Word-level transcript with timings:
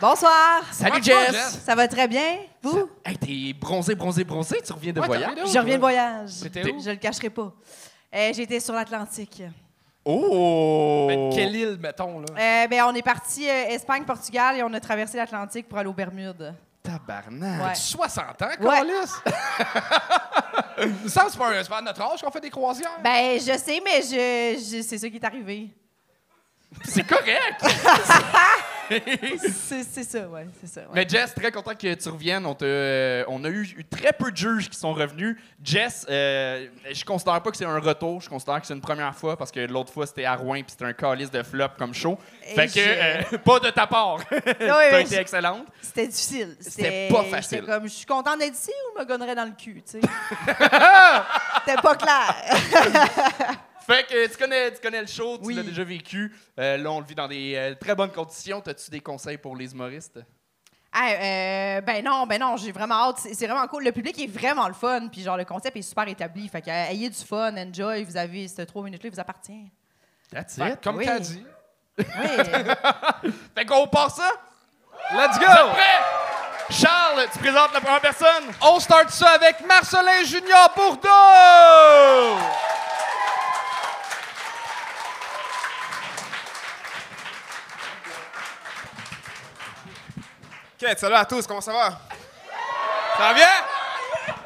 Bonsoir. 0.00 0.62
Salut 0.72 1.02
Jess! 1.02 1.32
Jess? 1.32 1.60
Ça 1.64 1.74
va 1.74 1.88
très 1.88 2.06
bien? 2.08 2.38
Vous? 2.62 2.88
Hey, 3.04 3.16
t'es 3.16 3.52
bronzé, 3.58 3.94
bronzé, 3.94 4.24
bronzé, 4.24 4.60
tu 4.64 4.72
reviens 4.72 4.92
de 4.92 5.00
Ouais, 5.00 5.06
voyage? 5.06 5.38
Je 5.52 5.58
reviens 5.58 5.74
de 5.76 5.80
voyage. 5.80 6.30
T'étais 6.42 6.70
où? 6.70 6.80
Je 6.82 6.90
le 6.90 6.96
cacherai 6.96 7.30
pas. 7.30 7.52
Euh, 8.14 8.32
J'étais 8.34 8.60
sur 8.60 8.74
l'Atlantique. 8.74 9.42
Oh! 10.04 11.06
Ben, 11.08 11.30
quelle 11.34 11.56
île, 11.56 11.78
mettons, 11.80 12.20
là? 12.20 12.26
Euh, 12.38 12.68
ben, 12.68 12.82
on 12.86 12.94
est 12.94 13.02
parti 13.02 13.48
euh, 13.48 13.68
Espagne, 13.70 14.04
Portugal 14.04 14.56
et 14.58 14.62
on 14.62 14.72
a 14.74 14.80
traversé 14.80 15.16
l'Atlantique 15.16 15.68
pour 15.68 15.78
aller 15.78 15.88
aux 15.88 15.94
Bermudes. 15.94 16.54
Tabarnak! 16.82 17.68
Ouais. 17.68 17.74
60 17.74 18.42
ans. 18.42 18.48
Carlis? 18.60 18.92
Que 20.76 21.08
c'est 21.08 21.38
pas, 21.38 21.62
pas 21.68 21.78
à 21.78 21.82
notre 21.82 22.02
âge 22.02 22.20
qu'on 22.20 22.30
fait 22.32 22.40
des 22.40 22.50
croisières. 22.50 22.98
Ben, 23.02 23.38
je 23.38 23.56
sais, 23.56 23.80
mais 23.84 24.02
je, 24.02 24.58
je- 24.58 24.82
c'est 24.82 24.98
ça 24.98 25.08
qui 25.08 25.16
est 25.16 25.24
arrivé. 25.24 25.70
C'est 26.82 27.06
correct! 27.06 27.62
C'est 28.90 30.04
ça, 30.04 30.28
ouais, 30.28 30.46
c'est 30.60 30.66
ça. 30.66 30.80
ouais. 30.82 30.86
Mais 30.92 31.08
Jess, 31.08 31.34
très 31.34 31.50
content 31.50 31.72
que 31.74 31.94
tu 31.94 32.08
reviennes. 32.10 32.44
On, 32.44 32.54
te- 32.54 32.64
euh, 32.66 33.24
on 33.28 33.42
a 33.44 33.48
eu, 33.48 33.62
eu 33.78 33.84
très 33.84 34.12
peu 34.12 34.30
de 34.30 34.36
juges 34.36 34.68
qui 34.68 34.78
sont 34.78 34.92
revenus. 34.92 35.36
Jess, 35.62 36.04
euh, 36.10 36.66
je 36.92 37.02
considère 37.04 37.40
pas 37.42 37.50
que 37.50 37.56
c'est 37.56 37.64
un 37.64 37.78
retour. 37.78 38.20
Je 38.20 38.28
considère 38.28 38.60
que 38.60 38.66
c'est 38.66 38.74
une 38.74 38.82
première 38.82 39.14
fois 39.14 39.38
parce 39.38 39.50
que 39.50 39.60
l'autre 39.60 39.90
fois, 39.92 40.06
c'était 40.06 40.26
à 40.26 40.34
Rouen 40.36 40.56
puis 40.56 40.66
c'était 40.68 40.84
un 40.84 40.92
calice 40.92 41.30
de 41.30 41.42
flop 41.42 41.68
comme 41.78 41.94
show. 41.94 42.18
Et 42.46 42.54
fait 42.54 42.66
que, 42.66 42.72
je- 42.80 43.34
euh, 43.34 43.38
pas 43.38 43.58
de 43.60 43.70
ta 43.70 43.86
part. 43.86 44.18
Oui, 44.30 44.44
T'as 44.60 45.00
été 45.00 45.16
excellente. 45.16 45.66
C'était 45.80 46.06
difficile. 46.08 46.56
C'était 46.60 47.08
pas 47.10 47.24
facile. 47.24 47.62
comme, 47.62 47.84
je 47.84 47.92
suis 47.94 48.06
contente 48.06 48.38
d'être 48.38 48.54
ici 48.54 48.70
ou 48.94 48.98
me 49.00 49.04
gonnerais 49.06 49.34
dans 49.34 49.44
le 49.46 49.52
cul, 49.52 49.82
tu 49.82 49.98
sais? 49.98 50.00
C'était 51.66 51.80
pas 51.80 51.94
clair. 51.96 52.34
Fait 53.86 54.06
que 54.06 54.26
tu 54.30 54.36
connais, 54.38 54.72
tu 54.72 54.80
connais 54.80 55.00
le 55.02 55.06
show, 55.06 55.36
tu 55.38 55.44
Oui. 55.46 55.54
l'as 55.54 55.62
déjà 55.62 55.84
vécu. 55.84 56.34
Euh, 56.58 56.76
là, 56.78 56.90
on 56.90 57.00
le 57.00 57.06
vit 57.06 57.14
dans 57.14 57.28
des 57.28 57.54
euh, 57.54 57.74
très 57.74 57.94
bonnes 57.94 58.12
conditions. 58.12 58.60
T'as-tu 58.60 58.90
des 58.90 59.00
conseils 59.00 59.36
pour 59.38 59.56
les 59.56 59.72
humoristes? 59.72 60.18
Ah, 60.92 61.08
euh, 61.10 61.80
ben 61.80 62.04
non, 62.04 62.24
ben 62.26 62.40
non, 62.40 62.56
j'ai 62.56 62.70
vraiment 62.72 63.08
hâte. 63.08 63.18
C'est 63.18 63.46
vraiment 63.46 63.66
cool. 63.66 63.82
Le 63.84 63.92
public 63.92 64.16
est 64.22 64.26
vraiment 64.28 64.68
le 64.68 64.74
fun. 64.74 65.08
Puis 65.08 65.22
genre, 65.22 65.36
le 65.36 65.44
concept 65.44 65.76
est 65.76 65.82
super 65.82 66.06
établi. 66.08 66.48
Fait 66.48 66.62
que, 66.62 66.70
euh, 66.70 66.90
ayez 66.90 67.10
du 67.10 67.18
fun, 67.18 67.52
enjoy. 67.56 68.04
Vous 68.04 68.16
avez, 68.16 68.46
ces 68.48 68.64
trois 68.64 68.82
minutes-là, 68.84 69.10
vous 69.10 69.20
appartient. 69.20 69.70
That's 70.32 70.54
Fait 70.54 70.78
que, 70.78 70.84
comme 70.84 70.96
Oui. 70.96 71.04
t'as 71.06 71.18
dit. 71.18 71.44
Oui. 71.98 72.04
Fait 73.56 73.64
qu'on 73.66 73.86
part 73.88 74.10
ça? 74.10 74.30
Let's 75.12 75.38
go! 75.38 75.44
Prêt? 75.46 76.70
Charles, 76.70 77.26
tu 77.32 77.38
présentes 77.40 77.74
la 77.74 77.80
première 77.80 78.00
personne? 78.00 78.44
On 78.62 78.80
start 78.80 79.10
ça 79.10 79.30
avec 79.32 79.66
Marcelin 79.66 80.22
Junior 80.24 80.72
Bourdeau! 80.74 82.38
Salut 90.92 91.14
à 91.14 91.24
tous, 91.24 91.46
comment 91.46 91.62
ça 91.62 91.72
va? 91.72 91.98
Ça 93.16 93.18
va 93.18 93.34
bien? 93.34 93.48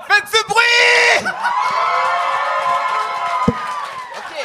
Faites 0.06 0.28
ce 0.28 0.44
bruit! 0.46 1.26
Ok, 4.16 4.36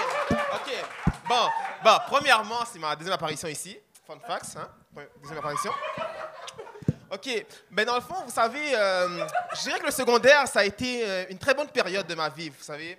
ok. 0.56 0.86
Bon, 1.30 1.50
bon, 1.84 1.98
premièrement, 2.08 2.66
c'est 2.66 2.80
ma 2.80 2.96
deuxième 2.96 3.14
apparition 3.14 3.48
ici. 3.48 3.78
Fun 4.08 4.18
facts, 4.28 4.58
hein? 4.58 4.68
Deuxième 5.22 5.38
apparition. 5.38 5.72
Ok, 7.12 7.46
ben 7.70 7.86
dans 7.86 7.96
le 7.96 8.02
fond, 8.02 8.24
vous 8.26 8.32
savez, 8.32 8.74
euh, 8.76 9.28
je 9.54 9.62
dirais 9.62 9.80
que 9.80 9.86
le 9.86 9.92
secondaire, 9.92 10.48
ça 10.48 10.62
a 10.62 10.64
été 10.64 11.08
euh, 11.08 11.26
une 11.30 11.38
très 11.38 11.54
bonne 11.54 11.70
période 11.70 12.08
de 12.08 12.16
ma 12.16 12.30
vie, 12.30 12.50
vous 12.50 12.64
savez. 12.64 12.98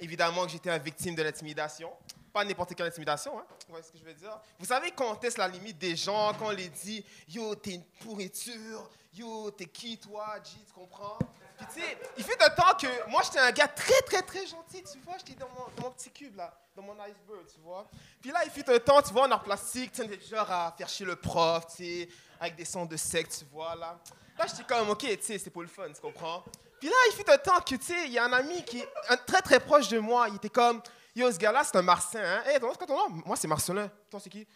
Évidemment 0.00 0.46
que 0.46 0.50
j'étais 0.50 0.68
une 0.76 0.82
victime 0.82 1.14
de 1.14 1.22
l'intimidation. 1.22 1.92
Pas 2.36 2.44
n'importe 2.44 2.74
quelle 2.74 2.88
intimidation, 2.88 3.38
hein? 3.38 3.46
Vous 3.48 3.70
voyez 3.70 3.82
ce 3.82 3.90
que 3.90 3.96
je 3.96 4.04
veux 4.04 4.12
dire? 4.12 4.38
Vous 4.58 4.66
savez 4.66 4.90
quand 4.90 5.10
on 5.10 5.14
teste 5.16 5.38
la 5.38 5.48
limite 5.48 5.78
des 5.78 5.96
gens, 5.96 6.34
quand 6.34 6.48
on 6.48 6.50
les 6.50 6.68
dit 6.68 7.02
«Yo, 7.28 7.54
t'es 7.54 7.76
une 7.76 7.84
pourriture. 7.98 8.90
Yo, 9.14 9.50
t'es 9.52 9.64
qui, 9.64 9.96
toi, 9.96 10.34
G, 10.44 10.58
tu 10.66 10.72
comprends?» 10.74 11.18
Puis 11.56 11.66
tu 11.72 11.80
sais, 11.80 11.98
il 12.18 12.22
fait 12.22 12.42
un 12.42 12.50
temps 12.50 12.76
que 12.78 13.08
moi, 13.08 13.22
j'étais 13.24 13.38
un 13.38 13.50
gars 13.52 13.68
très, 13.68 14.02
très, 14.02 14.20
très 14.20 14.46
gentil, 14.46 14.82
tu 14.82 14.98
vois? 14.98 15.14
J'étais 15.16 15.40
dans 15.40 15.48
mon, 15.48 15.64
dans 15.74 15.84
mon 15.84 15.90
petit 15.92 16.10
cube, 16.10 16.36
là, 16.36 16.54
dans 16.76 16.82
mon 16.82 16.92
iceberg, 17.00 17.46
tu 17.54 17.58
vois? 17.60 17.88
Puis 18.20 18.30
là, 18.30 18.44
il 18.44 18.50
fait 18.50 18.68
un 18.68 18.80
temps, 18.80 19.00
tu 19.00 19.14
vois, 19.14 19.26
en 19.26 19.30
art 19.30 19.42
plastique, 19.42 19.92
tu 19.92 20.02
sais, 20.02 20.20
genre 20.28 20.50
à 20.50 20.74
faire 20.76 20.90
chier 20.90 21.06
le 21.06 21.16
prof, 21.16 21.66
tu 21.68 21.84
sais, 21.84 22.08
avec 22.38 22.54
des 22.56 22.66
sons 22.66 22.84
de 22.84 22.98
secte, 22.98 23.34
tu 23.38 23.46
vois, 23.46 23.74
là. 23.76 23.98
Là, 24.38 24.44
j'étais 24.46 24.64
comme, 24.64 24.90
OK, 24.90 24.98
tu 24.98 25.22
sais, 25.22 25.38
c'est 25.38 25.48
pour 25.48 25.62
le 25.62 25.68
fun, 25.68 25.90
tu 25.90 26.02
comprends? 26.02 26.44
Puis 26.78 26.90
là, 26.90 26.96
il 27.08 27.14
fait 27.14 27.30
un 27.30 27.38
temps 27.38 27.60
que, 27.60 27.76
tu 27.76 27.82
sais, 27.82 28.04
il 28.04 28.12
y 28.12 28.18
a 28.18 28.24
un 28.24 28.32
ami 28.34 28.62
qui 28.62 28.80
est 28.80 29.16
très, 29.26 29.40
très 29.40 29.58
proche 29.58 29.88
de 29.88 29.98
moi. 29.98 30.28
Il 30.28 30.36
était 30.36 30.50
comme, 30.50 30.82
yo, 31.16 31.32
ce 31.32 31.38
gars-là, 31.38 31.64
c'est 31.64 31.76
un 31.76 31.82
Martien, 31.82 32.20
hein? 32.22 32.42
Hey, 32.46 32.58
c'est 32.60 32.60
quoi 32.60 32.86
ton 32.86 32.96
nom? 32.96 33.22
Moi, 33.24 33.36
c'est 33.36 33.48
Marcelin. 33.48 33.90
Toi, 34.10 34.20
c'est 34.22 34.28
qui? 34.28 34.46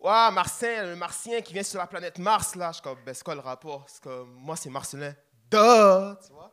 Ouais, 0.00 0.30
Martien, 0.32 0.84
le 0.84 0.96
Martien 0.96 1.40
qui 1.40 1.52
vient 1.52 1.62
sur 1.62 1.78
la 1.78 1.86
planète 1.86 2.18
Mars, 2.18 2.56
là. 2.56 2.68
Je 2.68 2.74
suis 2.74 2.82
comme, 2.82 2.98
ben, 3.04 3.14
c'est 3.14 3.22
quoi 3.22 3.34
le 3.34 3.40
rapport? 3.40 3.84
C'est 3.86 4.02
comme, 4.02 4.34
moi, 4.34 4.56
c'est 4.56 4.68
Marcelin. 4.68 5.14
Duh! 5.50 6.16
Tu 6.26 6.32
vois? 6.32 6.50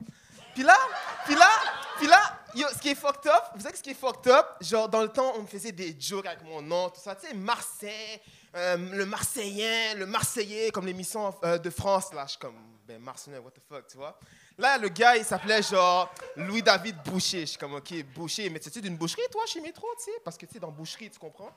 Puis 0.54 0.64
là, 0.64 0.78
puis 1.26 1.36
là, 1.36 1.50
puis 1.98 2.08
là, 2.08 2.22
yo, 2.54 2.68
ce 2.74 2.80
qui 2.80 2.90
est 2.90 2.96
fucked 2.96 3.30
up, 3.30 3.44
vous 3.56 3.62
savez 3.62 3.76
ce 3.76 3.84
qui 3.84 3.90
est 3.90 3.96
fucked 3.96 4.32
up? 4.32 4.46
Genre, 4.62 4.88
dans 4.88 5.02
le 5.02 5.10
temps, 5.10 5.34
on 5.36 5.42
me 5.42 5.48
faisait 5.48 5.72
des 5.72 5.96
jokes 6.00 6.26
avec 6.26 6.44
mon 6.44 6.62
nom, 6.62 6.90
tout 6.90 7.02
ça. 7.02 7.16
Tu 7.16 7.28
sais, 7.28 7.34
Marseille, 7.34 8.22
euh, 8.56 8.78
le 8.78 9.06
Marseillais, 9.06 9.96
le 9.96 10.06
Marseillais, 10.06 10.72
comme 10.72 10.86
l'émission 10.86 11.36
euh, 11.44 11.58
de 11.58 11.70
France, 11.70 12.14
là. 12.14 12.24
Je 12.26 12.32
suis 12.32 12.40
comme, 12.40 12.56
ben, 12.88 13.02
Marcelin, 13.02 13.40
what 13.40 13.52
the 13.52 13.62
fuck, 13.68 13.88
tu 13.88 13.98
vois? 13.98 14.18
Là, 14.58 14.78
le 14.78 14.88
gars, 14.88 15.18
il 15.18 15.26
s'appelait 15.26 15.62
genre 15.62 16.14
Louis-David 16.38 16.96
Boucher. 17.04 17.42
Je 17.42 17.46
suis 17.46 17.58
comme, 17.58 17.76
OK, 17.76 17.94
Boucher, 18.16 18.50
mais 18.50 18.60
tu 18.60 18.70
sais 18.70 18.80
d'une 18.80 18.96
boucherie, 18.96 19.22
toi, 19.30 19.44
chez 19.46 19.60
Métro, 19.60 19.88
tu 19.98 20.06
sais? 20.06 20.20
Parce 20.24 20.38
que, 20.38 20.46
tu 20.46 20.54
sais, 20.54 20.60
dans 20.60 20.72
boucherie, 20.72 21.10
tu 21.10 21.20
comprends? 21.20 21.52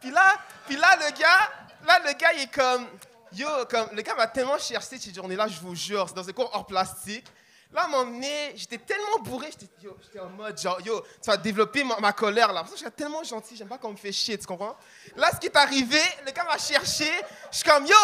Puis 0.00 0.10
là, 0.10 0.34
puis 0.66 0.76
là, 0.76 0.96
le 0.96 1.18
gars, 1.18 1.50
là, 1.84 1.98
le 2.06 2.12
gars, 2.16 2.32
il 2.34 2.42
est 2.42 2.54
comme, 2.54 2.86
yo, 3.32 3.48
comme, 3.68 3.88
le 3.92 4.02
gars 4.02 4.14
m'a 4.14 4.28
tellement 4.28 4.58
cherché 4.58 4.98
cette 4.98 5.14
journée-là, 5.14 5.48
je 5.48 5.58
vous 5.60 5.74
jure, 5.74 6.08
c'est 6.08 6.14
dans 6.14 6.28
un 6.28 6.32
cours 6.32 6.50
hors 6.54 6.66
plastique. 6.66 7.26
Là, 7.72 7.88
à 7.92 7.96
un 7.96 8.22
j'étais 8.54 8.78
tellement 8.78 9.18
bourré, 9.18 9.50
j'étais 9.50 10.20
en 10.20 10.28
mode 10.28 10.56
genre, 10.56 10.80
yo, 10.80 11.00
tu 11.00 11.28
vas 11.28 11.36
développer 11.36 11.82
ma, 11.82 11.98
ma 11.98 12.12
colère 12.12 12.52
là. 12.52 12.60
Parce 12.60 12.74
que 12.74 12.78
j'étais 12.78 12.92
tellement 12.92 13.24
gentil, 13.24 13.56
j'aime 13.56 13.66
pas 13.66 13.78
qu'on 13.78 13.90
me 13.90 13.96
fait 13.96 14.12
chier, 14.12 14.38
tu 14.38 14.46
comprends? 14.46 14.76
Là, 15.16 15.30
ce 15.34 15.40
qui 15.40 15.46
est 15.46 15.56
arrivé, 15.56 15.98
le 16.24 16.30
gars 16.30 16.44
m'a 16.44 16.56
cherché, 16.56 17.10
je 17.50 17.56
suis 17.56 17.68
comme, 17.68 17.84
yo, 17.84 17.96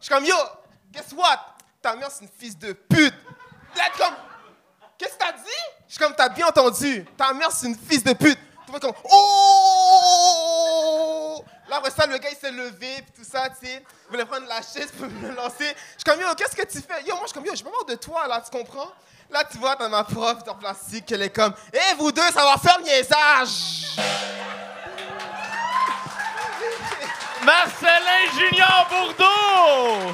je 0.00 0.06
suis 0.06 0.14
comme, 0.14 0.24
yo, 0.24 0.36
guess 0.90 1.12
what? 1.12 1.54
Ta 1.82 1.96
mère, 1.96 2.10
c'est 2.10 2.24
une 2.24 2.30
fils 2.30 2.56
de 2.56 2.72
pute. 2.72 3.12
Là, 3.76 3.84
comme, 3.96 4.14
qu'est-ce 4.98 5.14
que 5.14 5.18
t'as 5.18 5.32
dit? 5.32 5.62
Je 5.86 5.92
suis 5.94 5.98
comme, 5.98 6.14
t'as 6.14 6.28
bien 6.28 6.46
entendu, 6.46 7.04
ta 7.16 7.32
mère, 7.32 7.50
c'est 7.52 7.66
une 7.66 7.76
fils 7.76 8.04
de 8.04 8.12
pute. 8.12 8.38
Tu 8.64 8.70
vois 8.70 8.80
comme, 8.80 8.94
oh! 9.10 10.30
Là, 11.68 11.76
après 11.76 11.90
ça, 11.90 12.06
le 12.06 12.18
gars, 12.18 12.30
il 12.30 12.36
s'est 12.36 12.50
levé, 12.50 13.02
puis 13.02 13.12
tout 13.16 13.24
ça, 13.30 13.48
tu 13.48 13.66
sais. 13.66 13.84
Il 14.06 14.10
voulait 14.10 14.24
prendre 14.24 14.46
la 14.48 14.60
chaise 14.60 14.90
pour 14.96 15.06
me 15.06 15.30
lancer. 15.34 15.68
Je 15.68 15.98
suis 15.98 16.04
comme, 16.04 16.20
yo, 16.20 16.34
qu'est-ce 16.36 16.56
que 16.56 16.66
tu 16.66 16.80
fais? 16.80 17.02
Yo, 17.04 17.14
moi, 17.14 17.22
je 17.22 17.28
suis 17.28 17.34
comme, 17.34 17.46
yo, 17.46 17.54
j'ai 17.54 17.62
pas 17.64 17.70
marre 17.70 17.84
de 17.84 17.94
toi, 17.94 18.26
là, 18.26 18.40
tu 18.40 18.50
comprends? 18.50 18.90
Là, 19.30 19.44
tu 19.44 19.58
vois, 19.58 19.76
dans 19.76 19.88
ma 19.88 20.02
prof 20.02 20.38
en 20.48 20.54
plastique, 20.56 21.12
elle 21.12 21.22
est 21.22 21.30
comme, 21.30 21.54
hé, 21.72 21.94
vous 21.96 22.10
deux, 22.10 22.28
ça 22.32 22.44
va 22.44 22.56
faire 22.58 22.80
niaisage! 22.80 23.96
Marcelin 27.44 28.26
Junior 28.36 28.88
Bourdeau! 28.90 30.12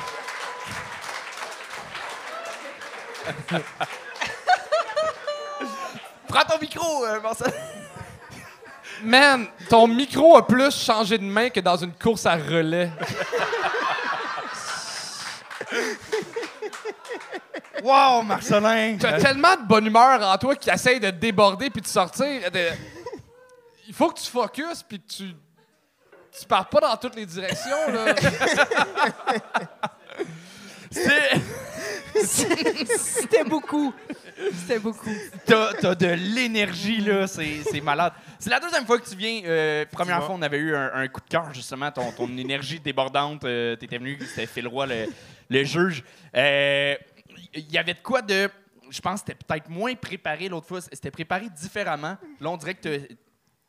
Prends 6.29 6.45
ton 6.45 6.59
micro, 6.61 7.05
euh, 7.05 7.21
Marcelin. 7.21 7.53
Man, 9.03 9.47
ton 9.69 9.87
micro 9.87 10.37
a 10.37 10.47
plus 10.47 10.75
changé 10.75 11.19
de 11.19 11.25
main 11.25 11.51
que 11.51 11.61
dans 11.61 11.77
une 11.77 11.93
course 11.93 12.25
à 12.27 12.35
relais. 12.37 12.91
Wow, 17.83 18.23
Marcelin! 18.23 18.97
T'as 18.99 19.21
tellement 19.21 19.55
de 19.57 19.63
bonne 19.67 19.87
humeur 19.87 20.21
en 20.23 20.37
toi 20.39 20.57
qui 20.57 20.71
essaye 20.71 20.99
de 20.99 21.11
te 21.11 21.17
déborder 21.17 21.69
puis 21.71 21.83
de 21.83 21.87
sortir. 21.87 22.51
de- 22.51 22.71
Il 23.87 23.95
faut 23.95 24.09
que 24.11 24.19
tu 24.19 24.31
focuses 24.31 24.83
puis 24.83 25.01
que 25.01 25.07
tu. 25.13 25.35
Tu 26.39 26.47
pars 26.47 26.69
pas 26.69 26.81
dans 26.81 26.97
toutes 26.97 27.15
les 27.17 27.25
directions, 27.27 27.91
là. 27.93 28.15
C'est- 30.91 31.41
C'était 32.25 33.45
beaucoup. 33.45 33.93
C'était 34.53 34.79
beaucoup. 34.79 35.11
T'as 35.45 35.73
t'as 35.75 35.95
de 35.95 36.07
l'énergie, 36.07 37.01
là. 37.01 37.27
C'est 37.27 37.63
c'est 37.71 37.81
malade. 37.81 38.13
C'est 38.39 38.51
la 38.51 38.61
deuxième 38.61 38.87
fois 38.87 38.99
que 38.99 39.09
tu 39.09 39.17
viens. 39.17 39.43
Euh, 39.45 39.85
première 39.91 40.23
fois, 40.25 40.35
on 40.35 40.43
avait 40.43 40.59
eu 40.59 40.75
un, 40.75 40.91
un 40.95 41.09
coup 41.09 41.21
de 41.21 41.29
cœur, 41.29 41.53
justement. 41.55 41.91
Ton, 41.91 42.13
ton 42.13 42.29
énergie 42.39 42.81
débordante. 42.81 43.45
euh, 43.45 43.77
T'étais 43.77 43.99
venu, 43.99 44.19
c'était 44.21 44.47
Phil 44.47 44.67
Roy, 44.69 44.87
le, 44.87 45.07
le 45.49 45.65
juge. 45.65 46.03
Euh, 46.37 46.95
Il 47.55 47.71
y 47.73 47.79
avait 47.79 47.95
de 47.95 48.01
quoi 48.03 48.23
de. 48.23 48.49
Je 48.91 49.01
pense 49.01 49.21
que 49.23 49.27
c'était 49.33 49.45
peut-être 49.45 49.69
moins 49.69 49.95
préparé 49.95 50.49
l'autre 50.49 50.69
fois. 50.69 50.81
C'était 50.81 51.11
préparé 51.11 51.49
différemment. 51.51 52.17
Là, 52.41 52.51
on 52.51 52.57
dirait 52.57 52.75
que 52.75 52.99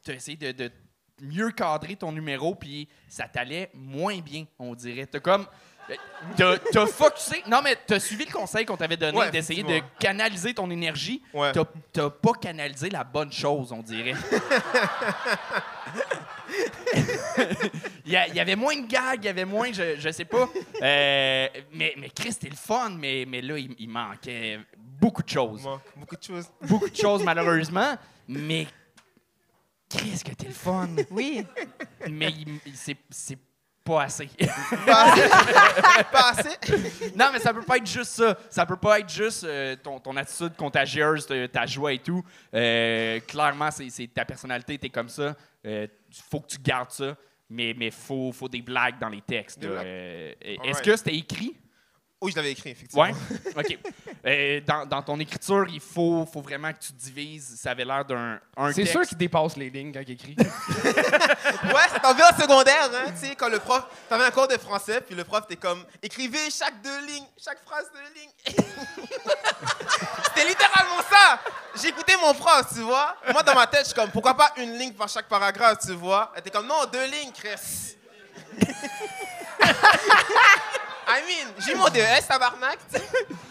tu 0.06 0.12
as 0.12 0.14
essayé 0.14 0.38
de, 0.38 0.52
de 0.52 0.72
mieux 1.22 1.50
cadrer 1.50 1.96
ton 1.96 2.12
numéro, 2.12 2.54
puis 2.54 2.88
ça 3.08 3.28
t'allait 3.28 3.72
moins 3.74 4.20
bien, 4.20 4.46
on 4.60 4.76
dirait. 4.76 5.06
T'as 5.08 5.20
comme. 5.20 5.48
T'as 6.36 6.58
t'as 6.58 6.86
focusé. 6.88 7.44
Non, 7.48 7.62
mais 7.64 7.78
t'as 7.88 8.00
suivi 8.00 8.26
le 8.26 8.32
conseil 8.32 8.66
qu'on 8.66 8.76
t'avait 8.76 8.98
donné 8.98 9.18
Ouais, 9.18 9.32
d'essayer 9.32 9.64
de 9.64 9.70
effectivement. 9.70 9.98
canaliser 10.00 10.54
ton 10.54 10.70
énergie. 10.70 11.22
Ouais. 11.34 11.52
T'as 11.54 11.64
t'as 11.94 12.10
pas 12.10 12.34
canalisé 12.34 12.90
la 12.90 13.04
bonne 13.04 13.32
chose, 13.32 13.72
on 13.72 13.82
dirait. 13.82 14.14
il, 18.06 18.12
y 18.12 18.16
a- 18.16 18.28
il 18.28 18.36
y 18.36 18.40
avait 18.40 18.56
moins 18.56 18.76
de 18.76 18.88
gags, 18.88 19.20
il 19.24 19.26
y 19.26 19.30
avait 19.30 19.46
moins, 19.46 19.72
je, 19.72 19.98
je 19.98 20.10
sais 20.12 20.26
pas. 20.26 20.50
Euh, 20.82 21.48
mais, 21.74 21.94
mais 21.98 22.10
Chris, 22.10 22.34
c'était 22.34 22.50
le 22.50 22.56
fun, 22.56 22.90
mais, 22.98 23.26
mais 23.28 23.42
là, 23.42 23.58
il, 23.58 23.76
il 23.80 23.90
manquait 23.90 24.60
beaucoup 24.78 25.24
de 25.24 25.30
choses. 25.30 25.62
Moi, 25.64 25.82
beaucoup 25.96 26.16
de 26.16 26.24
choses. 26.24 26.48
Beaucoup 26.62 26.90
de 26.90 26.96
choses, 26.96 27.24
malheureusement. 27.24 27.96
Mais 28.28 28.68
Chris, 29.90 30.22
que 30.26 30.34
t'es 30.34 30.48
le 30.48 30.54
fun. 30.54 30.90
Oui. 31.12 31.46
Mais 32.10 32.30
il- 32.32 32.60
il- 32.66 32.76
c'est 32.76 32.98
c'est 33.10 33.38
pas 33.88 34.04
assez. 34.04 34.30
Pas 34.86 35.04
assez? 35.12 35.30
Pas 36.12 36.30
assez? 36.32 37.14
Non, 37.16 37.30
mais 37.32 37.40
ça 37.40 37.54
peut 37.54 37.62
pas 37.64 37.78
être 37.78 37.88
juste 37.88 38.12
ça. 38.12 38.38
Ça 38.50 38.66
peut 38.66 38.76
pas 38.78 39.00
être 39.00 39.10
juste 39.10 39.44
euh, 39.44 39.76
ton, 39.82 40.00
ton 40.00 40.16
attitude 40.18 40.56
contagieuse, 40.56 41.26
ta- 41.26 41.48
ta 41.48 41.66
joie 41.66 41.94
et 41.94 42.00
tout. 42.00 42.24
Euh, 42.54 43.20
clairement, 43.28 43.70
c'est 43.72 44.08
ta 44.14 44.26
personnalité, 44.26 44.78
t'es 44.78 44.90
comme 44.90 45.10
ça. 45.10 45.36
Il 45.64 45.90
faut 46.30 46.40
que 46.42 46.48
tu 46.48 46.58
gardes 46.60 46.92
ça. 46.92 47.16
Mais 47.50 47.70
il 47.72 47.92
faut, 47.92 48.32
faut 48.34 48.50
des 48.50 48.62
blagues 48.62 49.00
dans 49.00 49.08
les 49.10 49.22
textes. 49.22 49.64
Euh, 49.64 50.34
Est-ce 50.42 50.82
que 50.82 50.96
c'était 50.98 51.16
écrit? 51.16 51.56
Oui, 52.20 52.32
je 52.32 52.36
l'avais 52.38 52.52
écrit, 52.52 52.72
effectivement. 52.72 53.04
Ouais? 53.04 53.14
OK. 53.56 53.78
Euh, 54.26 54.60
dans, 54.66 54.88
dans 54.88 55.04
ton 55.04 55.20
écriture, 55.20 55.68
il 55.70 55.80
faut, 55.80 56.28
faut 56.32 56.42
vraiment 56.42 56.74
que 56.74 56.80
tu 56.80 56.92
divises. 56.92 57.60
Ça 57.62 57.72
avait 57.72 57.86
l'air 57.86 58.04
d'un 58.04 58.40
un 58.58 58.74
C'est 58.74 58.86
sûr 58.86 59.02
qu'il 59.02 59.18
dépasse 59.18 59.56
les 59.56 59.70
lignes 59.70 59.94
quand 59.94 60.02
il 60.02 60.12
écrit. 60.12 60.36
Ouais, 61.68 61.88
ça 61.92 62.00
t'en 62.00 62.14
vient 62.14 62.30
en 62.32 62.40
secondaire, 62.40 62.90
hein, 62.94 63.12
tu 63.20 63.28
sais, 63.28 63.36
quand 63.36 63.50
le 63.50 63.60
prof, 63.60 63.84
t'avais 64.10 64.26
un 64.26 64.32
cours 64.32 64.48
de 64.48 64.58
français, 64.58 65.02
puis 65.02 65.16
le 65.16 65.24
prof, 65.24 65.46
t'es 65.48 65.56
comme, 65.56 65.84
écrivez 66.02 66.50
chaque 66.50 66.82
deux 66.82 67.06
lignes, 67.06 67.26
chaque 67.38 67.60
phrase 67.66 67.90
deux 67.94 68.20
lignes. 68.20 68.32
C'était 70.26 70.48
littéralement 70.48 71.02
ça. 71.10 71.40
J'écoutais 71.82 72.16
mon 72.18 72.34
prof, 72.34 72.66
tu 72.74 72.82
vois. 72.82 73.16
Moi, 73.32 73.44
dans 73.44 73.56
ma 73.56 73.68
tête, 73.68 73.82
je 73.82 73.86
suis 73.88 73.96
comme, 73.96 74.12
pourquoi 74.12 74.36
pas 74.36 74.52
une 74.58 74.78
ligne 74.78 74.94
par 74.94 75.10
chaque 75.10 75.28
paragraphe, 75.28 75.80
tu 75.86 75.94
vois. 75.94 76.32
Elle 76.34 76.40
était 76.40 76.52
comme, 76.52 76.68
non, 76.68 76.86
deux 76.92 77.06
lignes, 77.06 77.32
Chris. 77.32 77.96
I 81.10 81.22
mean, 81.26 81.54
j'ai 81.66 81.74
mon 81.76 81.88
DES, 81.88 82.28
tabarnak, 82.28 82.78
tu 82.94 83.00
sais. 83.00 83.06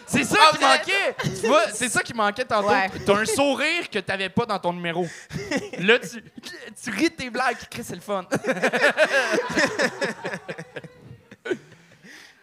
C'est 0.06 0.24
ça 0.24 0.38
Ah, 0.40 0.56
qui 0.56 0.62
manquait. 0.62 1.16
Tu 1.40 1.46
vois, 1.46 1.64
c'est 1.72 1.88
ça 1.88 2.02
qui 2.02 2.12
manquait 2.14 2.44
tantôt. 2.44 2.68
Ouais. 2.68 2.88
T'as 3.04 3.16
un 3.16 3.24
sourire 3.24 3.88
que 3.90 3.98
t'avais 3.98 4.28
pas 4.28 4.44
dans 4.46 4.58
ton 4.58 4.72
numéro. 4.72 5.06
Là, 5.78 5.98
tu, 5.98 6.22
tu 6.82 6.90
ris 6.90 7.10
de 7.10 7.14
tes 7.16 7.30
blagues. 7.30 7.56
Chris, 7.70 7.82
c'est 7.84 7.94
le 7.96 8.00
fun. 8.00 8.24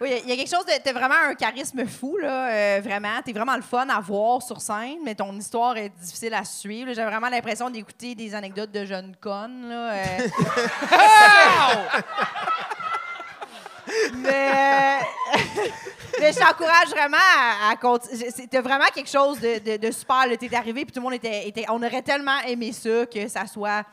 Oui, 0.01 0.09
il 0.25 0.29
y 0.29 0.33
a 0.33 0.35
quelque 0.35 0.49
chose 0.53 0.65
de. 0.65 0.71
T'as 0.83 0.91
vraiment 0.91 1.15
un 1.29 1.35
charisme 1.35 1.85
fou, 1.87 2.17
là. 2.17 2.49
euh, 2.49 2.81
vraiment. 2.83 3.21
T'es 3.23 3.31
vraiment 3.31 3.55
le 3.55 3.61
fun 3.61 3.87
à 3.87 4.01
voir 4.01 4.41
sur 4.41 4.59
scène, 4.59 4.97
mais 5.05 5.15
ton 5.15 5.31
histoire 5.37 5.77
est 5.77 5.89
difficile 6.01 6.33
à 6.33 6.43
suivre. 6.43 6.91
J'ai 6.93 7.05
vraiment 7.05 7.29
l'impression 7.29 7.69
d'écouter 7.69 8.13
des 8.13 8.35
anecdotes 8.35 8.71
de 8.71 8.83
jeunes 8.83 9.15
connes, 9.21 9.69
là. 9.69 9.93
euh. 9.93 10.27
mais. 14.15 14.99
je 16.31 16.39
t'encourage 16.39 16.89
vraiment 16.89 17.17
à, 17.17 17.75
continuer. 17.75 18.31
C'était 18.31 18.61
vraiment 18.61 18.85
quelque 18.93 19.09
chose 19.09 19.39
de, 19.39 19.77
de, 19.77 19.91
super. 19.91 20.25
T'es 20.39 20.53
arrivé, 20.55 20.85
puis 20.85 20.93
tout 20.93 20.99
le 20.99 21.03
monde 21.03 21.13
était, 21.13 21.65
On 21.69 21.81
aurait 21.81 22.01
tellement 22.01 22.39
aimé 22.47 22.71
ça 22.71 23.05
que 23.05 23.27
ça 23.27 23.45
soit 23.47 23.83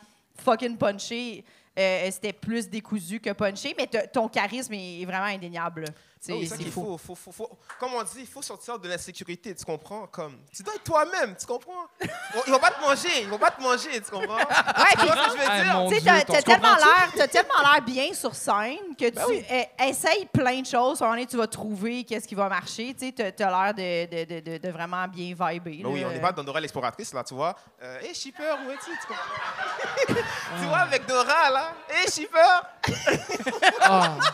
fucking 0.44 0.76
punché. 0.76 1.44
Euh, 1.79 2.08
C'était 2.11 2.32
plus 2.32 2.69
décousu 2.69 3.20
que 3.20 3.31
punché, 3.31 3.75
mais 3.79 3.88
ton 4.12 4.29
charisme 4.29 4.75
est 4.75 5.05
vraiment 5.05 5.26
indéniable. 5.26 5.85
C'est 6.22 6.44
ça 6.44 6.56
fou. 6.56 6.70
faut, 6.70 6.99
faut, 6.99 7.14
faut, 7.14 7.32
faut- 7.32 7.58
Comme 7.78 7.94
on 7.94 8.02
dit, 8.02 8.11
il 8.19 8.26
faut 8.26 8.43
sortir 8.43 8.78
de 8.78 8.87
l'insécurité, 8.87 9.55
tu 9.55 9.64
comprends? 9.64 10.06
Comme, 10.08 10.37
tu 10.55 10.62
dois 10.62 10.75
être 10.75 10.84
toi-même, 10.84 11.34
tu 11.34 11.46
comprends? 11.46 11.87
Ils 12.46 12.52
vont 12.52 12.58
pas 12.58 12.72
te 12.72 12.81
manger, 12.82 13.22
ils 13.22 13.28
vont 13.28 13.38
pas 13.38 13.50
te 13.50 13.62
manger, 13.62 14.02
tu 14.02 14.11
comprends? 14.11 14.37
Ouais, 14.37 14.44
Tu 14.44 14.96
puis- 14.99 15.06
vois 15.06 15.17
ce 15.17 15.22
que 15.22 15.38
je 15.38 15.38
veux 15.38 16.00
dire? 16.02 16.26
Tu 16.26 16.37
tu 16.37 16.43
tellement 16.43 16.76
l'air, 16.76 17.11
t'as 17.17 17.26
tellement 17.26 17.61
l'air 17.62 17.81
bien 17.82 18.12
sur 18.12 18.34
scène 18.34 18.94
que 18.99 19.08
Ben 19.11 19.25
tu 19.25 19.31
oui. 19.32 19.44
eh, 19.50 19.64
essayes 19.88 20.26
plein 20.26 20.61
de 20.61 20.67
choses. 20.67 21.00
À 21.00 21.06
un 21.06 21.08
moment 21.08 21.17
donné, 21.17 21.26
tu 21.26 21.38
vas 21.38 21.46
trouver 21.46 22.05
qu'est-ce 22.05 22.28
qui 22.28 22.34
va 22.34 22.50
marcher. 22.50 22.93
Tu 22.93 23.06
sais, 23.06 23.12
t'as- 23.12 23.32
t'as 23.32 23.49
l'air 23.72 23.72
de, 23.75 24.25
de, 24.25 24.25
de, 24.34 24.40
de, 24.40 24.58
de 24.58 24.69
vraiment 24.70 25.08
bien 25.08 25.28
vibrer. 25.28 25.58
Ben 25.82 25.87
oui, 25.87 26.05
on 26.05 26.11
n'est 26.11 26.20
pas 26.20 26.32
dans 26.32 26.44
Dora 26.44 26.61
l'exploratrice, 26.61 27.14
là, 27.14 27.25
tu 27.25 27.32
vois. 27.32 27.56
Euh, 27.82 27.99
hey, 28.02 28.14
shipper, 28.14 28.56
où 28.67 28.70
es-tu? 28.70 28.90
Tu, 28.90 29.06
comprends? 29.06 30.22
tu 30.61 30.67
vois, 30.67 30.78
avec 30.81 31.06
Dora, 31.06 31.50
là. 31.50 31.72
Hey, 31.88 32.11
shipper! 32.11 32.61
Ah. 33.81 34.19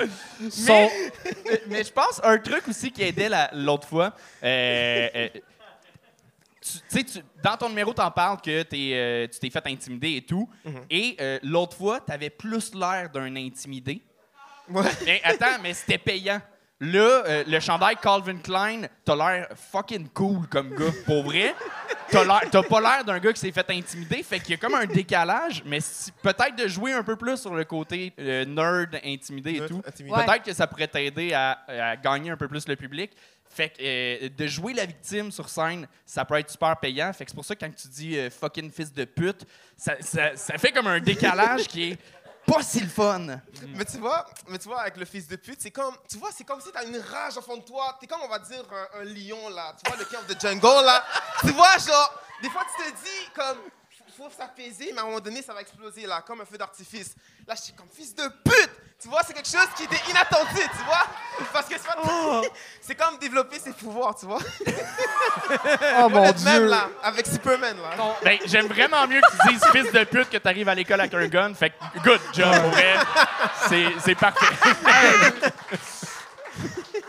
Son- 0.50 0.72
Mais, 0.72 1.62
mais 1.68 1.84
je 1.84 1.92
pense 1.92 2.20
un 2.22 2.38
truc 2.38 2.66
aussi 2.68 2.90
qui 2.90 3.02
aidait 3.02 3.28
la- 3.28 3.50
l'autre 3.52 3.86
fois. 3.88 4.14
euh, 4.42 5.08
euh, 5.14 5.28
tu 5.32 5.40
tu 6.72 6.78
sais, 6.88 7.04
tu- 7.04 7.18
dans 7.42 7.56
ton 7.56 7.68
numéro, 7.70 7.92
t'en 7.94 8.10
parles 8.10 8.38
que 8.40 8.62
t'es, 8.62 8.90
euh, 8.92 9.26
tu 9.32 9.38
t'es 9.38 9.48
fait 9.50 9.66
intimider 9.66 10.16
et 10.16 10.22
tout. 10.22 10.48
Et 10.90 11.16
euh, 11.20 11.38
l'autre 11.42 11.76
fois, 11.76 12.00
t'avais 12.00 12.28
plus 12.30 12.74
l'air 12.74 13.08
d'un 13.10 13.34
intimidé. 13.36 14.02
Ouais. 14.68 14.82
Mais 15.06 15.20
attends, 15.24 15.58
mais 15.62 15.72
c'était 15.74 15.98
payant. 15.98 16.40
Là, 16.82 17.24
euh, 17.26 17.44
le 17.46 17.60
chandail 17.60 17.96
Calvin 18.02 18.38
Klein, 18.38 18.82
t'as 19.04 19.14
l'air 19.14 19.48
fucking 19.70 20.08
cool 20.14 20.46
comme 20.48 20.70
gars. 20.74 20.90
Pour 21.04 21.24
vrai, 21.24 21.54
t'as 22.10 22.24
l'air- 22.24 22.48
t'as 22.50 22.62
pas 22.62 22.80
l'air 22.80 23.04
d'un 23.04 23.18
gars 23.18 23.34
qui 23.34 23.40
s'est 23.40 23.52
fait 23.52 23.68
intimider. 23.70 24.22
Fait 24.22 24.40
qu'il 24.40 24.52
y 24.52 24.54
a 24.54 24.56
comme 24.56 24.74
un 24.74 24.86
décalage, 24.86 25.62
mais 25.66 25.80
si- 25.80 26.10
peut-être 26.22 26.56
de 26.56 26.66
jouer 26.68 26.94
un 26.94 27.02
peu 27.02 27.16
plus 27.16 27.36
sur 27.36 27.54
le 27.54 27.64
côté 27.66 28.14
euh, 28.18 28.46
nerd, 28.46 28.98
intimidé 29.04 29.50
et 29.50 29.60
Nerd, 29.60 29.68
tout. 29.68 29.82
Ouais. 30.04 30.24
Peut-être 30.24 30.42
que 30.44 30.52
ça 30.54 30.66
pourrait 30.66 30.88
t'aider 30.88 31.34
à, 31.34 31.58
à 31.68 31.96
gagner 31.96 32.30
un 32.30 32.36
peu 32.38 32.48
plus 32.48 32.66
le 32.66 32.76
public. 32.76 33.12
Fait 33.52 33.68
que 33.68 33.74
euh, 33.82 34.28
de 34.34 34.46
jouer 34.46 34.72
la 34.74 34.86
victime 34.86 35.30
sur 35.32 35.48
scène, 35.48 35.86
ça 36.06 36.24
peut 36.24 36.36
être 36.36 36.48
super 36.50 36.74
payant. 36.78 37.12
Fait 37.12 37.24
que 37.24 37.30
c'est 37.32 37.34
pour 37.34 37.44
ça 37.44 37.56
que 37.56 37.64
quand 37.66 37.74
tu 37.74 37.88
dis 37.88 38.16
euh, 38.16 38.30
fucking 38.30 38.70
fils 38.70 38.92
de 38.92 39.04
pute, 39.04 39.44
ça, 39.76 39.96
ça- 40.00 40.36
ça 40.36 40.56
fait 40.56 40.70
comme 40.72 40.86
un 40.86 41.00
décalage 41.00 41.66
qui 41.66 41.90
est 41.90 41.98
pas 42.50 42.62
si 42.62 42.80
le 42.80 42.88
fun. 42.88 43.40
Mais 43.74 43.84
tu 43.84 43.98
vois, 43.98 44.26
mais 44.48 44.58
tu 44.58 44.68
vois, 44.68 44.80
avec 44.80 44.96
le 44.96 45.04
fils 45.04 45.28
de 45.28 45.36
pute, 45.36 45.60
c'est 45.60 45.70
comme, 45.70 45.94
tu 46.08 46.18
vois, 46.18 46.30
c'est 46.32 46.44
comme 46.44 46.60
si 46.60 46.70
t'as 46.72 46.84
une 46.84 46.98
rage 46.98 47.36
au 47.36 47.42
fond 47.42 47.56
de 47.56 47.62
toi. 47.62 47.96
T'es 48.00 48.06
comme, 48.06 48.20
on 48.22 48.28
va 48.28 48.38
dire, 48.38 48.64
un, 48.94 49.04
lion, 49.04 49.48
là. 49.50 49.74
Tu 49.82 49.90
vois, 49.90 49.98
le 49.98 50.04
of 50.04 50.26
the 50.26 50.40
Jungle, 50.40 50.84
là. 50.84 51.04
tu 51.40 51.52
vois, 51.52 51.78
genre, 51.78 52.20
des 52.42 52.50
fois, 52.50 52.64
tu 52.76 52.82
te 52.82 52.96
dis, 52.96 53.30
comme, 53.34 53.58
faut 54.16 54.30
s'apaiser, 54.30 54.92
mais 54.92 54.98
à 54.98 55.02
un 55.02 55.06
moment 55.06 55.20
donné, 55.20 55.42
ça 55.42 55.54
va 55.54 55.60
exploser, 55.60 56.06
là, 56.06 56.22
comme 56.22 56.40
un 56.40 56.44
feu 56.44 56.58
d'artifice. 56.58 57.14
Là, 57.46 57.54
je 57.54 57.62
suis 57.62 57.72
comme, 57.72 57.88
fils 57.88 58.14
de 58.14 58.26
pute! 58.44 58.70
Tu 59.02 59.08
vois, 59.08 59.20
c'est 59.26 59.32
quelque 59.32 59.48
chose 59.48 59.66
qui 59.76 59.84
était 59.84 60.00
inattendu, 60.10 60.50
tu 60.56 60.84
vois? 60.84 61.06
Parce 61.54 61.66
que 61.66 61.74
c'est 61.78 61.86
pas- 61.86 62.42
c'est 62.82 62.94
comme 62.94 63.16
développer 63.18 63.58
ses 63.58 63.72
pouvoirs, 63.72 64.14
tu 64.14 64.26
vois? 64.26 64.40
Oh 66.02 66.08
mon 66.08 66.24
Être 66.24 66.42
même, 66.44 66.58
Dieu. 66.62 66.68
là, 66.70 66.88
avec 67.02 67.26
Superman, 67.26 67.76
là. 67.76 68.14
Ben, 68.22 68.38
j'aime 68.46 68.66
vraiment 68.66 69.06
mieux 69.06 69.20
que 69.20 69.30
tu 69.30 69.52
dises 69.54 69.64
fils 69.72 69.92
de 69.92 70.04
pute 70.04 70.28
que 70.30 70.36
t'arrives 70.38 70.68
à 70.68 70.74
l'école 70.74 71.00
avec 71.00 71.14
un 71.14 71.26
gun. 71.28 71.54
Fait 71.54 71.70
que 71.70 71.98
good 72.04 72.20
job, 72.32 72.52
pour 72.60 72.70
vrai. 72.70 72.94
C'est, 73.68 73.86
c'est 74.04 74.14
parfait. 74.14 74.54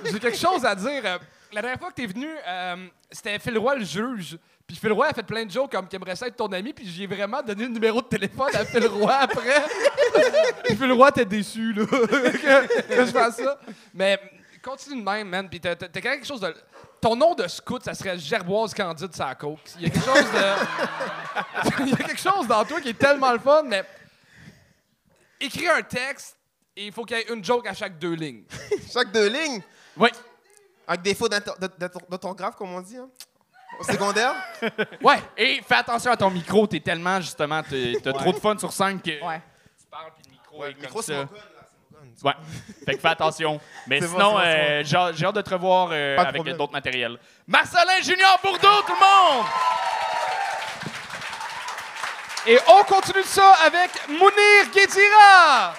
J'ai 0.05 0.19
quelque 0.19 0.37
chose 0.37 0.65
à 0.65 0.75
dire. 0.75 1.01
Euh, 1.05 1.17
La 1.51 1.61
dernière 1.61 1.79
fois 1.79 1.89
que 1.89 1.95
t'es 1.95 2.05
venu, 2.07 2.29
euh, 2.47 2.87
c'était 3.11 3.37
Phil 3.39 3.57
Roy 3.57 3.75
le 3.75 3.85
juge. 3.85 4.37
Puis 4.71 4.79
Phil 4.79 4.93
Roy 4.93 5.07
a 5.07 5.13
fait 5.13 5.23
plein 5.23 5.43
de 5.45 5.51
jokes 5.51 5.69
comme 5.69 5.85
qu'il 5.85 5.97
aimerait 5.97 6.15
ça 6.15 6.27
être 6.27 6.37
ton 6.37 6.47
ami. 6.47 6.71
Puis 6.71 6.87
j'ai 6.87 7.05
vraiment 7.05 7.41
donné 7.41 7.63
le 7.63 7.71
numéro 7.71 8.01
de 8.01 8.07
téléphone 8.07 8.51
à 8.53 8.63
Phil 8.63 8.87
Roy 8.87 9.13
après. 9.13 9.65
puis 10.63 10.75
Phil 10.77 10.93
Roy 10.93 11.11
t'es 11.11 11.25
déçu 11.25 11.73
là, 11.73 11.85
que, 11.85 12.81
que 12.95 13.05
je 13.05 13.11
fasse 13.11 13.35
ça. 13.35 13.59
Mais 13.93 14.17
continue 14.63 15.01
de 15.01 15.05
même, 15.05 15.27
man. 15.27 15.49
Puis 15.49 15.59
t'as, 15.59 15.75
quelque 15.75 16.25
chose 16.25 16.39
de. 16.39 16.55
Ton 17.01 17.17
nom 17.17 17.35
de 17.35 17.45
scout, 17.49 17.83
ça 17.83 17.93
serait 17.93 18.17
Gerboise 18.17 18.73
Candide 18.73 19.13
sa 19.13 19.35
coke. 19.35 19.59
Il 19.77 19.81
y 19.81 19.85
a 19.87 19.89
quelque 19.89 20.05
chose 20.05 20.31
de. 20.31 21.83
Il 21.83 21.89
y 21.89 21.93
a 21.93 21.97
quelque 21.97 22.21
chose 22.21 22.47
dans 22.47 22.63
toi 22.63 22.79
qui 22.79 22.89
est 22.89 22.97
tellement 22.97 23.33
le 23.33 23.39
fun, 23.39 23.63
mais. 23.63 23.83
Écris 25.41 25.67
un 25.67 25.81
texte 25.81 26.37
et 26.77 26.85
il 26.85 26.93
faut 26.93 27.03
qu'il 27.03 27.17
y 27.17 27.19
ait 27.19 27.33
une 27.33 27.43
joke 27.43 27.67
à 27.67 27.73
chaque 27.73 27.99
deux 27.99 28.13
lignes. 28.13 28.45
Chaque 28.89 29.11
deux 29.11 29.27
lignes, 29.27 29.61
Oui. 29.97 30.09
avec 30.87 31.01
des 31.01 31.13
fautes 31.13 31.33
d'orthographe, 32.09 32.55
comme 32.55 32.73
on 32.73 32.79
dit, 32.79 32.95
hein? 32.95 33.09
Au 33.79 33.83
secondaire? 33.83 34.33
Ouais. 35.01 35.19
Et 35.37 35.61
fais 35.67 35.75
attention 35.75 36.11
à 36.11 36.17
ton 36.17 36.29
micro. 36.29 36.67
T'es 36.67 36.79
tellement, 36.79 37.19
justement, 37.19 37.61
t'as 37.63 38.13
trop 38.13 38.31
de 38.31 38.39
fun 38.39 38.57
sur 38.57 38.71
scène 38.71 39.01
que 39.01 39.09
Ouais. 39.23 39.41
tu 39.79 39.85
parles 39.89 40.11
puis 40.15 40.23
le 40.27 40.31
micro 40.31 40.59
Ouais, 40.61 40.65
est 40.67 40.69
le 40.69 40.73
comme 40.75 40.81
micro, 40.83 41.01
ça. 41.01 41.13
Ouais. 42.23 42.33
Fait 42.85 42.93
que 42.95 42.99
fais 43.01 43.07
attention. 43.07 43.59
Mais 43.87 43.99
sinon, 44.01 44.37
euh, 44.37 44.81
j'ai 44.83 44.97
j'ai 45.15 45.25
hâte 45.25 45.35
de 45.35 45.41
te 45.41 45.49
revoir 45.49 45.89
euh, 45.91 46.17
avec 46.17 46.43
d'autres 46.55 46.71
matériels. 46.73 47.17
Marcelin 47.47 47.99
Junior 48.03 48.39
Bourdeau, 48.43 48.81
tout 48.85 48.93
le 48.93 48.99
monde! 48.99 49.45
Et 52.47 52.57
on 52.67 52.83
continue 52.83 53.23
ça 53.23 53.53
avec 53.65 53.91
Mounir 54.09 54.71
Guédira. 54.73 55.73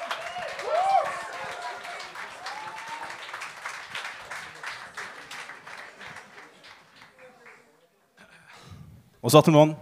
Bonsoir 9.22 9.42
tout 9.44 9.50
le 9.52 9.56
monde. 9.56 9.76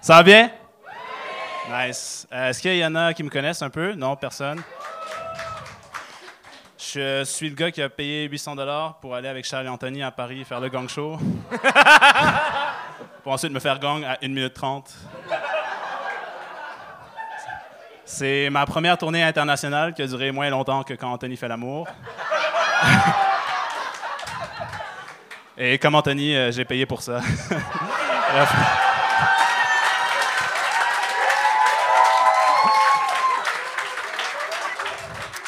Ça 0.00 0.14
va 0.14 0.22
bien? 0.22 0.50
Nice. 1.68 2.24
Euh, 2.32 2.50
Est-ce 2.50 2.60
qu'il 2.60 2.76
y 2.76 2.86
en 2.86 2.94
a 2.94 3.12
qui 3.12 3.22
me 3.24 3.30
connaissent 3.30 3.62
un 3.62 3.70
peu? 3.70 3.94
Non, 3.94 4.14
personne? 4.14 4.62
Je 6.78 7.24
suis 7.24 7.48
le 7.48 7.56
gars 7.56 7.72
qui 7.72 7.82
a 7.82 7.88
payé 7.88 8.28
800 8.28 8.54
dollars 8.54 8.98
pour 9.00 9.14
aller 9.16 9.26
avec 9.26 9.44
Charles 9.44 9.66
et 9.66 9.68
Anthony 9.68 10.04
à 10.04 10.12
Paris 10.12 10.44
faire 10.44 10.60
le 10.60 10.68
gang 10.68 10.88
show. 10.88 11.18
pour 13.24 13.32
ensuite 13.32 13.52
me 13.52 13.58
faire 13.58 13.80
gang 13.80 14.04
à 14.04 14.18
1 14.22 14.28
minute 14.28 14.54
30. 14.54 14.94
C'est 18.04 18.50
ma 18.50 18.64
première 18.66 18.96
tournée 18.98 19.24
internationale 19.24 19.94
qui 19.94 20.02
a 20.02 20.06
duré 20.06 20.30
moins 20.30 20.48
longtemps 20.50 20.84
que 20.84 20.94
quand 20.94 21.10
Anthony 21.10 21.36
fait 21.36 21.48
l'amour. 21.48 21.88
Et 25.56 25.78
comme 25.78 25.94
Anthony, 25.94 26.36
euh, 26.36 26.52
j'ai 26.52 26.64
payé 26.64 26.84
pour 26.86 27.02
ça. 27.02 27.20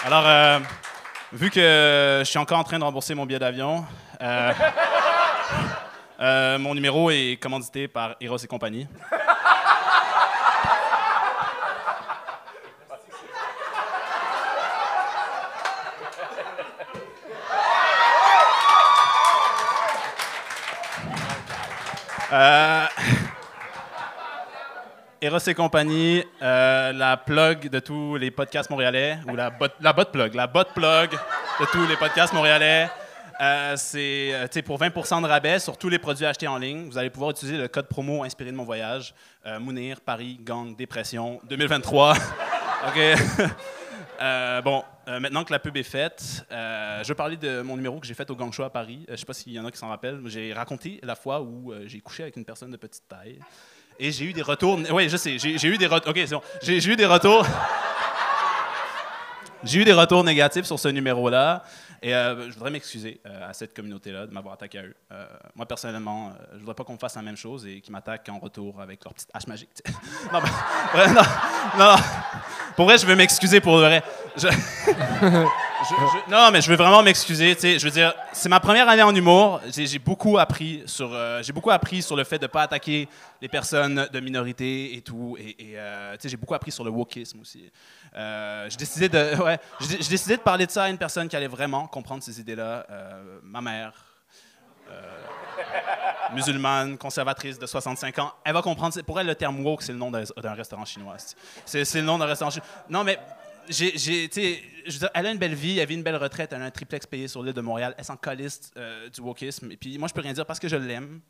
Alors, 0.05 0.25
euh, 0.25 0.61
vu 1.33 1.51
que 1.51 2.21
je 2.21 2.25
suis 2.25 2.39
encore 2.39 2.61
en 2.61 2.65
train 2.65 2.79
de 2.79 2.85
rembourser 2.85 3.17
mon 3.17 3.27
billet 3.27 3.41
d'avion, 3.41 3.85
euh, 4.23 4.53
euh, 6.21 6.59
mon 6.61 6.77
numéro 6.77 7.11
est 7.11 7.41
commandité 7.43 7.89
par 7.89 8.15
Eros 8.21 8.37
et 8.37 8.47
compagnie. 8.47 8.87
Eros 25.27 25.39
et 25.49 25.55
compagnie, 25.55 26.23
euh, 26.41 26.93
la 26.93 27.17
plug 27.17 27.69
de 27.69 27.81
tous 27.81 28.15
les 28.15 28.31
podcasts 28.31 28.71
montréalais, 28.71 29.19
ou 29.29 29.35
la 29.35 29.51
bot, 29.51 30.05
plug, 30.13 30.35
la 30.35 30.47
bot 30.47 30.63
plug 30.73 31.11
de 31.11 31.67
tous 31.73 31.85
les 31.89 31.97
podcasts 31.97 32.33
montréalais. 32.33 32.89
Euh, 33.41 33.75
c'est 33.77 34.31
euh, 34.33 34.63
pour 34.65 34.79
20% 34.79 35.23
de 35.23 35.27
rabais 35.27 35.59
sur 35.59 35.77
tous 35.77 35.89
les 35.89 35.99
produits 35.99 36.27
achetés 36.27 36.47
en 36.47 36.59
ligne. 36.59 36.87
Vous 36.87 36.97
allez 36.97 37.11
pouvoir 37.11 37.33
utiliser 37.33 37.59
le 37.59 37.67
code 37.67 37.89
promo 37.89 38.23
inspiré 38.23 38.53
de 38.53 38.57
mon 38.57 38.63
voyage. 38.63 39.15
Mounir, 39.59 40.01
Paris, 40.01 40.39
Gang, 40.41 40.77
Dépression, 40.77 41.41
2023. 41.49 42.15
OK. 42.89 43.01
Bon, 44.65 44.83
maintenant 45.07 45.45
que 45.45 45.53
la 45.53 45.59
pub 45.59 45.77
est 45.77 45.83
faite, 45.83 46.47
je 46.51 47.07
veux 47.07 47.15
parler 47.15 47.37
de 47.37 47.61
mon 47.63 47.77
numéro 47.77 48.01
que 48.01 48.07
j'ai 48.07 48.15
fait 48.15 48.31
au 48.31 48.35
Gang 48.37 48.51
Show 48.51 48.63
à 48.63 48.71
Paris. 48.71 49.05
Je 49.09 49.13
ne 49.13 49.17
sais 49.17 49.27
pas 49.27 49.35
s'il 49.35 49.53
y 49.53 49.61
en 49.61 49.67
a 49.67 49.71
qui 49.71 49.77
s'en 49.77 49.89
rappellent. 49.89 50.23
J'ai 50.27 50.55
raconté 50.55 51.01
la 51.03 51.17
fois 51.17 51.43
où 51.43 51.75
j'ai 51.85 52.01
couché 52.01 52.23
avec 52.23 52.37
une 52.37 52.45
personne 52.45 52.71
de 52.71 52.77
petite 52.79 53.07
taille. 53.07 53.41
Et 53.99 54.13
j'ai 54.13 54.27
eu 54.27 54.33
des 54.33 54.43
retours. 54.43 54.79
Oui, 54.91 55.09
je 55.09 55.17
sais. 55.17 55.39
J'ai 55.39 55.69
eu 55.69 55.79
des 55.79 55.87
retours. 55.87 56.11
OK, 56.11 56.17
c'est 56.19 56.35
bon. 56.35 56.43
J'ai 56.63 56.87
eu 56.87 56.97
des 56.97 57.07
retours. 57.07 57.47
J'ai 59.65 59.81
eu 59.81 59.85
des 59.85 59.93
retours 59.93 60.23
négatifs 60.23 60.65
sur 60.65 60.79
ce 60.79 60.87
numéro-là. 60.89 61.65
Et 62.03 62.15
euh, 62.15 62.49
je 62.49 62.55
voudrais 62.55 62.71
m'excuser 62.71 63.21
euh, 63.27 63.49
à 63.49 63.53
cette 63.53 63.75
communauté-là 63.75 64.27
de 64.27 64.33
m'avoir 64.33 64.55
attaqué 64.55 64.79
à 64.79 64.83
eux. 64.83 64.95
Euh, 65.11 65.27
moi, 65.55 65.67
personnellement, 65.67 66.33
je 66.53 66.59
voudrais 66.59 66.75
pas 66.75 66.85
qu'on 66.85 66.99
fasse 66.99 67.17
la 67.17 67.23
même 67.23 67.37
chose 67.37 67.67
et 67.67 67.81
qu'ils 67.81 67.93
m'attaquent 67.93 68.29
en 68.29 68.39
retour 68.39 68.81
avec 68.81 69.03
leur 69.03 69.15
petite 69.15 69.31
hache 69.33 69.47
magique. 69.47 69.71
non, 70.33 70.41
non, 70.41 71.23
non. 71.79 71.97
Pour 72.77 72.85
vrai, 72.85 72.99
je 72.99 73.07
veux 73.07 73.17
m'excuser 73.17 73.61
pour 73.61 73.79
vrai. 73.79 74.03
non, 76.29 76.51
mais 76.51 76.61
je 76.61 76.71
veux 76.71 76.77
vraiment 76.77 77.03
m'excuser. 77.03 77.57
Je 77.61 77.85
veux 77.85 77.91
dire, 77.91 78.15
c'est 78.33 78.49
ma 78.49 78.61
première 78.61 78.89
année 78.89 79.03
en 79.03 79.15
humour. 79.15 79.61
J'ai 79.69 79.99
beaucoup 79.99 80.39
appris 80.39 80.83
sur, 80.87 81.13
euh, 81.13 81.43
j'ai 81.43 81.53
beaucoup 81.53 81.71
appris 81.71 82.03
sur 82.03 82.17
le 82.17 82.25
fait 82.25 82.39
de 82.39 82.45
ne 82.45 82.49
pas 82.49 82.63
attaquer 82.63 83.09
les 83.41 83.49
personnes 83.49 84.09
de 84.13 84.21
minorité 84.21 84.97
et 84.97 85.03
tout. 85.03 85.37
Et, 85.39 85.57
et, 85.59 85.79
euh, 85.79 86.17
j'ai 86.23 86.37
beaucoup 86.37 86.55
appris 86.55 86.73
sur 86.73 86.85
le 86.85 86.91
wokisme 86.91 87.41
aussi. 87.41 87.71
Euh, 88.15 88.67
j'ai 88.71 88.77
décidé 88.77 89.09
de, 89.09 89.37
ouais, 89.43 89.59
j'ai 89.81 89.97
décidé 89.99 90.37
de 90.37 90.43
parler 90.43 90.67
de 90.67 90.71
ça 90.71 90.85
à 90.85 90.89
une 90.89 90.99
personne 90.99 91.29
qui 91.29 91.37
allait 91.37 91.47
vraiment 91.47 91.87
comprendre 91.87 92.23
ces 92.23 92.41
idées-là. 92.41 92.87
Euh, 92.91 93.39
ma 93.43 93.61
mère. 93.61 93.93
musulmane, 96.33 96.97
conservatrice 96.97 97.59
de 97.59 97.67
65 97.67 98.19
ans, 98.19 98.33
elle 98.45 98.55
va 98.55 98.63
comprendre. 98.63 99.01
Pour 99.03 99.21
elle, 99.21 99.27
le 99.27 99.35
terme 99.35 99.65
woke, 99.65 99.83
c'est 99.83 99.93
le 99.93 99.99
nom 99.99 100.11
d'un 100.11 100.55
restaurant 100.55 100.85
chinois. 100.85 101.17
C'est 101.65 101.95
le 101.95 102.03
nom 102.03 102.19
d'un 102.19 102.27
restaurant 102.27 102.51
chinois. 102.51 102.67
Non, 102.89 103.05
mais 103.05 103.19
j'ai, 103.69 104.31
elle 105.15 105.27
a 105.27 105.31
une 105.33 105.39
belle 105.39 105.55
vie, 105.55 105.79
elle 105.79 105.89
vit 105.89 105.95
une 105.95 106.03
belle 106.03 106.17
retraite, 106.17 106.53
elle 106.53 106.63
a 106.63 106.67
un 106.67 106.71
triplex 106.71 107.07
payé 107.07 107.29
sur 107.29 107.43
l'île 107.43 107.53
de 107.55 107.61
Montréal, 107.61 107.95
elle 107.99 108.05
s'en 108.05 108.17
caliste 108.17 108.73
euh, 108.77 109.09
du 109.09 109.21
wokisme. 109.21 109.71
Et 109.73 109.77
puis 109.77 109.99
moi, 109.99 110.09
je 110.09 110.15
peux 110.15 110.21
rien 110.21 110.33
dire 110.33 110.47
parce 110.47 110.59
que 110.61 110.69
je 110.69 110.77
l'aime. 110.77 111.21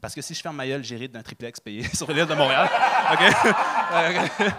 Parce 0.00 0.14
que 0.14 0.20
si 0.20 0.34
je 0.34 0.40
ferme 0.42 0.56
ma 0.56 0.66
gueule, 0.66 0.84
j'hérite 0.84 1.12
d'un 1.12 1.22
triplex 1.22 1.58
payé 1.60 1.82
sur 1.94 2.10
l'île 2.12 2.26
de 2.26 2.34
Montréal. 2.34 2.68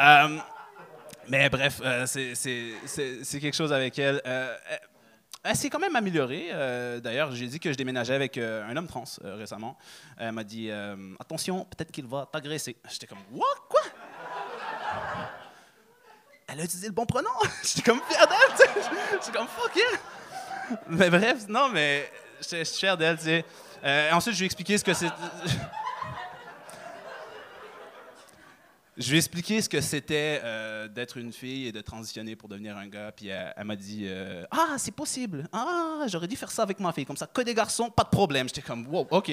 Euh, 0.00 0.38
mais 1.28 1.48
bref, 1.50 1.80
euh, 1.84 2.06
c'est- 2.06 3.40
quelque 3.40 3.54
chose 3.54 3.72
avec 3.72 3.98
elle. 3.98 4.20
Euh, 4.26 4.56
elle- 5.44 5.54
s'est 5.54 5.68
quand 5.70 5.78
même 5.78 5.94
améliorée. 5.94 6.48
D'ailleurs, 7.02 7.32
j'ai 7.32 7.46
dit 7.46 7.60
que 7.60 7.70
je 7.70 7.76
déménageais 7.76 8.14
avec 8.14 8.38
un 8.38 8.74
homme 8.76 8.86
trans 8.86 9.04
récemment. 9.22 9.76
Elle 10.18 10.32
m'a 10.32 10.44
dit 10.44 10.70
Attention, 11.20 11.64
peut-être 11.66 11.92
qu'il 11.92 12.06
va 12.06 12.28
t'agresser. 12.32 12.76
J'étais 12.90 13.06
comme 13.06 13.18
What? 13.32 13.44
Elle 16.52 16.60
a 16.60 16.64
utilisé 16.64 16.88
le 16.88 16.92
bon 16.92 17.06
pronom. 17.06 17.30
J'étais 17.62 17.80
comme 17.82 18.00
fier 18.08 18.26
d'elle. 18.26 18.82
J'étais 19.12 19.38
comme 19.38 19.48
Fuck 19.48 19.74
yeah. 19.74 20.78
Mais 20.86 21.08
bref, 21.08 21.48
non, 21.48 21.70
mais 21.70 22.10
j'étais 22.40 22.64
fier 22.66 22.96
d'elle. 22.96 23.16
tu 23.16 23.24
sais. 23.24 23.44
Euh, 23.82 24.12
ensuite, 24.12 24.34
je 24.34 24.40
lui 24.40 24.44
ai 24.44 24.46
expliqué 24.46 24.76
ce 24.76 24.84
que 24.84 24.92
c'est. 24.92 25.08
Je 28.98 29.08
lui 29.08 29.16
ai 29.16 29.18
expliqué 29.18 29.62
ce 29.62 29.68
que 29.70 29.80
c'était 29.80 30.42
euh, 30.44 30.86
d'être 30.88 31.16
une 31.16 31.32
fille 31.32 31.68
et 31.68 31.72
de 31.72 31.80
transitionner 31.80 32.36
pour 32.36 32.50
devenir 32.50 32.76
un 32.76 32.86
gars. 32.86 33.10
Puis 33.16 33.28
elle, 33.28 33.54
elle 33.56 33.64
m'a 33.64 33.76
dit 33.76 34.04
euh, 34.04 34.44
Ah, 34.50 34.74
c'est 34.76 34.94
possible. 34.94 35.48
Ah, 35.52 36.04
j'aurais 36.06 36.28
dû 36.28 36.36
faire 36.36 36.50
ça 36.50 36.62
avec 36.62 36.78
ma 36.80 36.92
fille. 36.92 37.06
Comme 37.06 37.16
ça, 37.16 37.26
que 37.26 37.40
des 37.40 37.54
garçons, 37.54 37.88
pas 37.88 38.04
de 38.04 38.10
problème. 38.10 38.46
J'étais 38.48 38.60
comme 38.60 38.86
Wow, 38.86 39.08
OK. 39.10 39.32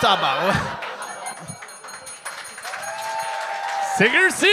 Tabac. 0.00 0.54
C'est 3.98 4.08
réussi! 4.08 4.46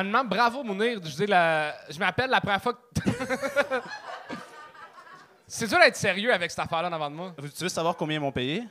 Honnêtement, 0.00 0.24
bravo 0.24 0.62
Mounir. 0.64 0.98
Je, 1.04 1.14
dis 1.14 1.26
la... 1.26 1.74
je 1.90 1.98
m'appelle 1.98 2.30
la 2.30 2.40
première 2.40 2.62
fois 2.62 2.72
que. 2.72 2.78
C'est 5.46 5.66
dur 5.66 5.78
d'être 5.78 5.96
sérieux 5.96 6.32
avec 6.32 6.50
cette 6.50 6.60
affaire-là 6.60 6.88
devant 6.88 7.10
de 7.10 7.16
moi. 7.16 7.34
Tu 7.36 7.64
veux 7.64 7.68
savoir 7.68 7.94
combien 7.96 8.16
ils 8.16 8.20
m'ont 8.20 8.32
payé? 8.32 8.64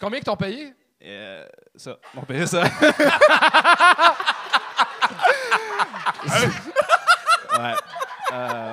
Combien 0.00 0.18
ils 0.18 0.24
t'ont 0.24 0.36
payé? 0.36 0.72
Euh, 1.04 1.46
Ça. 1.76 1.96
Ils 2.12 2.16
m'ont 2.18 2.26
payé 2.26 2.46
ça. 2.46 2.62
ouais. 7.58 7.74
Euh, 8.32 8.72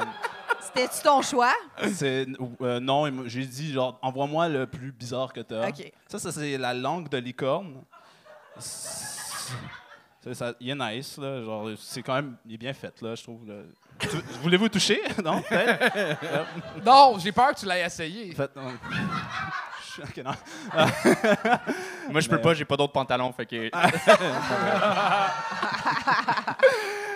C'était-tu 0.61 1.03
ton 1.03 1.21
choix? 1.21 1.53
c'est, 1.93 2.25
euh, 2.61 2.79
non, 2.79 3.27
j'ai 3.27 3.45
dit, 3.45 3.73
genre, 3.73 3.99
envoie-moi 4.01 4.47
le 4.47 4.65
plus 4.65 4.91
bizarre 4.91 5.33
que 5.33 5.41
t'as. 5.41 5.67
OK. 5.69 5.91
Ça, 6.07 6.17
ça 6.17 6.31
c'est 6.31 6.57
la 6.57 6.73
langue 6.73 7.09
de 7.09 7.17
licorne. 7.17 7.83
C'est- 10.23 10.33
ça- 10.35 10.53
il 10.59 10.69
est 10.69 10.75
nice, 10.75 11.17
là. 11.17 11.43
Genre, 11.43 11.69
c'est 11.79 12.03
quand 12.03 12.13
même, 12.15 12.35
il 12.45 12.53
est 12.53 12.57
bien 12.57 12.73
fait, 12.73 12.93
là, 13.01 13.15
je 13.15 13.23
trouve. 13.23 13.41
là. 13.47 13.55
Voulez-vous 14.41 14.69
toucher? 14.69 15.01
Non, 15.23 15.41
peut-être? 15.41 15.95
Non, 16.85 17.17
j'ai 17.19 17.31
peur 17.31 17.49
que 17.53 17.59
tu 17.59 17.65
l'aies 17.65 17.85
essayé. 17.85 18.33
Faites- 18.33 18.55
non. 18.55 18.71
Ok, 20.01 20.23
non. 20.23 20.31
Moi, 22.09 22.21
je 22.21 22.29
peux 22.29 22.37
Mais- 22.37 22.41
pas, 22.41 22.53
j'ai 22.53 22.63
pas 22.63 22.77
d'autres 22.77 22.93
pantalons. 22.93 23.33
Fait 23.33 23.45
que... 23.45 23.69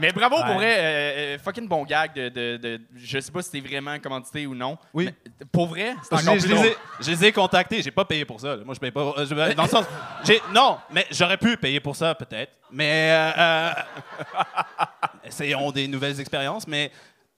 Mais 0.00 0.12
bravo 0.12 0.36
Ouais. 0.36 0.44
pour 0.46 0.54
vrai, 0.54 0.74
euh, 0.78 0.82
euh, 1.34 1.38
fucking 1.38 1.68
bon 1.68 1.84
gag 1.84 2.12
de, 2.14 2.28
de, 2.28 2.56
de- 2.56 2.80
je 2.96 3.20
sais 3.20 3.30
pas 3.30 3.42
si 3.42 3.50
c'était 3.50 3.68
vraiment 3.68 3.98
commandité 3.98 4.46
ou 4.46 4.54
non. 4.54 4.78
Oui. 4.94 5.06
mais 5.06 5.46
pour 5.52 5.66
vrai, 5.68 5.94
c'est 6.02 6.14
encore 6.14 6.34
plus 6.36 6.48
je 6.48 6.54
les 6.54 6.66
ai, 6.68 6.76
je 7.00 7.10
les 7.10 7.24
ai 7.26 7.32
contactés, 7.32 7.82
j'ai 7.82 7.90
pas 7.90 8.04
payé 8.04 8.24
pour 8.24 8.40
ça. 8.40 8.56
là. 8.56 8.64
Moi, 8.64 8.74
je 8.74 8.80
paye 8.80 8.90
pas. 8.90 9.00
euh, 9.18 9.26
je- 9.26 9.54
dans 9.54 9.62
le 9.64 9.68
sens, 9.68 9.84
non, 10.54 10.78
mais 10.90 11.06
j'aurais 11.10 11.36
pu 11.36 11.56
payer 11.56 11.80
pour 11.80 11.94
ça 11.96 12.14
peut-être. 12.14 12.52
Mais 12.72 13.10
euh, 13.12 13.70
essayons 15.24 15.70
des 15.72 15.88
nouvelles 15.88 16.18
expériences. 16.20 16.66
Mais 16.66 16.90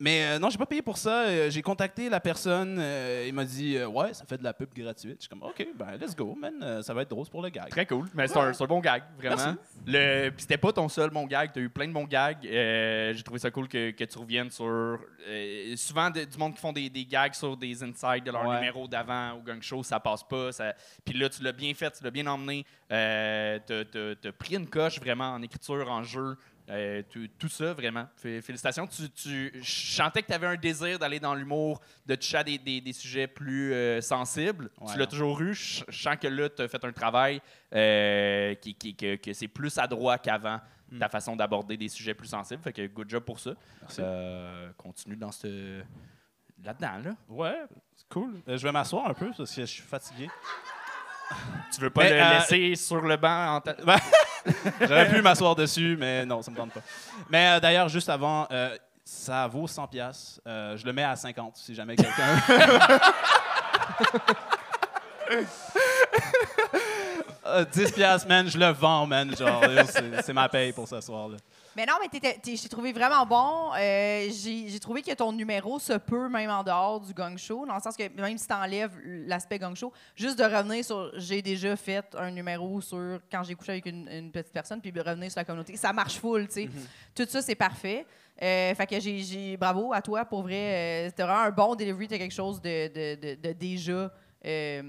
mais 0.03 0.25
euh, 0.25 0.39
non, 0.41 0.51
j'ai 0.51 0.59
pas 0.59 0.67
payé 0.67 0.83
pour 0.83 0.99
ça. 0.99 1.27
Euh, 1.27 1.49
J'ai 1.51 1.63
contacté 1.63 2.09
la 2.09 2.19
personne. 2.19 2.77
euh, 2.81 3.25
il 3.29 3.33
m'a 3.33 3.45
dit 3.45 3.77
euh, 3.77 3.87
ouais, 3.87 4.13
ça 4.13 4.25
fait 4.27 4.37
de 4.37 4.43
la 4.45 4.53
pub 4.53 4.69
gratuite. 4.75 5.17
Je 5.19 5.21
suis 5.23 5.29
comme 5.29 5.43
ok, 5.45 5.65
ben 5.77 5.97
let's 6.01 6.17
go, 6.17 6.35
man. 6.39 6.55
Euh, 6.63 6.83
ça 6.83 6.93
va 6.93 7.03
être 7.03 7.11
drôle 7.11 7.27
pour 7.29 7.41
le 7.43 7.49
gag. 7.51 7.69
Très 7.69 7.87
cool. 7.87 8.09
Mais 8.15 8.27
c'est 8.27 8.37
un, 8.39 8.53
bon 8.67 8.81
gag, 8.81 9.05
vraiment. 9.17 9.55
Le, 9.87 10.31
puis 10.31 10.43
c'était 10.43 10.59
pas 10.59 10.73
ton 10.73 10.89
seul 10.89 11.11
bon 11.11 11.27
gag. 11.27 11.53
Tu 11.53 11.61
as 11.61 11.63
eu 11.63 11.69
plein 11.71 11.87
de 11.87 11.93
bons 11.93 12.05
gags. 12.05 12.45
Euh, 12.47 13.13
J'ai 13.15 13.23
trouvé 13.23 13.39
ça 13.39 13.51
cool 13.53 13.69
que, 13.69 13.93
que 13.93 14.05
tu 14.05 14.19
reviennes 14.19 14.51
sur. 14.51 14.65
euh, 14.67 15.77
souvent, 15.77 16.11
de- 16.11 16.25
du 16.25 16.37
monde 16.37 16.55
qui 16.55 16.61
font 16.61 16.73
des, 16.73 16.91
des 16.91 17.05
gags 17.07 17.35
sur 17.35 17.57
des 17.57 17.83
insides 17.85 18.25
de 18.25 18.31
leur 18.33 18.45
Ouais. 18.47 18.57
numéro 18.57 18.89
d'avant 18.89 19.35
au 19.35 19.41
gang 19.43 19.63
show, 19.63 19.83
ça 19.85 20.01
passe 20.01 20.25
pas. 20.25 20.51
Ça... 20.53 20.75
Puis 21.05 21.17
là, 21.17 21.29
tu 21.29 21.43
l'as 21.45 21.53
bien 21.53 21.73
fait, 21.75 21.91
tu 21.93 22.03
l'as 22.03 22.11
bien 22.11 22.27
emmené. 22.27 22.67
Euh, 22.91 23.59
t'as- 23.65 23.85
T'as 23.85 24.15
t'as 24.21 24.33
pris 24.33 24.57
une 24.57 24.67
coche 24.69 24.99
vraiment 25.01 25.31
en 25.35 25.43
écriture, 25.43 25.89
en 25.91 26.03
jeu. 26.03 26.37
Euh, 26.71 27.03
tout, 27.11 27.29
tout 27.39 27.49
ça, 27.49 27.73
vraiment. 27.75 28.07
Fé- 28.17 28.41
Félicitations. 28.41 28.87
Tu, 28.87 29.11
tu, 29.11 29.53
je 29.61 29.95
sentais 29.97 30.23
que 30.23 30.29
tu 30.29 30.33
avais 30.33 30.47
un 30.47 30.55
désir 30.57 30.99
d'aller 30.99 31.19
dans 31.21 31.35
l'humour, 31.35 31.81
de 32.07 32.15
toucher 32.15 32.37
à 32.39 32.45
des, 32.45 32.57
des- 32.59 32.81
des 32.81 32.93
sujets 32.93 33.27
plus 33.27 33.73
euh, 33.75 34.01
sensibles. 34.01 34.71
Ouais. 34.81 34.93
Tu 34.93 34.99
l'as 34.99 35.07
toujours 35.07 35.41
eu. 35.43 35.55
Je, 35.55 35.83
je 35.89 36.03
sens 36.03 36.17
que 36.17 36.29
là, 36.29 36.49
tu 36.49 36.63
as 36.63 36.69
fait 36.69 36.85
un 36.85 36.93
travail 36.93 37.43
euh, 37.75 38.55
qui, 38.55 38.75
qui- 38.75 38.95
que, 38.95 39.17
que 39.17 39.33
c'est 39.33 39.49
plus 39.49 39.77
adroit 39.79 40.19
qu'avant, 40.19 40.61
Mm. 40.91 40.99
ta 40.99 41.09
façon 41.09 41.35
d'aborder 41.35 41.79
des 41.79 41.89
sujets 41.89 42.13
plus 42.13 42.29
sensibles. 42.29 42.63
Fait 42.63 42.73
que 42.75 42.87
good 42.87 43.09
job 43.09 43.25
pour 43.25 43.41
ça. 43.41 43.53
Continue 44.77 45.17
dans 45.17 45.33
ce. 45.33 45.83
Là-dedans, 46.63 46.99
là. 47.05 47.11
Ouais, 47.29 47.57
c'est 47.97 48.09
cool. 48.09 48.41
Je 48.47 48.57
vais 48.63 48.71
m'asseoir 48.73 49.09
un 49.09 49.15
peu 49.15 49.31
parce 49.37 49.53
que 49.55 49.63
je 49.63 49.67
suis 49.67 49.83
fatigué. 49.83 50.29
Tu 51.75 51.81
veux 51.81 51.91
pas 51.91 52.03
Mais, 52.05 52.11
le 52.11 52.39
laisser 52.39 52.75
sur 52.77 53.01
le 53.01 53.17
banc 53.17 53.57
en 53.57 53.61
ta- 53.63 53.75
J'aurais 54.81 55.09
pu 55.09 55.23
m'asseoir 55.23 55.55
dessus, 55.55 55.97
mais 55.99 56.27
non, 56.27 56.43
ça 56.43 56.51
me 56.51 56.57
tente 56.57 56.73
pas. 56.73 56.81
Mais 57.31 57.49
euh, 57.49 57.61
d'ailleurs, 57.61 57.89
juste 57.89 58.09
avant, 58.09 58.47
euh, 58.51 58.77
ça 59.05 59.47
vaut 59.47 59.67
100 59.67 59.87
pièces. 59.89 60.41
je 60.47 60.85
le 60.85 60.93
mets 60.93 61.05
à 61.05 61.17
50 61.17 61.57
si 61.57 61.75
jamais 61.75 61.97
quelqu'un. 61.97 62.41
Euh, 67.53 67.65
10 67.65 67.93
pièces, 67.93 68.27
man, 68.27 68.49
je 68.49 68.59
le 68.59 68.69
vends, 68.71 69.07
man. 69.07 69.35
Genre, 69.37 69.63
euh, 69.65 69.85
c'est 70.23 70.33
ma 70.33 70.49
paye 70.49 70.73
pour 70.73 70.89
ce 70.89 71.01
soir-là. 71.01 71.37
Mais 71.75 71.87
non, 71.87 71.95
mais 72.03 72.09
t'es- 72.21 72.39
j'ai 72.57 72.69
trouvé 72.69 72.93
vraiment 72.93 73.25
bon. 73.25 73.71
Euh, 73.79 74.29
j'ai 74.31 74.79
trouvé 74.79 75.01
que 75.01 75.13
ton 75.15 75.33
numéro 75.33 75.79
se 75.79 75.95
peut 75.95 76.29
même 76.29 76.51
en 76.51 76.63
dehors 76.63 77.01
du 77.01 77.15
gang 77.15 77.39
show, 77.39 77.65
dans 77.67 77.75
le 77.75 77.81
sens 77.81 77.97
que 77.97 78.09
même 78.21 78.37
si 78.37 78.47
t'enlèves 78.47 78.93
l'aspect 79.27 79.59
gang 79.59 79.75
show, 79.75 79.91
juste 80.15 80.39
de 80.39 80.45
revenir 80.45 80.85
sur 80.85 81.11
j'ai 81.19 81.41
déjà 81.41 81.75
fait 81.77 82.05
un 82.19 82.31
numéro 82.31 82.79
sur 82.83 83.21
quand 83.31 83.43
j'ai 83.43 83.55
couché 83.55 83.73
avec 83.73 83.87
une, 83.87 84.07
une 84.11 84.31
petite 84.31 84.53
personne, 84.53 84.81
puis 84.83 84.93
de 84.93 85.01
revenir 85.01 85.31
sur 85.31 85.41
la 85.41 85.45
communauté, 85.47 85.75
ça 85.77 85.95
marche 85.95 86.19
full, 86.19 86.47
tu 86.47 86.53
sais. 86.55 86.69
Tout 87.15 87.27
ça, 87.27 87.41
c'est 87.41 87.55
parfait. 87.55 88.05
Euh, 88.43 88.75
fait 88.75 88.87
que 88.87 89.01
j'ai- 89.01 89.21
j'ai 89.21 89.57
bravo 89.57 89.93
à 89.95 90.03
toi 90.03 90.25
pour 90.27 90.43
vrai. 90.43 90.55
Euh, 90.57 91.09
C'était 91.09 91.23
vraiment 91.23 91.41
un 91.43 91.51
bon 91.51 91.75
delivery, 91.75 92.07
t'as 92.09 92.19
quelque 92.19 92.35
chose 92.35 92.61
de, 92.61 92.89
de, 92.89 93.15
de, 93.35 93.49
de 93.49 93.53
déjà 93.55 94.11
euh, 94.45 94.83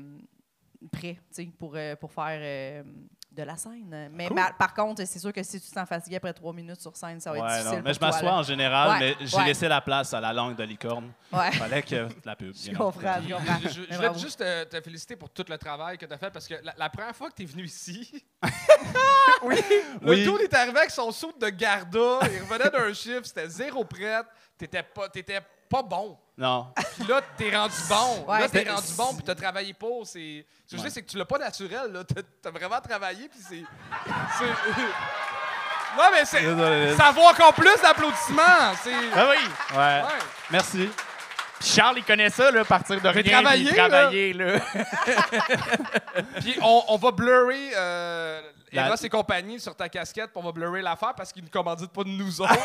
prêt, 0.91 1.15
tu 1.33 1.43
sais, 1.43 1.49
pour, 1.57 1.73
euh, 1.75 1.95
pour 1.95 2.11
faire 2.11 2.39
euh, 2.41 2.83
de 3.31 3.43
la 3.43 3.57
scène. 3.57 4.09
Mais 4.13 4.27
Cool. 4.27 4.35
par, 4.35 4.57
par 4.57 4.73
contre, 4.73 5.03
c'est 5.05 5.17
sûr 5.19 5.33
que 5.33 5.41
si 5.41 5.59
tu 5.59 5.71
t'en 5.71 5.85
fatigues 5.85 6.15
après 6.15 6.33
trois 6.33 6.53
minutes 6.53 6.79
sur 6.81 6.95
scène, 6.95 7.19
ça 7.19 7.31
va 7.31 7.37
être 7.37 7.43
Ouais, 7.45 7.49
difficile. 7.51 7.69
non, 7.71 7.75
mais 7.77 7.83
pour 7.83 7.93
je 7.93 7.99
m'assois 7.99 8.33
en 8.33 8.43
général, 8.43 8.89
Ouais, 8.91 8.99
mais 9.19 9.25
j'ai 9.25 9.37
ouais. 9.37 9.45
laissé 9.45 9.67
la 9.67 9.81
place 9.81 10.13
à 10.13 10.21
la 10.21 10.31
langue 10.33 10.55
de 10.55 10.63
licorne. 10.63 11.11
Ouais. 11.31 11.51
Fallait 11.53 11.81
que 11.81 12.07
la 12.25 12.35
pub. 12.35 12.53
Je 12.55 12.71
comprends, 12.71 13.21
je 13.27 13.33
comprends. 13.33 13.59
Je, 13.63 13.69
je 13.69 13.81
Mais 13.89 13.95
voulais 13.95 14.19
juste 14.19 14.39
te, 14.39 14.63
te 14.65 14.81
féliciter 14.81 15.15
pour 15.15 15.29
tout 15.31 15.45
le 15.49 15.57
travail 15.57 15.97
que 15.97 16.05
tu 16.05 16.13
as 16.13 16.17
fait 16.17 16.29
parce 16.31 16.47
que 16.47 16.55
la, 16.63 16.73
la 16.77 16.89
première 16.89 17.15
fois 17.15 17.29
que 17.31 17.35
tu 17.35 17.43
es 17.43 17.45
venu 17.45 17.63
ici, 17.63 18.23
oui, 19.43 19.55
le 20.01 20.09
Oui. 20.09 20.25
tour 20.25 20.39
est 20.39 20.53
arrivé 20.53 20.77
avec 20.77 20.91
son 20.91 21.11
saut 21.11 21.33
de 21.39 21.49
Garda, 21.49 22.19
il 22.31 22.41
revenait 22.41 22.69
d'un 22.69 22.93
chiffre, 22.93 23.21
c'était 23.25 23.49
zéro 23.49 23.83
prête, 23.83 24.25
t'étais 24.57 24.83
pas, 24.83 25.09
t'étais 25.09 25.39
pas 25.73 25.81
bon. 25.81 26.17
Non. 26.37 26.67
Puis 26.99 27.07
là, 27.07 27.21
t'es 27.37 27.55
rendu 27.55 27.73
bon. 27.89 28.25
Ouais, 28.27 28.39
là, 28.41 28.49
t'es 28.49 28.69
rendu 28.69 28.93
bon, 28.95 29.13
puis 29.15 29.23
t'as 29.23 29.33
travaillé 29.35 29.73
pour. 29.73 30.05
C'est... 30.05 30.45
Ce 30.67 30.71
que 30.75 30.77
je 30.77 30.83
Ouais. 30.83 30.87
dis, 30.87 30.93
c'est 30.93 31.01
que 31.01 31.09
tu 31.09 31.17
l'as 31.17 31.25
pas 31.25 31.39
naturel, 31.39 31.91
là. 31.91 32.03
T'as, 32.03 32.21
t'as 32.41 32.51
vraiment 32.51 32.79
travaillé, 32.79 33.27
puis 33.29 33.39
c'est... 33.41 33.63
c'est... 34.37 34.45
non, 35.97 36.03
mais 36.11 36.25
c'est... 36.25 36.95
Ça 36.95 37.11
vaut 37.11 37.21
encore 37.23 37.53
plus 37.53 37.79
d'applaudissements. 37.81 38.73
C'est... 38.83 38.93
Ah 39.15 39.27
oui! 39.31 39.37
Ouais. 39.75 39.77
Ouais. 39.77 40.19
Merci. 40.51 40.89
Charles, 41.61 41.99
il 41.99 42.03
connaît 42.03 42.29
ça, 42.29 42.51
là, 42.51 42.65
partir 42.65 42.99
de 42.99 43.07
rien. 43.07 43.23
puis 43.23 43.31
travailler, 43.75 44.33
là. 44.33 44.59
Puis 46.41 46.57
on, 46.61 46.83
on 46.89 46.97
va 46.97 47.11
blurrer 47.11 47.71
euh, 47.77 48.41
La- 48.73 48.87
Eros 48.87 48.95
et 49.01 49.07
compagnie 49.09 49.59
sur 49.61 49.73
ta 49.75 49.87
casquette, 49.87 50.31
puis 50.33 50.41
on 50.41 50.45
va 50.45 50.51
blurrer 50.51 50.81
l'affaire 50.81 51.13
parce 51.15 51.31
qu'ils 51.31 51.43
ne 51.43 51.47
commanditent 51.49 51.93
pas 51.93 52.03
de 52.03 52.09
nous 52.09 52.41
autres. 52.41 52.53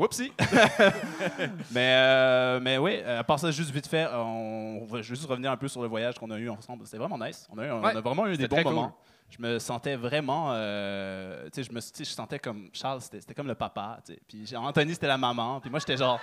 Whoopsie. 0.00 0.32
mais, 1.72 1.92
euh, 1.94 2.58
mais 2.60 2.78
oui, 2.78 3.00
euh, 3.04 3.20
à 3.20 3.24
part 3.24 3.38
ça, 3.38 3.50
juste 3.50 3.70
vite 3.70 3.86
fait, 3.86 4.06
on 4.14 4.86
va 4.88 5.02
juste 5.02 5.26
revenir 5.26 5.50
un 5.52 5.56
peu 5.58 5.68
sur 5.68 5.82
le 5.82 5.88
voyage 5.88 6.14
qu'on 6.18 6.30
a 6.30 6.38
eu 6.38 6.48
ensemble. 6.48 6.86
C'était 6.86 6.96
vraiment 6.96 7.18
nice. 7.18 7.46
On 7.54 7.58
a, 7.58 7.66
eu- 7.66 7.70
on 7.70 7.82
Ouais, 7.82 7.94
a 7.94 8.00
vraiment 8.00 8.26
eu 8.26 8.36
des 8.38 8.48
bons 8.48 8.62
cool. 8.62 8.72
moments. 8.72 8.96
Je 9.28 9.36
me 9.46 9.58
sentais 9.58 9.96
vraiment. 9.96 10.52
euh, 10.54 11.44
tu 11.52 11.62
sais, 11.62 11.68
je 11.68 11.72
me 11.74 11.80
je 11.80 12.04
sentais 12.04 12.38
comme. 12.38 12.68
Charles, 12.72 13.00
c'était 13.02 13.34
comme 13.34 13.46
le 13.46 13.54
papa. 13.54 13.98
Puis 14.26 14.44
Anthony, 14.56 14.94
c'était 14.94 15.06
la 15.06 15.18
maman. 15.18 15.60
Puis 15.60 15.68
moi, 15.70 15.78
j'étais 15.80 15.96
genre. 15.98 16.18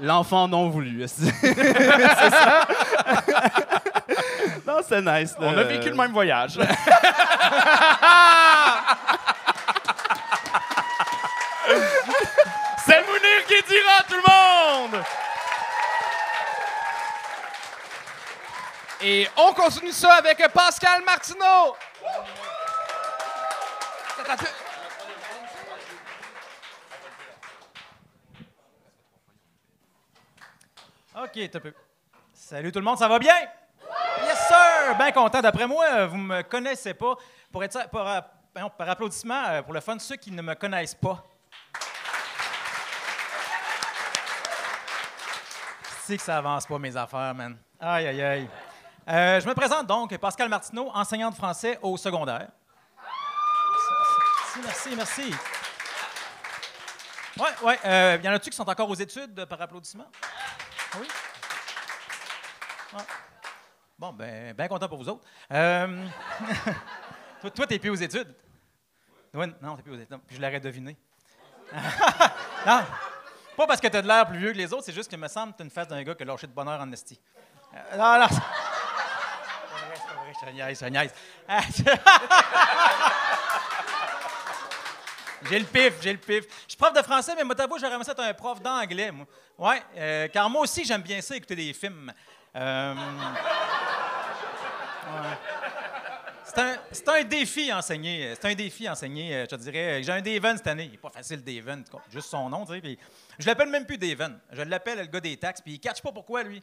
L'enfant 0.00 0.48
non 0.48 0.68
voulu. 0.68 1.02
c'est 1.06 1.30
ça. 1.32 2.66
non, 4.66 4.78
c'était 4.82 5.00
nice. 5.00 5.36
là. 5.38 5.46
On 5.46 5.56
a 5.56 5.62
vécu 5.62 5.88
le 5.90 5.94
même 5.94 6.12
voyage. 6.12 6.58
Et 19.04 19.28
on 19.36 19.52
continue 19.52 19.90
ça 19.90 20.14
avec 20.14 20.38
Pascal 20.52 21.02
Martineau. 21.04 21.76
OK. 31.16 31.50
Salut 32.32 32.70
tout 32.70 32.78
le 32.78 32.84
monde, 32.84 32.98
ça 32.98 33.08
va 33.08 33.18
bien? 33.18 33.34
Yes, 34.22 34.38
sir! 34.46 34.96
Bien 34.96 35.10
content. 35.10 35.40
D'après 35.40 35.66
moi, 35.66 36.06
vous 36.06 36.16
me 36.16 36.42
connaissez 36.42 36.94
pas. 36.94 37.16
Pour 37.50 37.64
être 37.64 37.88
par, 37.90 38.08
euh, 38.08 38.20
par 38.78 38.88
applaudissement, 38.88 39.42
euh, 39.48 39.62
pour 39.62 39.72
le 39.74 39.80
fun, 39.80 39.98
ceux 39.98 40.16
qui 40.16 40.30
ne 40.30 40.42
me 40.42 40.54
connaissent 40.54 40.94
pas. 40.94 41.24
C'est 46.04 46.16
que 46.16 46.22
ça 46.22 46.38
avance 46.38 46.66
pas, 46.66 46.78
mes 46.80 46.96
affaires, 46.96 47.32
man. 47.32 47.56
Aïe, 47.78 48.08
aïe, 48.08 48.22
aïe. 48.22 48.50
Euh, 49.08 49.40
je 49.40 49.48
me 49.48 49.54
présente 49.54 49.86
donc, 49.86 50.16
Pascal 50.18 50.48
Martineau, 50.48 50.90
enseignant 50.92 51.30
de 51.30 51.36
français 51.36 51.78
au 51.80 51.96
secondaire. 51.96 52.48
Merci, 54.64 54.90
merci, 54.96 54.96
merci. 54.96 55.34
Ouais, 57.38 57.66
ouais. 57.68 57.78
euh, 57.84 58.18
y 58.20 58.28
en 58.28 58.32
a-tu 58.32 58.50
qui 58.50 58.56
sont 58.56 58.68
encore 58.68 58.90
aux 58.90 58.96
études 58.96 59.44
par 59.44 59.62
applaudissement? 59.62 60.06
Oui. 60.98 61.06
Bon, 63.96 64.12
ben, 64.12 64.54
bien 64.54 64.66
content 64.66 64.88
pour 64.88 64.98
vous 64.98 65.08
autres. 65.08 65.24
Euh, 65.52 66.04
toi, 67.54 67.66
t'es 67.68 67.78
plus 67.78 67.90
aux 67.90 67.94
études. 67.94 68.34
Oui, 69.34 69.46
non, 69.62 69.76
t'es 69.76 69.82
plus 69.82 69.92
aux 69.92 70.00
études. 70.00 70.18
Je 70.28 70.40
l'aurais 70.40 70.60
deviné. 70.60 70.96
non, 72.66 72.80
pas 73.62 73.68
parce 73.68 73.80
que 73.80 73.88
t'as 73.88 74.02
de 74.02 74.08
l'air 74.08 74.26
plus 74.26 74.38
vieux 74.38 74.52
que 74.52 74.58
les 74.58 74.72
autres, 74.72 74.84
c'est 74.84 74.92
juste 74.92 75.10
que 75.10 75.16
me 75.16 75.28
semble 75.28 75.54
t'as 75.56 75.64
une 75.64 75.70
face 75.70 75.88
d'un 75.88 76.02
gars 76.02 76.14
qui 76.14 76.22
a 76.22 76.26
lâché 76.26 76.46
de 76.46 76.52
bonheur 76.52 76.80
en 76.80 76.92
esti. 76.92 77.18
Euh, 77.74 77.96
non, 77.96 78.18
non. 78.18 78.26
C'est 78.28 78.36
vrai, 80.46 80.74
c'est 80.74 80.88
vrai, 80.88 81.10
je 81.46 81.82
J'ai 85.50 85.58
le 85.58 85.64
pif, 85.64 85.94
j'ai 86.00 86.12
le 86.12 86.18
pif. 86.18 86.44
Je 86.66 86.68
suis 86.68 86.76
prof 86.76 86.92
de 86.92 87.02
français, 87.02 87.32
mais 87.36 87.42
moi, 87.44 87.54
t'avoue, 87.54 87.78
j'aurais 87.78 87.94
aimé 87.94 88.04
ça 88.04 88.12
être 88.12 88.20
un 88.20 88.34
prof 88.34 88.60
d'anglais, 88.62 89.10
moi. 89.10 89.26
Ouais, 89.58 89.82
euh, 89.96 90.28
car 90.28 90.48
moi 90.48 90.62
aussi, 90.62 90.84
j'aime 90.84 91.02
bien 91.02 91.20
ça, 91.20 91.36
écouter 91.36 91.56
des 91.56 91.72
films. 91.72 92.12
Euh. 92.54 92.94
C'est 96.54 97.08
un, 97.08 97.24
défi 97.24 97.72
enseigner. 97.72 98.34
C'est 98.34 98.50
un 98.50 98.54
défi 98.54 98.88
enseigner, 98.88 99.34
euh, 99.34 99.44
je 99.44 99.56
te 99.56 99.56
dirais. 99.56 100.02
J'ai 100.02 100.12
un 100.12 100.20
Daven 100.20 100.56
cette 100.58 100.66
année. 100.66 100.84
Il 100.84 100.92
n'est 100.92 100.98
pas 100.98 101.08
facile, 101.08 101.42
Daven. 101.42 101.82
Juste 102.10 102.28
son 102.28 102.48
nom, 102.50 102.66
tu 102.66 102.74
sais. 102.74 102.80
puis 102.80 102.98
Je 103.38 103.46
l'appelle 103.46 103.70
même 103.70 103.86
plus 103.86 103.96
Daven. 103.96 104.38
Je 104.50 104.62
l'appelle 104.62 104.98
le 104.98 105.06
gars 105.06 105.20
des 105.20 105.36
taxes. 105.38 105.62
Puis 105.62 105.72
il 105.72 105.76
ne 105.76 105.80
catch 105.80 106.02
pas 106.02 106.12
pourquoi, 106.12 106.42
lui. 106.42 106.62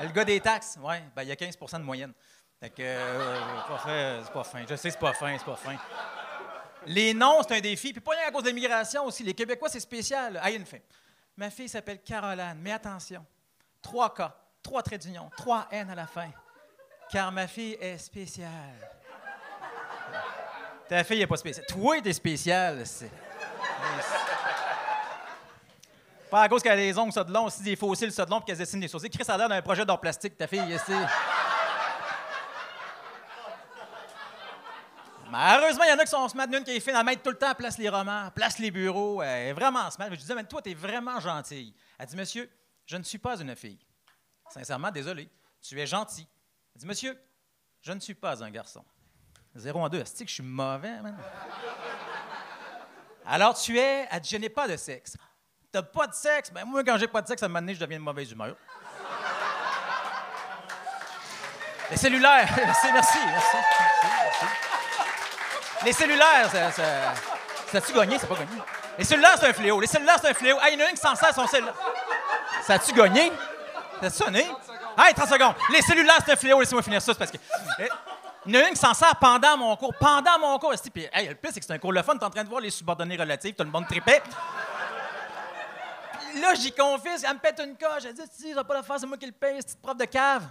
Le 0.00 0.08
gars 0.08 0.24
des 0.24 0.40
taxes, 0.40 0.78
ouais, 0.82 1.02
ben, 1.14 1.22
il 1.22 1.28
y 1.28 1.32
a 1.32 1.36
15% 1.36 1.78
de 1.78 1.84
moyenne. 1.84 2.12
Fait 2.60 2.70
que, 2.70 2.82
euh, 2.82 4.24
c'est 4.24 4.32
pas 4.32 4.44
fin. 4.44 4.64
Je 4.68 4.74
sais, 4.76 4.90
c'est 4.90 4.98
pas 4.98 5.12
fin, 5.12 5.36
c'est 5.38 5.44
pas 5.44 5.56
fin. 5.56 5.76
Les 6.86 7.14
noms, 7.14 7.42
c'est 7.42 7.56
un 7.56 7.60
défi. 7.60 7.92
Puis 7.92 8.00
pas 8.00 8.12
rien 8.12 8.28
à 8.28 8.30
cause 8.30 8.42
de 8.42 8.48
l'immigration 8.48 9.04
aussi. 9.04 9.22
Les 9.22 9.34
Québécois, 9.34 9.68
c'est 9.68 9.80
spécial. 9.80 10.40
Ah, 10.42 10.50
il 10.50 10.54
y 10.54 10.56
a 10.56 10.58
une 10.60 10.66
fin. 10.66 10.78
Ma 11.36 11.50
fille 11.50 11.68
s'appelle 11.68 12.02
Caroline, 12.02 12.56
mais 12.60 12.72
attention. 12.72 13.24
Trois 13.82 14.12
K, 14.14 14.22
trois 14.62 14.82
traits 14.82 15.02
d'union, 15.02 15.30
trois 15.36 15.68
N 15.70 15.90
à 15.90 15.94
la 15.94 16.06
fin. 16.06 16.30
Car 17.10 17.30
ma 17.30 17.46
fille 17.46 17.76
est 17.80 17.98
spéciale. 17.98 18.95
Ta 20.88 21.02
fille 21.04 21.18
n'est 21.18 21.26
pas 21.26 21.36
spéciale. 21.36 21.66
Toi, 21.66 22.00
t'es 22.00 22.12
spécial. 22.12 22.86
C'est... 22.86 23.10
Pas 26.30 26.42
à 26.42 26.48
cause 26.48 26.62
qu'elle 26.62 26.72
a 26.72 26.76
des 26.76 26.98
ongles 26.98 27.12
ça 27.12 27.24
de 27.24 27.32
long, 27.32 27.44
aussi 27.44 27.62
des 27.62 27.76
fossiles 27.76 28.12
ça 28.12 28.24
de 28.24 28.30
long, 28.30 28.38
puis 28.38 28.46
qu'elle 28.46 28.58
dessine 28.58 28.80
des 28.80 28.88
sourcils. 28.88 29.10
Chris, 29.10 29.24
a 29.28 29.36
l'air 29.36 29.48
d'un 29.48 29.62
projet 29.62 29.84
d'or 29.84 30.00
plastique, 30.00 30.36
ta 30.36 30.46
fille. 30.46 30.78
C'est... 30.84 30.94
Mais 35.30 35.56
heureusement, 35.58 35.84
il 35.84 35.90
y 35.90 35.92
en 35.92 35.98
a 35.98 36.04
qui 36.04 36.10
sont 36.10 36.28
smart. 36.28 36.46
Une 36.46 36.62
qui 36.62 36.70
est 36.70 36.80
fine 36.80 36.94
à 36.94 37.02
mettre 37.02 37.22
tout 37.22 37.30
le 37.30 37.38
temps, 37.38 37.54
place 37.54 37.78
les 37.78 37.88
romans, 37.88 38.30
place 38.34 38.58
les 38.58 38.70
bureaux. 38.70 39.22
Elle 39.22 39.48
est 39.48 39.52
vraiment 39.52 39.90
smart. 39.90 40.06
Je 40.06 40.12
lui 40.12 40.18
disais, 40.18 40.34
mais 40.34 40.44
toi, 40.44 40.62
tu 40.62 40.70
es 40.70 40.74
vraiment 40.74 41.18
gentille. 41.18 41.74
Elle 41.98 42.06
dit, 42.06 42.16
monsieur, 42.16 42.50
je 42.86 42.96
ne 42.96 43.02
suis 43.02 43.18
pas 43.18 43.40
une 43.40 43.54
fille. 43.56 43.78
Sincèrement, 44.50 44.90
désolé. 44.90 45.28
Tu 45.60 45.78
es 45.80 45.86
gentil. 45.86 46.28
Elle 46.74 46.80
dit, 46.80 46.86
monsieur, 46.86 47.20
je 47.82 47.92
ne 47.92 48.00
suis 48.00 48.14
pas 48.14 48.42
un 48.42 48.50
garçon. 48.50 48.84
0 49.58 49.80
en 49.80 49.88
2. 49.88 50.00
Est-ce 50.00 50.22
que 50.22 50.28
je 50.28 50.34
suis 50.34 50.42
mauvais, 50.42 51.00
man? 51.02 51.16
Alors 53.26 53.58
tu 53.58 53.78
es, 53.78 54.08
je 54.22 54.36
n'ai 54.36 54.48
pas 54.48 54.68
de 54.68 54.76
sexe. 54.76 55.16
T'as 55.72 55.82
pas 55.82 56.06
de 56.06 56.14
sexe? 56.14 56.50
Ben 56.52 56.64
moi, 56.64 56.84
quand 56.84 56.96
j'ai 56.96 57.08
pas 57.08 57.20
de 57.20 57.26
sexe, 57.26 57.42
à 57.42 57.46
un 57.46 57.48
moment 57.48 57.60
donné, 57.60 57.74
je 57.74 57.80
deviens 57.80 57.98
de 57.98 58.04
mauvaise 58.04 58.30
humeur. 58.30 58.54
Les 61.90 61.96
cellulaires, 61.96 62.48
merci, 62.56 62.86
merci, 62.92 63.18
merci. 63.24 63.56
merci. 63.56 64.46
Les 65.84 65.92
cellulaires, 65.92 66.50
ça, 66.50 66.70
ça, 66.72 67.14
ça 67.70 67.78
a-tu 67.78 67.92
gagné? 67.92 68.18
C'est 68.18 68.26
pas 68.26 68.34
gagné. 68.34 68.58
Les 68.98 69.04
cellulaires, 69.04 69.36
c'est 69.38 69.48
un 69.48 69.52
fléau. 69.52 69.80
Les 69.80 69.86
cellulaires, 69.86 70.18
c'est 70.20 70.30
un 70.30 70.34
fléau. 70.34 70.56
Ah, 70.60 70.70
il 70.70 70.78
y 70.78 70.82
en 70.82 70.86
a 70.86 70.88
un 70.88 70.92
qui 70.92 70.96
s'en 70.96 71.14
sert 71.14 71.34
son 71.34 71.46
cellulaire. 71.46 71.74
Ça 72.62 72.74
a-tu 72.74 72.92
gagné? 72.92 73.30
Ça 74.00 74.06
a 74.06 74.10
sonné? 74.10 74.46
Hey, 74.98 75.14
30 75.14 75.28
secondes. 75.28 75.54
Les 75.70 75.82
cellulaires, 75.82 76.18
c'est 76.24 76.32
un 76.32 76.36
fléau. 76.36 76.58
Laissez-moi 76.58 76.82
finir 76.82 77.02
ça, 77.02 77.12
c'est 77.12 77.18
parce 77.18 77.30
que. 77.30 77.38
Il 78.46 78.54
y 78.54 78.58
en 78.58 78.62
a 78.62 78.66
un 78.66 78.70
qui 78.70 78.76
s'en 78.76 78.94
sert 78.94 79.16
pendant 79.16 79.56
mon 79.56 79.76
cours. 79.76 79.94
Pendant 79.98 80.38
mon 80.38 80.58
cours. 80.58 80.72
esti, 80.72 80.90
Puis, 80.90 81.08
hey, 81.12 81.28
le 81.28 81.34
pire, 81.34 81.50
c'est 81.52 81.60
que 81.60 81.66
c'est 81.66 81.72
un 81.72 81.78
cours 81.78 81.92
le 81.92 82.02
fun. 82.02 82.16
T'es 82.16 82.24
en 82.24 82.30
train 82.30 82.44
de 82.44 82.48
voir 82.48 82.60
les 82.60 82.70
subordonnées 82.70 83.16
relatives. 83.16 83.54
Tout 83.54 83.64
le 83.64 83.70
monde 83.70 83.86
tripait. 83.86 84.22
Là, 86.40 86.54
j'y 86.54 86.70
confie. 86.72 87.08
Elle 87.24 87.34
me 87.34 87.38
pète 87.40 87.60
une 87.60 87.76
coche. 87.76 88.04
Elle 88.04 88.14
dit 88.14 88.22
Si, 88.30 88.54
ça 88.54 88.62
pas 88.62 88.74
la 88.74 88.82
faire, 88.82 89.00
c'est 89.00 89.06
moi 89.06 89.16
qui 89.16 89.26
le 89.26 89.32
paye, 89.32 89.60
cette 89.66 89.80
prof 89.80 89.96
de 89.96 90.04
cave. 90.04 90.44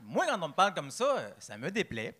Moi, 0.00 0.24
quand 0.26 0.40
on 0.40 0.48
me 0.48 0.54
parle 0.54 0.72
comme 0.72 0.90
ça, 0.90 1.16
ça 1.38 1.58
me 1.58 1.70
déplaît. 1.70 2.16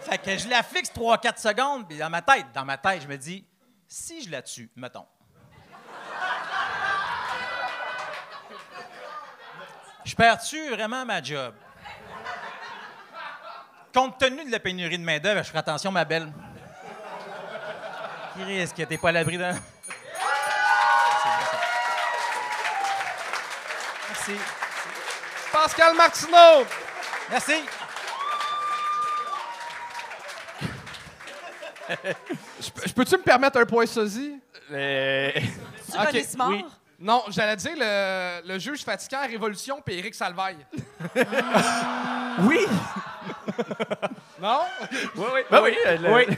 Fait 0.00 0.18
que 0.18 0.36
je 0.36 0.48
la 0.48 0.62
fixe 0.62 0.90
3-4 0.90 1.38
secondes, 1.38 1.88
puis 1.88 1.98
dans 1.98 2.10
ma 2.10 2.22
tête, 2.22 2.46
dans 2.54 2.64
ma 2.64 2.78
tête, 2.78 3.02
je 3.02 3.08
me 3.08 3.16
dis, 3.16 3.46
si 3.86 4.22
je 4.22 4.30
la 4.30 4.42
tue, 4.42 4.70
mettons. 4.76 5.06
Je 10.04 10.14
perds-tu 10.14 10.70
vraiment 10.70 11.04
ma 11.04 11.22
job? 11.22 11.54
Compte 13.94 14.18
tenu 14.18 14.44
de 14.44 14.50
la 14.50 14.58
pénurie 14.58 14.98
de 14.98 15.04
main-d'œuvre, 15.04 15.42
je 15.42 15.48
ferai 15.48 15.58
attention, 15.60 15.92
ma 15.92 16.04
belle. 16.04 16.32
Qui 18.36 18.42
risque? 18.42 18.74
T'es 18.88 18.98
pas 18.98 19.10
à 19.10 19.12
l'abri 19.12 19.38
d'un. 19.38 19.54
Merci. 24.08 24.32
Pascal 25.52 25.94
Martineau! 25.96 26.66
Merci. 27.30 27.52
Je 32.88 32.92
peux-tu 32.92 33.16
me 33.16 33.22
permettre 33.22 33.58
un 33.60 33.66
point 33.66 33.86
sosie? 33.86 34.40
Euh, 34.72 35.30
Tu 35.34 35.96
Ok, 35.98 36.06
René 36.08 36.24
Simard? 36.24 36.48
oui. 36.48 36.64
Non, 36.98 37.24
j'allais 37.28 37.56
dire 37.56 37.72
le, 37.76 38.40
le 38.48 38.58
juge 38.58 38.82
fatigant 38.82 39.18
à 39.18 39.26
Révolution 39.26 39.80
puis 39.84 39.98
Éric 39.98 40.14
Salvaille. 40.14 40.64
oui! 42.40 42.66
Non? 44.40 44.60
Oui, 45.16 45.24
oui. 45.34 45.40
Ben 45.50 45.62
oui, 45.62 45.76
Oui. 46.08 46.36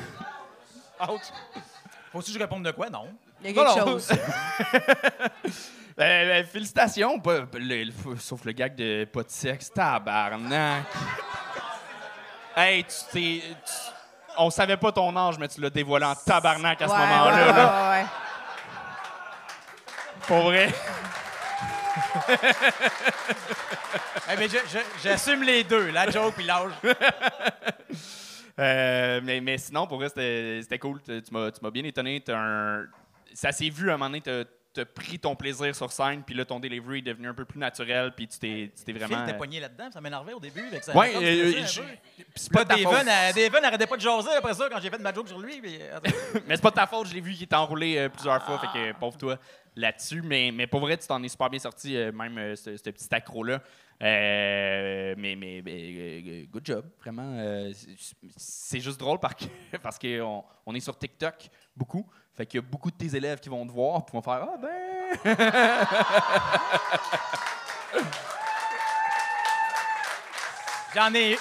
Faut-tu 2.12 2.26
que 2.28 2.34
je 2.34 2.38
réponde 2.38 2.64
de 2.64 2.70
quoi? 2.70 2.88
Non. 2.88 3.08
Il 3.42 3.50
y 3.50 3.58
a 3.58 3.64
quelque 3.64 3.78
non. 3.80 3.86
chose. 3.92 4.10
Euh, 5.98 6.02
euh, 6.02 6.44
félicitations, 6.44 7.18
pas- 7.20 7.46
le- 7.54 7.84
le- 7.84 8.18
sauf 8.18 8.44
le 8.44 8.52
gag 8.52 8.74
de 8.74 9.06
pas 9.06 9.22
de 9.22 9.30
sexe, 9.30 9.72
tabarnak. 9.72 10.84
hey, 12.56 12.84
tu 12.84 12.96
t'es. 13.10 13.42
On 14.36 14.50
savait 14.50 14.76
pas 14.76 14.92
ton 14.92 15.16
âge, 15.16 15.38
mais 15.38 15.48
tu 15.48 15.58
l'as 15.58 15.70
dévoilé 15.70 16.04
en 16.04 16.14
tabarnak 16.14 16.82
à 16.82 16.86
ce 16.86 16.92
moment-là. 16.92 17.34
ouais, 17.34 17.52
ouais, 17.52 18.02
ouais. 18.02 18.06
Pour 20.26 20.42
vrai. 20.42 20.68
Je- 24.28 24.48
je- 24.48 24.78
j'assume 25.02 25.42
les 25.44 25.64
deux, 25.64 25.90
la 25.90 26.10
joke 26.10 26.34
puis 26.34 26.44
l'âge. 26.44 26.72
Euh, 28.58 29.20
mais, 29.22 29.38
mais 29.42 29.58
sinon, 29.58 29.86
pour 29.86 29.98
vrai, 29.98 30.08
c'était 30.08 30.78
cool. 30.78 30.98
Tu 31.02 31.20
tu 31.20 31.30
m'as 31.34 31.50
tu 31.50 31.58
m'as 31.62 31.70
bien 31.70 31.84
étonné. 31.84 32.22
T'as 32.22 32.38
un- 32.38 32.86
Ça 33.34 33.52
s'est 33.52 33.68
vu 33.68 33.90
à 33.90 33.94
un 33.94 33.96
moment 33.98 34.08
donné, 34.08 34.22
t'as 34.22 34.44
as 34.80 34.84
pris 34.86 35.18
ton 35.18 35.36
plaisir 35.36 35.74
sur 35.76 35.92
scène, 35.92 36.22
puis 36.22 36.34
là, 36.34 36.46
ton 36.46 36.58
delivery 36.58 37.00
est 37.00 37.02
devenu 37.02 37.28
un 37.28 37.34
peu 37.34 37.44
plus 37.44 37.58
naturel, 37.58 38.12
puis 38.16 38.26
tu 38.26 38.38
t'es 38.38 38.72
tu 38.74 38.82
t'es 38.82 38.92
vraiment. 38.94 39.24
Phil, 39.24 39.26
t'es 39.32 39.36
pogné 39.38 39.60
là-dedans, 39.60 39.90
ça 39.92 40.00
m'énervait 40.00 40.32
au 40.32 40.40
début. 40.40 40.64
ça 40.80 40.96
Ouais, 40.96 41.12
euh, 41.16 41.64
c'est 42.34 42.50
pas 42.50 42.64
ta 42.64 42.78
faute. 42.78 42.84
Daven, 42.92 43.08
euh, 43.08 43.32
Daven 43.34 43.64
arrêtait 43.66 43.86
pas 43.86 43.96
de 43.96 44.00
jaser 44.02 44.30
après 44.38 44.54
ça 44.54 44.68
quand 44.70 44.80
j'ai 44.80 44.88
fait 44.88 44.98
ma 45.00 45.12
joke 45.12 45.28
sur 45.28 45.38
lui. 45.38 45.60
puis, 45.60 45.78
euh, 45.78 45.98
Mais 46.46 46.56
c'est 46.56 46.62
pas 46.62 46.70
de 46.70 46.76
ta 46.76 46.86
faute, 46.86 47.08
je 47.08 47.14
l'ai 47.14 47.20
vu 47.20 47.34
qu'il 47.34 47.42
était 47.42 47.56
enroulé 47.56 48.08
plusieurs 48.08 48.42
fois, 48.42 48.58
fait 48.58 48.68
que 48.68 48.98
pauvre 48.98 49.18
toi 49.18 49.38
là-dessus. 49.76 50.22
Mais, 50.22 50.50
mais 50.52 50.66
pour 50.66 50.80
vrai, 50.80 50.96
tu 50.96 51.06
t'en 51.06 51.22
es 51.22 51.28
super 51.28 51.48
bien 51.50 51.60
sorti, 51.60 51.96
euh, 51.96 52.10
même 52.12 52.36
euh, 52.38 52.56
ce, 52.56 52.76
ce 52.76 52.90
petit 52.90 53.14
accro-là. 53.14 53.60
Euh, 54.02 55.14
mais, 55.16 55.36
mais, 55.36 55.62
mais, 55.64 56.46
good 56.50 56.66
job, 56.66 56.84
vraiment. 57.00 57.32
euh, 57.38 57.72
c'est- 58.36 58.80
juste 58.80 59.00
drôle 59.00 59.18
parce 59.18 59.34
que- 59.34 59.76
parce 59.82 59.98
qu'on 59.98 60.44
on 60.66 60.74
est 60.74 60.80
sur 60.80 60.98
TikTok 60.98 61.48
beaucoup. 61.76 62.06
Fait 62.34 62.44
qu'il 62.44 62.60
y 62.60 62.62
a 62.62 62.66
beaucoup 62.66 62.90
de 62.90 62.96
tes 62.96 63.16
élèves 63.16 63.40
qui 63.40 63.48
vont 63.48 63.66
te 63.66 63.72
voir 63.72 64.02
et 64.06 64.12
vont 64.12 64.20
faire 64.20 64.46
Ah 64.52 64.58
ben! 64.60 64.68
J'en 70.94 71.12
ai, 71.12 71.36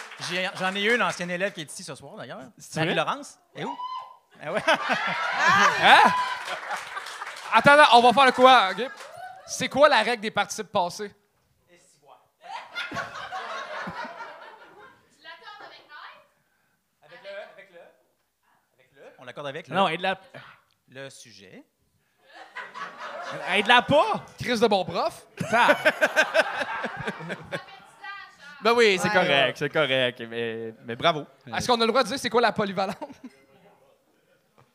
j'en 0.59 0.75
ai 0.75 0.83
eu, 0.83 0.97
l'ancien 0.97 1.29
élève 1.29 1.53
qui 1.53 1.61
est 1.61 1.71
ici 1.71 1.83
ce 1.83 1.95
soir, 1.95 2.15
d'ailleurs. 2.17 2.39
Marie-Laurence. 2.75 3.39
Et 3.55 3.63
où? 3.63 3.73
Ah 4.43 4.51
ouais. 4.51 4.61
Attends, 7.53 7.71
attends, 7.71 7.97
on 7.97 8.01
va 8.01 8.13
faire 8.13 8.25
le 8.25 8.31
quoi, 8.31 8.69
OK? 8.71 8.89
C'est 9.47 9.69
quoi 9.69 9.87
la 9.89 10.01
règle 10.01 10.21
des 10.21 10.31
participes 10.31 10.71
passés? 10.71 11.13
Avec 17.03 17.19
le, 17.23 17.29
avec 17.53 17.71
le, 17.71 17.79
avec 18.77 18.91
le. 18.95 19.01
On 19.19 19.23
l'accorde 19.25 19.47
avec 19.47 19.67
le. 19.67 19.75
Non, 19.75 19.87
aide-la 19.87 20.19
Le 20.89 21.09
sujet. 21.09 21.63
aide-la 23.53 23.81
pas! 23.83 24.25
Chris 24.39 24.59
de 24.59 24.67
bon 24.67 24.83
prof? 24.85 25.27
Ben 28.61 28.73
oui, 28.73 28.97
c'est 28.99 29.09
Ouais, 29.09 29.13
correct, 29.13 29.57
c'est 29.59 29.69
correct. 29.69 30.23
Mais, 30.27 30.73
mais 30.85 30.95
bravo. 30.95 31.27
Est-ce 31.55 31.67
qu'on 31.67 31.79
a 31.79 31.85
le 31.85 31.87
droit 31.91 32.01
de 32.01 32.07
dire 32.07 32.17
c'est 32.17 32.31
quoi 32.31 32.41
la 32.41 32.51
polyvalente? 32.51 32.97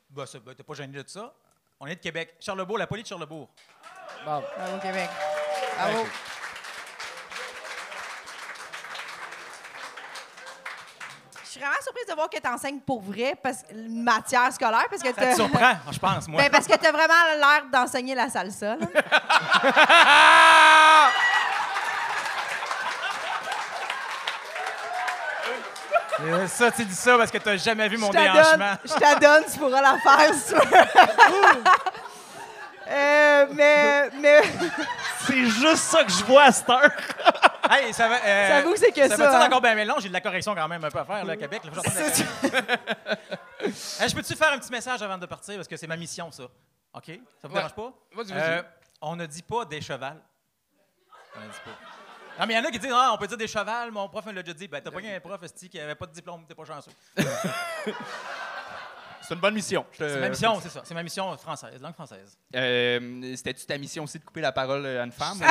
Bah, 0.09 0.26
ça, 0.26 0.38
bah, 0.38 0.52
t'es 0.56 0.62
pas 0.62 0.74
gêné 0.74 1.02
de 1.02 1.09
ça? 1.09 1.35
On 1.81 1.87
est 1.87 1.97
de 1.97 2.01
Québec. 2.01 2.35
Charlebourg, 2.40 2.79
la 2.79 2.87
poly 2.87 3.03
de 3.03 3.09
Charlebourg. 3.09 3.49
Bon. 4.25 4.43
Bravo, 4.57 4.79
Québec. 4.83 5.09
Bravo. 5.79 6.07
Je 11.45 11.51
suis 11.55 11.61
vraiment 11.61 11.81
surprise 11.83 12.07
de 12.09 12.14
voir 12.14 12.31
que 12.31 12.38
tu 12.38 12.49
enseignes 12.49 12.79
pour 12.81 13.03
vrai 13.03 13.35
parce, 13.43 13.62
une 13.73 14.03
matière 14.05 14.53
scolaire 14.53 14.87
parce 14.88 15.03
que 15.03 15.09
Ça 15.09 15.14
te 15.14 15.21
t'as- 15.21 15.35
surprend, 15.35 15.73
je 15.90 15.99
pense, 15.99 16.29
moi. 16.29 16.40
Ben, 16.43 16.51
parce 16.51 16.66
que 16.66 16.77
tu 16.77 16.87
as 16.87 16.93
vraiment 16.93 17.12
l'air 17.38 17.64
d'enseigner 17.73 18.14
la 18.14 18.29
salsa. 18.31 18.77
Là. 18.77 18.87
ça, 26.48 26.70
tu 26.70 26.85
dis 26.85 26.94
ça 26.94 27.16
parce 27.16 27.30
que 27.30 27.38
t'as 27.38 27.56
jamais 27.56 27.88
vu 27.88 27.96
mon 27.96 28.09
Je 28.09 28.12
t'adonne, 28.12 28.33
déhanchement. 28.35 28.76
je 28.85 28.94
t'adonne, 28.94 29.44
tu 29.52 29.59
pourras 29.59 29.80
la 29.80 29.98
faire 29.98 30.35
si 30.35 30.48
tu 30.48 30.54
veux. 30.54 30.61
Euh, 32.92 33.46
mais, 33.52 34.11
mais 34.20 34.40
C'est 35.24 35.46
juste 35.46 35.76
ça 35.76 36.02
que 36.02 36.11
je 36.11 36.24
vois 36.24 36.42
à 36.44 36.52
cette 36.52 36.68
heure. 36.68 36.90
Hey, 37.72 37.94
ça 37.94 38.09
va. 38.09 38.16
Euh, 38.16 38.74
c'est 38.76 38.90
que 38.90 39.09
ça. 39.09 39.16
ça, 39.16 39.28
va 39.28 39.42
hein. 39.42 39.46
encore 39.46 39.61
bien 39.61 39.76
mais 39.76 39.85
long. 39.85 39.94
J'ai 40.00 40.09
de 40.09 40.12
la 40.12 40.20
correction 40.20 40.56
quand 40.56 40.66
même 40.66 40.83
un 40.83 40.90
peu 40.90 40.98
à 40.98 41.04
faire, 41.04 41.24
là, 41.24 41.35
à 41.35 41.37
Québec. 41.37 41.62
là. 41.64 41.70
Je. 41.85 42.24
Hey, 44.02 44.12
peux-tu 44.12 44.35
faire 44.35 44.52
un 44.52 44.59
petit 44.59 44.72
message 44.72 45.00
avant 45.02 45.16
de 45.18 45.26
partir? 45.26 45.54
Parce 45.54 45.68
que 45.68 45.76
c'est 45.76 45.87
ma 45.87 45.96
mission, 45.96 46.33
ça. 46.33 46.42
OK? 46.94 47.04
Ça 47.06 47.12
vous 47.44 47.54
Ouais. 47.54 47.54
dérange 47.61 47.74
pas? 47.74 47.92
Vas-y, 48.16 48.33
Euh, 48.33 48.62
on 49.00 49.14
ne 49.14 49.24
dit 49.26 49.42
pas 49.44 49.64
des 49.66 49.80
chevals. 49.80 50.20
On 51.37 51.40
ne 51.40 51.46
dit 51.46 51.59
pas. 51.64 51.99
Non, 52.38 52.47
mais 52.47 52.55
il 52.55 52.57
y 52.57 52.61
en 52.61 52.64
a 52.64 52.71
qui 52.71 52.79
disent, 52.79 52.93
ah, 52.95 53.11
on 53.14 53.19
peut 53.19 53.27
dire 53.27 53.37
des 53.37 53.47
chevals. 53.49 53.90
Mon 53.90 54.09
prof 54.09 54.25
me 54.27 54.33
l'a 54.33 54.43
déjà 54.43 54.55
dit. 54.55 54.66
Ben, 54.69 54.81
t'as 54.81 54.90
pas 54.90 54.99
un 55.01 55.21
prof 55.21 55.40
qui 55.71 55.79
avait 55.81 55.95
pas 55.95 56.07
de 56.07 56.12
diplôme, 56.12 56.45
t'es 56.47 56.55
pas 56.55 56.64
chanceux. 56.64 56.93
C'est 59.23 59.35
une 59.35 59.40
bonne 59.40 59.55
mission. 59.55 59.85
Te- 59.97 60.09
C'est 60.09 60.19
ma 60.21 60.29
mission, 60.31 60.59
c'est 60.61 60.71
ça. 60.71 60.81
C'est 60.83 60.95
ma 60.95 61.03
mission 61.05 61.37
française, 61.37 61.81
langue 61.81 61.95
française. 61.95 62.37
Euh, 62.57 63.33
C'était-tu 63.37 63.64
ta 63.64 63.79
mission 63.79 64.03
aussi 64.03 64.19
de 64.19 64.25
couper 64.25 64.40
la 64.40 64.51
parole 64.51 64.85
à 64.85 65.05
une 65.05 65.12
femme? 65.12 65.38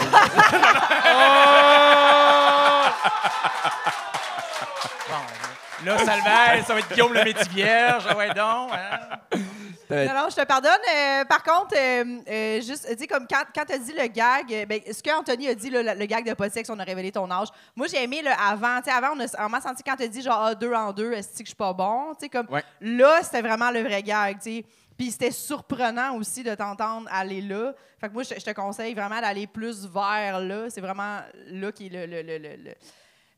Bon, 5.09 5.85
là, 5.85 5.97
Salvaire, 5.99 6.65
ça 6.65 6.73
va 6.73 6.79
être 6.79 6.89
Guillaume 6.93 7.13
le 7.13 7.23
métier 7.23 7.47
vierge. 7.49 8.05
Ouais, 8.15 8.27
donc. 8.33 8.71
hein. 8.73 9.19
Non, 9.89 10.13
non, 10.13 10.27
je 10.29 10.35
te 10.35 10.45
pardonne. 10.45 10.71
Euh, 10.95 11.25
par 11.25 11.43
contre, 11.43 11.75
euh, 11.75 12.19
euh, 12.29 12.61
juste, 12.61 12.87
comme 13.07 13.25
quand, 13.27 13.43
quand 13.55 13.65
tu 13.65 13.73
as 13.73 13.77
dit 13.77 13.93
le 13.93 14.07
gag, 14.07 14.53
euh, 14.53 14.65
ben, 14.65 14.79
ce 14.91 15.01
qu'Anthony 15.01 15.47
a 15.47 15.55
dit, 15.55 15.69
le, 15.69 15.81
le 15.81 16.05
gag 16.05 16.27
de 16.27 16.33
pas 16.33 16.47
de 16.47 16.53
sexe, 16.53 16.69
on 16.69 16.77
a 16.79 16.83
révélé 16.83 17.11
ton 17.11 17.29
âge. 17.31 17.47
Moi, 17.75 17.87
j'ai 17.87 18.03
aimé 18.03 18.21
le 18.23 18.31
avant. 18.31 18.79
Avant, 18.87 19.15
on 19.39 19.49
m'a 19.49 19.61
senti 19.61 19.81
quand 19.83 19.95
tu 19.95 20.03
as 20.03 20.07
dit 20.07 20.21
genre, 20.21 20.41
ah, 20.43 20.55
deux 20.55 20.73
en 20.73 20.91
deux, 20.93 21.13
est-ce 21.13 21.29
que 21.29 21.39
je 21.39 21.45
suis 21.47 21.55
pas 21.55 21.73
bon? 21.73 22.13
Comme, 22.31 22.47
Ouais. 22.49 22.63
là, 22.81 23.19
c'était 23.23 23.41
vraiment 23.41 23.71
le 23.71 23.81
vrai 23.81 24.03
gag. 24.03 24.37
Puis 24.97 25.11
c'était 25.11 25.31
surprenant 25.31 26.15
aussi 26.17 26.43
de 26.43 26.53
t'entendre 26.55 27.07
aller 27.11 27.41
là. 27.41 27.73
Fait 28.01 28.09
que 28.09 28.13
moi, 28.13 28.23
je, 28.23 28.33
je 28.37 28.43
te 28.43 28.51
conseille 28.51 28.93
vraiment 28.93 29.21
d'aller 29.21 29.47
plus 29.47 29.87
vers 29.87 30.39
là. 30.41 30.69
C'est 30.69 30.81
vraiment 30.81 31.19
là 31.47 31.71
qui 31.71 31.85
est 31.87 31.89
le, 31.89 32.05
le- 32.05 32.21
le- 32.37 32.73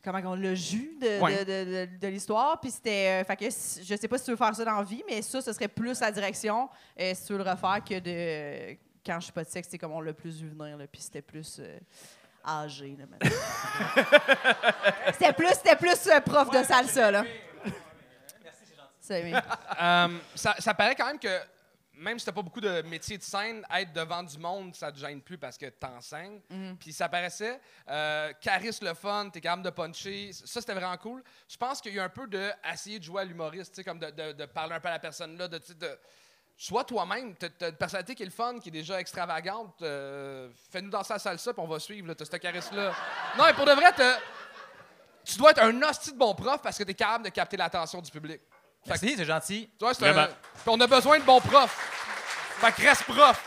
comment 0.03 0.19
on 0.31 0.35
l'a 0.35 0.55
jus 0.55 0.97
de, 1.01 1.19
Ouais. 1.21 1.43
de, 1.45 1.51
de- 1.51 1.85
de- 1.85 1.97
de 1.99 2.07
l'histoire. 2.07 2.59
Puis 2.59 2.71
c'était. 2.71 3.21
euh, 3.21 3.23
fait 3.25 3.35
que 3.37 3.49
si- 3.49 3.83
je 3.83 3.95
sais 3.95 4.07
pas 4.07 4.17
si 4.17 4.25
tu 4.25 4.31
veux 4.31 4.37
faire 4.37 4.55
ça 4.55 4.65
dans 4.65 4.75
la 4.77 4.83
vie, 4.83 5.03
mais 5.07 5.21
ça, 5.21 5.41
ce 5.41 5.51
serait 5.53 5.67
plus 5.67 5.99
la 5.99 6.11
direction 6.11 6.69
euh, 6.99 7.13
si 7.15 7.25
tu 7.25 7.33
veux 7.33 7.43
le 7.43 7.49
refaire 7.49 7.83
que 7.83 7.99
de. 7.99 8.77
Quand 9.05 9.19
je 9.19 9.23
suis 9.25 9.33
pas 9.33 9.43
de 9.43 9.49
sexe, 9.49 9.67
c'est 9.71 9.77
comme 9.77 9.93
on 9.93 10.01
l'a 10.01 10.13
plus 10.13 10.41
vu 10.41 10.49
venir, 10.49 10.77
là, 10.77 10.85
puis 10.91 11.01
c'était 11.01 11.21
plus. 11.21 11.57
euh, 11.59 11.77
âgé, 12.45 12.97
là, 12.97 13.05
maintenant. 13.07 13.29
c'était 15.13 15.33
plus, 15.33 15.47
c'était 15.49 15.75
plus 15.75 16.07
euh, 16.07 16.19
prof 16.21 16.49
de 16.49 16.63
salsa, 16.63 17.11
là. 17.11 17.23
C'est 18.99 19.23
bien. 19.23 19.41
Euh, 19.81 20.07
ça, 20.35 20.55
ça 20.59 20.73
paraît 20.73 20.95
quand 20.95 21.05
même 21.07 21.19
que 21.19 21.27
même 22.01 22.19
si 22.19 22.25
t'as 22.25 22.31
pas 22.31 22.41
beaucoup 22.41 22.59
de 22.61 22.81
métier 22.81 23.17
de 23.17 23.23
scène, 23.23 23.65
être 23.73 23.93
devant 23.93 24.23
du 24.23 24.37
monde, 24.37 24.75
ça 24.75 24.91
te 24.91 24.97
gêne 24.97 25.21
plus 25.21 25.37
parce 25.37 25.57
que 25.57 25.67
t'enseignes. 25.67 26.41
Puis 26.79 26.91
ça 26.93 27.07
paraissait. 27.07 27.59
Euh, 27.87 28.33
Caris 28.41 28.77
le 28.81 28.93
fun, 28.93 29.29
t'es 29.29 29.39
capable 29.41 29.63
de 29.63 29.69
puncher. 29.69 30.31
Ça, 30.33 30.59
c'était 30.61 30.73
vraiment 30.73 30.97
cool. 30.97 31.23
Je 31.47 31.57
pense 31.57 31.79
qu'il 31.79 31.93
y 31.93 31.99
a 31.99 32.03
un 32.03 32.09
peu 32.09 32.27
de 32.27 32.51
essayer 32.73 32.99
de 32.99 33.03
jouer 33.03 33.21
à 33.21 33.25
l'humoriste, 33.25 33.71
tu 33.73 33.75
sais, 33.77 33.83
comme 33.83 33.99
de, 33.99 34.09
de- 34.09 34.31
de 34.33 34.45
parler 34.45 34.73
un 34.73 34.79
peu 34.79 34.87
à 34.87 34.91
la 34.91 34.99
personne 34.99 35.37
là, 35.37 35.47
de, 35.47 35.57
de 35.57 35.99
Sois 36.57 36.83
toi-même. 36.83 37.33
T'as 37.35 37.69
une 37.69 37.75
personnalité 37.75 38.13
qui 38.13 38.21
est 38.21 38.27
le 38.27 38.31
fun, 38.31 38.59
qui 38.59 38.69
est 38.69 38.71
déjà 38.71 38.99
extravagante. 38.99 39.81
euh, 39.81 40.49
Fais-nous 40.71 40.89
danser 40.91 41.13
la 41.13 41.19
salsa, 41.19 41.53
puis 41.53 41.61
on 41.63 41.67
va 41.67 41.79
suivre. 41.79 42.13
T'as 42.13 42.25
cette 42.25 42.39
caresse-là. 42.39 42.93
Non, 43.37 43.45
mais 43.45 43.53
pour 43.53 43.65
de 43.65 43.71
vrai, 43.71 43.91
tu 45.23 45.37
dois 45.37 45.51
être 45.51 45.63
un 45.63 45.81
hostie 45.83 46.11
de 46.13 46.17
bon 46.17 46.33
prof 46.35 46.61
parce 46.61 46.77
que 46.77 46.83
t'es 46.83 46.93
capable 46.93 47.25
de 47.25 47.29
capter 47.29 47.57
l'attention 47.57 48.01
du 48.01 48.11
public. 48.11 48.41
Merci, 48.87 49.13
c'est 49.17 49.25
gentil. 49.25 49.69
toi, 49.79 49.93
c'est 49.93 50.07
un... 50.07 50.11
Vraiment. 50.11 50.33
On 50.67 50.79
a 50.79 50.87
besoin 50.87 51.19
de 51.19 51.23
bons 51.23 51.41
profs. 51.41 51.77
Fait 52.59 52.71
que 52.71 52.87
reste 52.87 53.03
prof. 53.03 53.41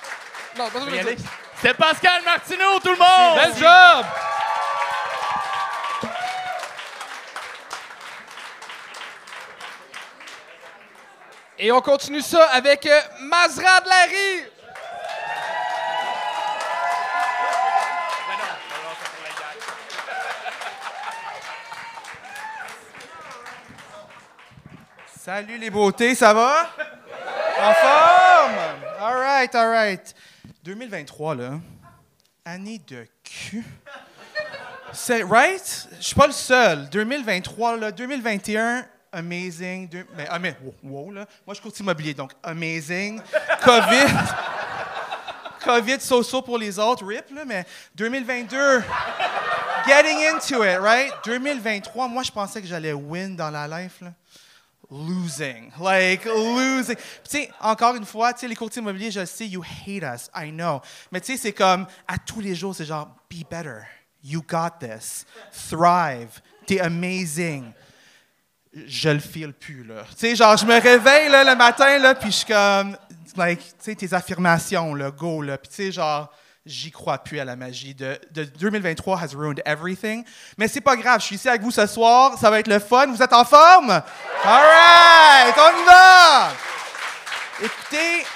Non, 0.56 0.70
pas 0.70 0.80
ça 0.80 0.86
que 0.86 0.90
je 0.90 1.02
veux 1.02 1.14
dire. 1.14 1.26
C'est 1.60 1.74
Pascal 1.74 2.22
Martineau, 2.24 2.78
tout 2.80 2.90
le 2.90 2.98
monde! 2.98 3.36
Bel 3.36 3.56
job! 3.56 4.06
Et 11.58 11.70
on 11.72 11.80
continue 11.80 12.20
ça 12.20 12.44
avec 12.50 12.84
euh, 12.84 13.00
Mazra 13.20 13.80
de 13.80 13.88
Larry. 13.88 14.44
Salut 25.24 25.56
les 25.56 25.70
beautés, 25.70 26.14
ça 26.14 26.34
va? 26.34 26.68
En 27.58 27.72
forme? 27.72 28.58
All 29.00 29.16
right, 29.16 29.54
all 29.54 29.70
right. 29.70 30.14
2023, 30.62 31.34
là, 31.34 31.52
année 32.44 32.78
de 32.86 33.06
cul. 33.22 33.64
C'est, 34.92 35.22
right? 35.22 35.88
Je 35.98 36.04
suis 36.04 36.14
pas 36.14 36.26
le 36.26 36.34
seul. 36.34 36.90
2023, 36.90 37.78
là, 37.78 37.90
2021, 37.90 38.84
amazing. 39.10 39.88
Mais, 40.14 40.26
ah, 40.28 40.38
mais, 40.38 40.58
wow, 40.62 40.74
wow, 40.82 41.10
là. 41.10 41.24
Moi, 41.46 41.54
je 41.54 41.62
cours 41.62 41.72
immobilier, 41.80 42.12
donc 42.12 42.32
amazing. 42.42 43.22
COVID. 43.64 44.14
COVID, 45.64 46.00
so-so 46.02 46.42
pour 46.42 46.58
les 46.58 46.78
autres, 46.78 47.06
rip, 47.06 47.30
là, 47.34 47.46
mais 47.46 47.64
2022, 47.94 48.82
getting 49.86 50.18
into 50.34 50.62
it, 50.62 50.78
right? 50.82 51.14
2023, 51.24 52.08
moi, 52.08 52.22
je 52.22 52.30
pensais 52.30 52.60
que 52.60 52.68
j'allais 52.68 52.92
win 52.92 53.34
dans 53.34 53.48
la 53.48 53.66
life, 53.66 54.02
là 54.02 54.10
losing. 54.94 55.72
Like, 55.80 56.24
losing. 56.24 56.96
Tu 56.96 57.02
sais, 57.24 57.50
encore 57.60 57.96
une 57.96 58.04
fois, 58.04 58.32
tu 58.32 58.40
sais, 58.40 58.48
les 58.48 58.54
courtiers 58.54 58.80
immobiliers, 58.80 59.10
je 59.10 59.24
sais, 59.24 59.46
you 59.46 59.62
hate 59.62 60.02
us, 60.02 60.30
I 60.34 60.50
know. 60.50 60.80
Mais 61.10 61.20
tu 61.20 61.32
sais, 61.32 61.38
c'est 61.38 61.52
comme, 61.52 61.86
à 62.06 62.18
tous 62.18 62.40
les 62.40 62.54
jours, 62.54 62.74
c'est 62.74 62.84
genre, 62.84 63.08
be 63.30 63.44
better. 63.50 63.80
You 64.22 64.42
got 64.46 64.78
this. 64.80 65.26
Thrive. 65.68 66.40
T'es 66.66 66.80
amazing. 66.80 67.72
Je 68.72 69.08
le 69.08 69.20
feel 69.20 69.52
plus, 69.52 69.84
là. 69.84 70.04
Tu 70.10 70.16
sais, 70.16 70.36
genre, 70.36 70.56
je 70.56 70.64
me 70.64 70.80
réveille, 70.80 71.28
là, 71.28 71.44
le 71.44 71.56
matin, 71.56 71.98
là, 71.98 72.14
puis 72.14 72.30
je 72.30 72.36
suis 72.36 72.46
comme, 72.46 72.96
like, 73.36 73.60
tu 73.60 73.74
sais, 73.78 73.94
tes 73.94 74.12
affirmations, 74.14 74.94
là, 74.94 75.10
go, 75.10 75.42
là. 75.42 75.58
Puis 75.58 75.68
tu 75.68 75.74
sais, 75.76 75.92
genre, 75.92 76.32
j'y 76.66 76.90
crois 76.90 77.18
plus 77.18 77.40
à 77.40 77.44
la 77.44 77.56
magie 77.56 77.94
de, 77.94 78.18
de 78.30 78.44
2023 78.44 79.20
has 79.22 79.34
ruined 79.36 79.60
everything. 79.66 80.24
Mais 80.56 80.68
c'est 80.68 80.80
pas 80.80 80.96
grave, 80.96 81.20
je 81.20 81.26
suis 81.26 81.36
ici 81.36 81.48
avec 81.48 81.62
vous 81.62 81.70
ce 81.70 81.86
soir, 81.86 82.38
ça 82.38 82.50
va 82.50 82.60
être 82.60 82.68
le 82.68 82.78
fun. 82.78 83.06
Vous 83.08 83.22
êtes 83.22 83.32
en 83.32 83.44
forme? 83.44 83.90
All 83.90 84.02
right, 84.44 85.54
on 85.58 85.82
y 85.82 85.84
va! 85.84 86.52
Écoutez, 87.62 88.26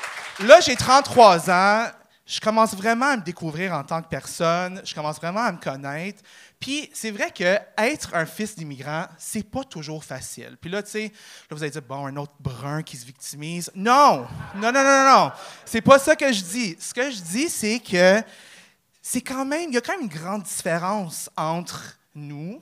là, 0.46 0.60
j'ai 0.60 0.76
33 0.76 1.50
ans. 1.50 1.86
Je 2.26 2.40
commence 2.40 2.74
vraiment 2.74 3.06
à 3.06 3.16
me 3.16 3.22
découvrir 3.22 3.72
en 3.72 3.82
tant 3.82 4.02
que 4.02 4.08
personne. 4.08 4.82
Je 4.84 4.94
commence 4.94 5.16
vraiment 5.16 5.40
à 5.40 5.52
me 5.52 5.56
connaître. 5.58 6.22
Puis, 6.60 6.90
c'est 6.92 7.12
vrai 7.12 7.30
que 7.30 7.58
être 7.78 8.14
un 8.14 8.26
fils 8.26 8.56
d'immigrant, 8.56 9.06
c'est 9.16 9.48
pas 9.48 9.62
toujours 9.62 10.04
facile. 10.04 10.56
Puis 10.60 10.70
là, 10.70 10.82
tu 10.82 10.90
sais, 10.90 11.02
là, 11.04 11.56
vous 11.56 11.62
allez 11.62 11.70
dire, 11.70 11.82
bon, 11.82 12.06
un 12.06 12.16
autre 12.16 12.34
brun 12.40 12.82
qui 12.82 12.96
se 12.96 13.06
victimise. 13.06 13.70
Non! 13.74 14.26
Non, 14.56 14.72
non, 14.72 14.72
non, 14.72 14.82
non, 14.82 15.04
non. 15.04 15.32
C'est 15.64 15.80
pas 15.80 15.98
ça 15.98 16.16
que 16.16 16.32
je 16.32 16.42
dis. 16.42 16.76
Ce 16.80 16.92
que 16.92 17.10
je 17.10 17.20
dis, 17.20 17.48
c'est 17.48 17.78
que 17.78 18.20
c'est 19.00 19.20
quand 19.20 19.44
même, 19.44 19.70
il 19.70 19.74
y 19.74 19.78
a 19.78 19.80
quand 19.80 19.92
même 19.92 20.02
une 20.02 20.08
grande 20.08 20.42
différence 20.42 21.30
entre 21.36 21.96
nous 22.14 22.60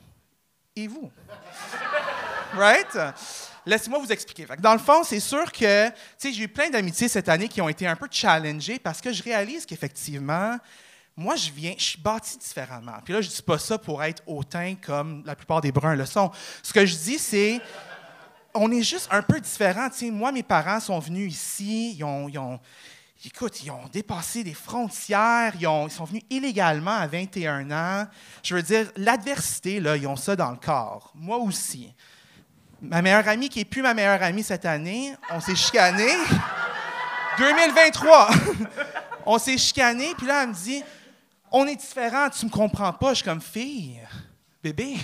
et 0.77 0.87
vous. 0.87 1.11
Right? 2.55 2.99
Laissez-moi 3.65 3.99
vous 3.99 4.13
expliquer. 4.13 4.47
Dans 4.61 4.75
le 4.75 4.79
fond, 4.79 5.03
c'est 5.03 5.21
sûr 5.21 5.51
que 5.51 5.91
j'ai 6.23 6.43
eu 6.43 6.49
plein 6.49 6.71
d'amitiés 6.71 7.09
cette 7.09 7.29
année 7.29 7.49
qui 7.49 7.61
ont 7.61 7.69
été 7.69 7.87
un 7.87 7.97
peu 7.97 8.07
challengées 8.11 8.79
parce 8.79 9.01
que 9.01 9.13
je 9.13 9.23
réalise 9.23 9.67
qu'effectivement, 9.67 10.59
moi, 11.17 11.35
je 11.37 11.51
viens, 11.51 11.75
je 11.79 11.83
suis 11.85 11.99
bâti 11.99 12.37
différemment. 12.37 12.99
Puis 13.03 13.15
là, 13.15 13.23
je 13.23 13.29
dis 13.29 13.43
pas 13.43 13.59
ça 13.59 13.79
pour 13.79 14.03
être 14.05 14.23
hautain 14.27 14.75
comme 14.75 15.23
la 15.25 15.35
plupart 15.35 15.63
des 15.63 15.73
bruns 15.73 15.95
le 15.95 16.05
sont. 16.05 16.31
Ce 16.63 16.73
que 16.75 16.85
je 16.85 16.95
dis, 16.95 17.19
c'est 17.19 17.61
on 18.53 18.71
est 18.71 18.83
juste 18.83 19.09
un 19.11 19.23
peu 19.23 19.41
différents. 19.41 19.89
Tu 19.89 19.97
sais, 19.99 20.11
moi, 20.11 20.31
mes 20.33 20.43
parents 20.43 20.81
sont 20.81 20.99
venus 20.99 21.33
ici, 21.33 21.95
ils 21.97 22.05
ont, 22.05 22.61
écoute, 23.25 23.63
ils 23.63 23.71
ont 23.71 23.87
dépassé 23.93 24.45
des 24.45 24.55
frontières, 24.55 25.55
ils, 25.59 25.67
ont- 25.67 25.89
ils 25.89 25.91
sont 25.93 26.05
venus 26.05 26.23
illégalement 26.29 26.95
à 26.97 27.07
21 27.07 27.71
ans. 27.71 28.07
Je 28.43 28.55
veux 28.55 28.63
dire, 28.63 28.91
l'adversité, 28.97 29.81
là, 29.81 29.97
ils 29.97 30.07
ont 30.07 30.17
ça 30.17 30.37
dans 30.37 30.51
le 30.51 30.57
corps. 30.59 31.13
Moi 31.15 31.39
aussi. 31.39 31.93
Ma 32.83 33.01
meilleure 33.01 33.27
amie, 33.27 33.49
qui 33.49 33.61
est 33.61 33.65
plus 33.65 33.81
ma 33.81 33.95
meilleure 33.95 34.23
amie 34.23 34.43
cette 34.43 34.67
année, 34.67 35.15
on 35.31 35.41
s'est 35.41 35.57
chicané. 35.57 36.09
2023. 37.39 38.29
on 39.27 39.39
s'est 39.39 39.59
chicané, 39.59 40.15
puis 40.17 40.27
là, 40.27 40.43
elle 40.43 40.51
me 40.51 40.55
dit 40.55 40.83
On 41.59 41.67
est 41.67 41.77
différents, 41.77 42.29
tu 42.29 42.45
me 42.45 42.51
comprends 42.51 42.93
pas. 42.93 43.11
Je 43.11 43.15
suis 43.15 43.25
comme 43.25 43.41
fille, 43.41 43.99
bébé. 44.63 44.97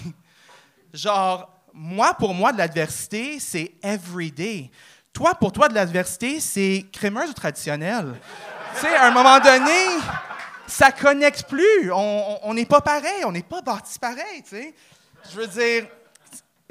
Genre, 0.92 1.48
moi, 1.72 2.12
pour 2.12 2.34
moi, 2.34 2.52
de 2.52 2.58
l'adversité, 2.58 3.40
c'est 3.40 3.72
everyday. 3.82 4.70
Toi, 5.14 5.34
pour 5.34 5.50
toi, 5.50 5.70
de 5.70 5.74
l'adversité, 5.74 6.40
c'est 6.40 6.84
crémeuse 6.92 7.30
ou 7.30 7.32
traditionnelle? 7.32 8.20
tu 8.74 8.80
sais, 8.82 8.94
à 8.94 9.06
un 9.06 9.10
moment 9.12 9.40
donné, 9.40 9.86
ça 10.66 10.92
connecte 10.92 11.48
plus. 11.48 11.90
On- 11.90 12.52
n'est 12.52 12.66
pas 12.66 12.82
pareil, 12.82 13.24
on 13.24 13.32
n'est 13.32 13.42
pas 13.42 13.62
bâti 13.62 13.98
pareil, 13.98 14.42
tu 14.42 14.50
sais. 14.50 14.74
Je 15.30 15.36
veux 15.40 15.46
dire, 15.46 15.86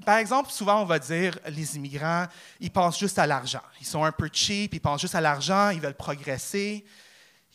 par 0.05 0.17
exemple, 0.17 0.51
souvent, 0.51 0.83
on 0.83 0.85
va 0.85 0.99
dire 0.99 1.39
les 1.47 1.75
immigrants, 1.75 2.27
ils 2.59 2.69
pensent 2.69 2.99
juste 2.99 3.17
à 3.17 3.25
l'argent. 3.25 3.63
Ils 3.79 3.87
sont 3.87 4.03
un 4.03 4.11
peu 4.11 4.29
cheap, 4.31 4.75
ils 4.75 4.79
pensent 4.79 5.01
juste 5.01 5.15
à 5.15 5.21
l'argent, 5.21 5.69
ils 5.71 5.81
veulent 5.81 5.95
progresser. 5.95 6.85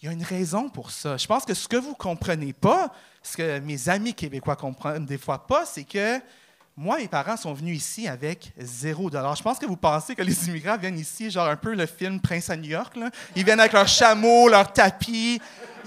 Il 0.02 0.06
y 0.06 0.08
a 0.08 0.12
une 0.12 0.22
raison 0.22 0.68
pour 0.68 0.90
ça. 0.90 1.16
Je 1.16 1.26
pense 1.26 1.44
que 1.44 1.54
ce 1.54 1.66
que 1.68 1.76
vous 1.76 1.90
ne 1.90 1.94
comprenez 1.94 2.52
pas, 2.52 2.92
ce 3.22 3.36
que 3.36 3.58
mes 3.60 3.88
amis 3.88 4.14
québécois 4.14 4.56
comprennent 4.56 5.06
des 5.06 5.18
fois 5.18 5.46
pas, 5.46 5.64
c'est 5.64 5.84
que 5.84 6.20
moi, 6.78 6.98
mes 6.98 7.08
parents 7.08 7.38
sont 7.38 7.54
venus 7.54 7.78
ici 7.78 8.06
avec 8.06 8.52
zéro 8.58 9.08
dollar. 9.08 9.34
Je 9.34 9.42
pense 9.42 9.58
que 9.58 9.64
vous 9.64 9.78
pensez 9.78 10.14
que 10.14 10.20
les 10.20 10.48
immigrants 10.48 10.76
viennent 10.76 10.98
ici, 10.98 11.30
genre 11.30 11.48
un 11.48 11.56
peu 11.56 11.74
le 11.74 11.86
film 11.86 12.20
Prince 12.20 12.50
à 12.50 12.56
New 12.56 12.68
York. 12.68 12.94
Ils 13.34 13.44
viennent 13.46 13.60
avec 13.60 13.72
leur 13.72 13.88
chameau, 13.88 14.50
leur 14.50 14.70
tapis, 14.70 15.40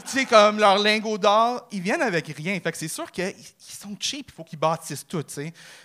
tu 0.03 0.07
sais, 0.07 0.25
comme 0.25 0.57
leur 0.57 0.79
lingot 0.79 1.19
d'or. 1.19 1.67
Ils 1.71 1.81
viennent 1.81 2.01
avec 2.01 2.25
rien. 2.35 2.59
Fait 2.59 2.71
que 2.71 2.77
c'est 2.79 2.87
sûr 2.87 3.11
qu'ils 3.11 3.35
ils 3.37 3.75
sont 3.75 3.95
cheap. 3.99 4.31
Il 4.31 4.33
faut 4.33 4.43
qu'ils 4.43 4.57
bâtissent 4.57 5.05
tout. 5.05 5.23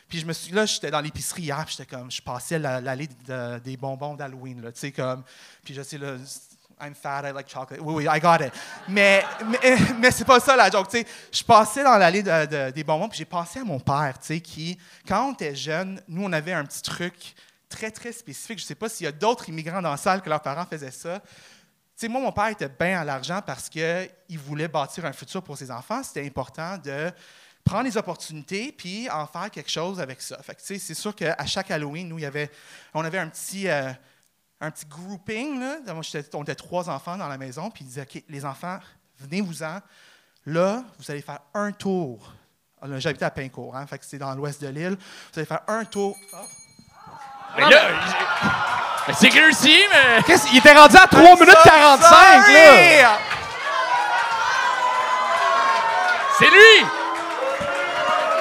Puis 0.09 0.21
je 0.21 0.25
me 0.25 0.33
suis, 0.33 0.51
là, 0.55 0.65
j'étais 0.65 0.91
dans 0.91 1.03
l'épicerie 1.03 1.43
hier, 1.43 1.67
j'étais 1.69 1.85
comme, 1.85 2.11
je 2.11 2.23
passais 2.23 2.59
la- 2.59 2.81
l'allée 2.81 3.09
de- 3.29 3.59
des 3.59 3.77
bonbons 3.77 4.15
d'Halloween, 4.15 4.63
tu 4.63 4.71
sais, 4.75 4.91
comme. 4.93 5.23
Puis 5.63 5.75
je 5.75 5.83
sais, 5.83 5.99
là, 5.99 6.15
I'm 6.81 6.95
fat, 6.95 7.23
I 7.29 7.33
like 7.33 7.49
chocolate. 7.49 7.81
Oui, 7.83 8.05
oui, 8.05 8.07
I 8.11 8.21
got 8.21 8.45
it. 8.45 8.53
Mais, 8.89 9.25
mais, 9.47 9.77
mais 9.99 10.11
c'est 10.11 10.25
pas 10.25 10.41
ça 10.41 10.57
la 10.57 10.71
joke. 10.71 10.89
tu 10.89 10.99
sais. 10.99 11.07
Je 11.33 11.43
passais 11.45 11.83
dans 11.85 11.97
l'allée 11.97 12.23
de- 12.23 12.47
de- 12.47 12.71
des 12.71 12.85
bonbons, 12.85 13.09
puis 13.09 13.19
j'ai 13.19 13.25
pensé 13.25 13.61
à 13.61 13.65
mon 13.65 13.79
père, 13.81 14.15
qui, 14.43 14.79
quand 15.07 15.29
on 15.29 15.33
était 15.35 15.55
jeune, 15.55 16.03
nous, 16.09 16.25
on 16.25 16.33
avait 16.33 16.53
un 16.53 16.65
petit 16.65 16.83
truc 16.83 17.15
très, 17.69 17.91
très 17.91 18.13
spécifique. 18.13 18.59
Je 18.59 18.65
sais 18.65 18.75
pas 18.75 18.89
s'il 18.89 19.05
y 19.05 19.09
a 19.09 19.13
d'autres 19.13 19.49
immigrants 19.49 19.81
dans 19.83 19.91
la 19.91 19.97
salle 19.97 20.21
que 20.23 20.29
leurs 20.29 20.43
parents 20.43 20.67
faisaient 20.69 20.91
ça. 20.91 21.21
Tu 21.21 21.27
sais, 21.97 22.09
moi, 22.09 22.21
mon 22.21 22.33
père 22.33 22.49
était 22.49 22.69
bien 22.69 23.01
à 23.01 23.05
l'argent 23.05 23.41
parce 23.47 23.69
qu'il 23.69 24.09
voulait 24.39 24.69
bâtir 24.69 25.05
un 25.05 25.13
futur 25.13 25.43
pour 25.43 25.57
ses 25.57 25.71
enfants. 25.71 26.03
C'était 26.03 26.27
important 26.27 26.77
de 26.79 27.11
prendre 27.65 27.85
les 27.85 27.97
opportunités 27.97 28.73
puis 28.77 29.09
en 29.09 29.27
faire 29.27 29.51
quelque 29.51 29.71
chose 29.71 30.01
avec 30.01 30.21
ça. 30.21 30.37
Fait 30.43 30.57
c'est 30.61 30.95
sûr 30.95 31.15
qu'à 31.15 31.47
chaque 31.47 31.71
Halloween, 31.71 32.09
nous, 32.09 32.19
y 32.19 32.27
avait, 32.27 32.51
on 32.93 33.05
avait 33.05 33.19
un 33.19 33.29
petit, 33.29 33.69
euh, 33.69 33.91
un 34.65 34.71
petit 34.71 34.87
grouping. 34.87 35.61
Là. 35.61 35.77
Moi, 35.93 36.03
j'étais- 36.03 36.35
on 36.35 36.43
était 36.43 36.55
trois 36.55 36.89
enfants 36.91 37.17
dans 37.17 37.29
la 37.29 37.39
maison, 37.39 37.71
puis 37.71 37.85
il 37.85 37.89
disait 37.89 38.03
OK, 38.03 38.23
les 38.29 38.45
enfants, 38.45 38.79
venez-vous-en. 39.21 39.81
Là, 40.47 40.83
vous 40.99 41.11
allez 41.11 41.23
faire 41.23 41.41
un 41.55 41.73
tour 41.73 42.33
là, 42.83 42.99
J'habitais 42.99 43.25
à 43.25 43.31
Pincourt, 43.31 43.75
hein, 43.75 43.87
fait 43.87 43.99
que 43.99 44.05
c'est 44.05 44.19
dans 44.19 44.35
l'ouest 44.35 44.61
de 44.61 44.69
l'île. 44.69 44.99
Vous 44.99 45.39
allez 45.39 45.47
faire 45.47 45.63
un 45.69 45.85
tour. 45.87 46.15
Mais 47.57 47.63
là, 47.71 47.81
mais 49.09 49.15
c'est 49.15 49.29
réussi, 49.31 49.75
mais. 49.91 50.23
Qu'est-ce- 50.25 50.49
Il 50.53 50.59
était 50.59 50.75
rendu 50.75 50.97
à 50.97 51.07
3 51.07 51.35
minutes 51.37 51.57
45, 51.65 52.49
là! 52.53 53.19
C'est 56.39 56.51
lui! 56.51 56.87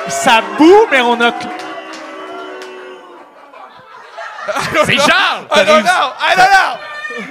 Ça 0.09 0.41
boue, 0.57 0.87
mais 0.91 0.99
on 1.01 1.19
a. 1.21 1.31
C'est 4.85 4.97
Charles! 4.97 5.45
I 5.55 5.65
don't 5.65 5.83
know! 5.83 6.11
I 6.19 6.35
don't 6.35 6.49
know! 6.49 6.77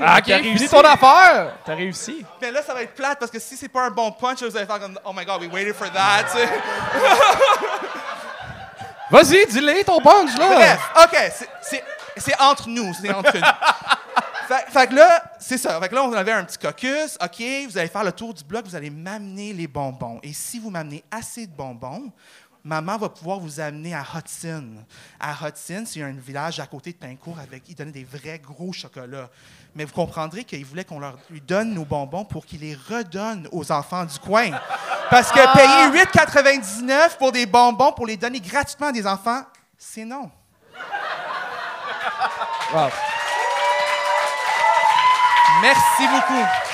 Ah, 0.05 0.19
OK, 0.19 0.25
T'as 0.27 0.37
finis 0.39 0.49
réussi. 0.51 0.69
ton 0.69 0.81
affaire! 0.81 1.55
T'as 1.65 1.75
réussi. 1.75 2.25
Mais 2.41 2.51
là, 2.53 2.63
ça 2.63 2.73
va 2.73 2.83
être 2.83 2.95
plate 2.95 3.19
parce 3.19 3.31
que 3.33 3.39
si 3.41 3.57
c'est 3.57 3.69
pas 3.69 3.83
un 3.83 3.91
bon 3.91 4.13
punch, 4.13 4.43
vous 4.43 4.57
allez 4.57 4.67
faire 4.67 4.79
comme 4.79 4.99
Oh 5.05 5.13
my 5.15 5.25
god, 5.25 5.41
we 5.43 5.51
waited 5.53 5.75
for 5.75 5.91
that. 5.91 6.25
tu 6.33 6.39
sais. 6.39 6.49
Vas-y, 9.11 9.47
dis-le 9.47 9.85
ton 9.85 10.01
punch, 10.01 10.37
là! 10.39 10.49
Bref, 10.55 10.81
OK, 11.05 11.19
c'est- 11.37 11.49
c'est- 11.61 11.85
c'est 12.17 12.41
entre 12.41 12.69
nous, 12.69 12.95
c'est 12.95 13.13
entre 13.13 13.37
nous. 13.37 13.43
Fait, 14.49 14.65
fait 14.71 14.87
que 14.89 14.95
là, 14.97 15.23
c'est 15.39 15.57
ça. 15.57 15.81
Fait 15.81 15.89
que 15.89 15.95
là, 15.95 16.03
on 16.03 16.13
avait 16.13 16.33
un 16.33 16.43
petit 16.45 16.59
caucus. 16.59 17.17
OK, 17.23 17.43
vous 17.71 17.79
allez 17.79 17.87
faire 17.89 18.03
le 18.05 18.11
tour 18.13 18.35
du 18.35 18.43
bloc, 18.43 18.67
vous 18.67 18.75
allez 18.75 18.91
m'amener 18.91 19.53
les 19.53 19.69
bonbons. 19.69 20.19
Et 20.23 20.33
si 20.33 20.59
vous 20.59 20.69
m'amenez 20.69 21.03
assez 21.11 21.47
de 21.47 21.53
bonbons, 21.55 22.11
maman 22.65 22.97
va 22.97 23.09
pouvoir 23.09 23.39
vous 23.39 23.61
amener 23.61 23.95
à 23.95 24.05
Hudson. 24.15 24.85
À 25.19 25.33
Hudson, 25.33 25.85
c'est 25.87 26.03
un 26.03 26.13
village 26.13 26.61
à 26.61 26.67
côté 26.67 26.93
de 26.93 26.99
Pincourt 26.99 27.39
avec, 27.39 27.69
ils 27.69 27.75
donnaient 27.75 27.93
des 27.93 28.05
vrais 28.05 28.39
gros 28.39 28.73
chocolats. 28.73 29.31
Mais 29.75 29.85
vous 29.85 29.93
comprendrez 29.93 30.45
qu'ils 30.45 30.65
voulaient 30.65 30.85
qu'on 30.85 31.01
leur 31.01 31.19
lui 31.31 31.41
donne 31.41 31.75
nos 31.75 31.85
bonbons 31.85 32.25
pour 32.25 32.47
qu'ils 32.47 32.61
les 32.61 32.75
redonnent 32.75 33.49
aux 33.53 33.73
enfants 33.73 34.05
du 34.05 34.19
coin. 34.19 34.51
Parce 35.11 35.31
que 35.31 35.53
payer 35.55 36.05
8,99 36.05 37.19
pour 37.19 37.33
des 37.33 37.47
bonbons 37.47 37.93
pour 37.93 38.07
les 38.07 38.17
donner 38.17 38.41
gratuitement 38.41 38.89
à 38.89 38.93
des 38.93 39.07
enfants, 39.07 39.43
c'est 39.77 40.05
non. 40.05 40.31
Wow. 42.73 42.89
Merci 45.61 46.09
beaucoup. 46.09 46.72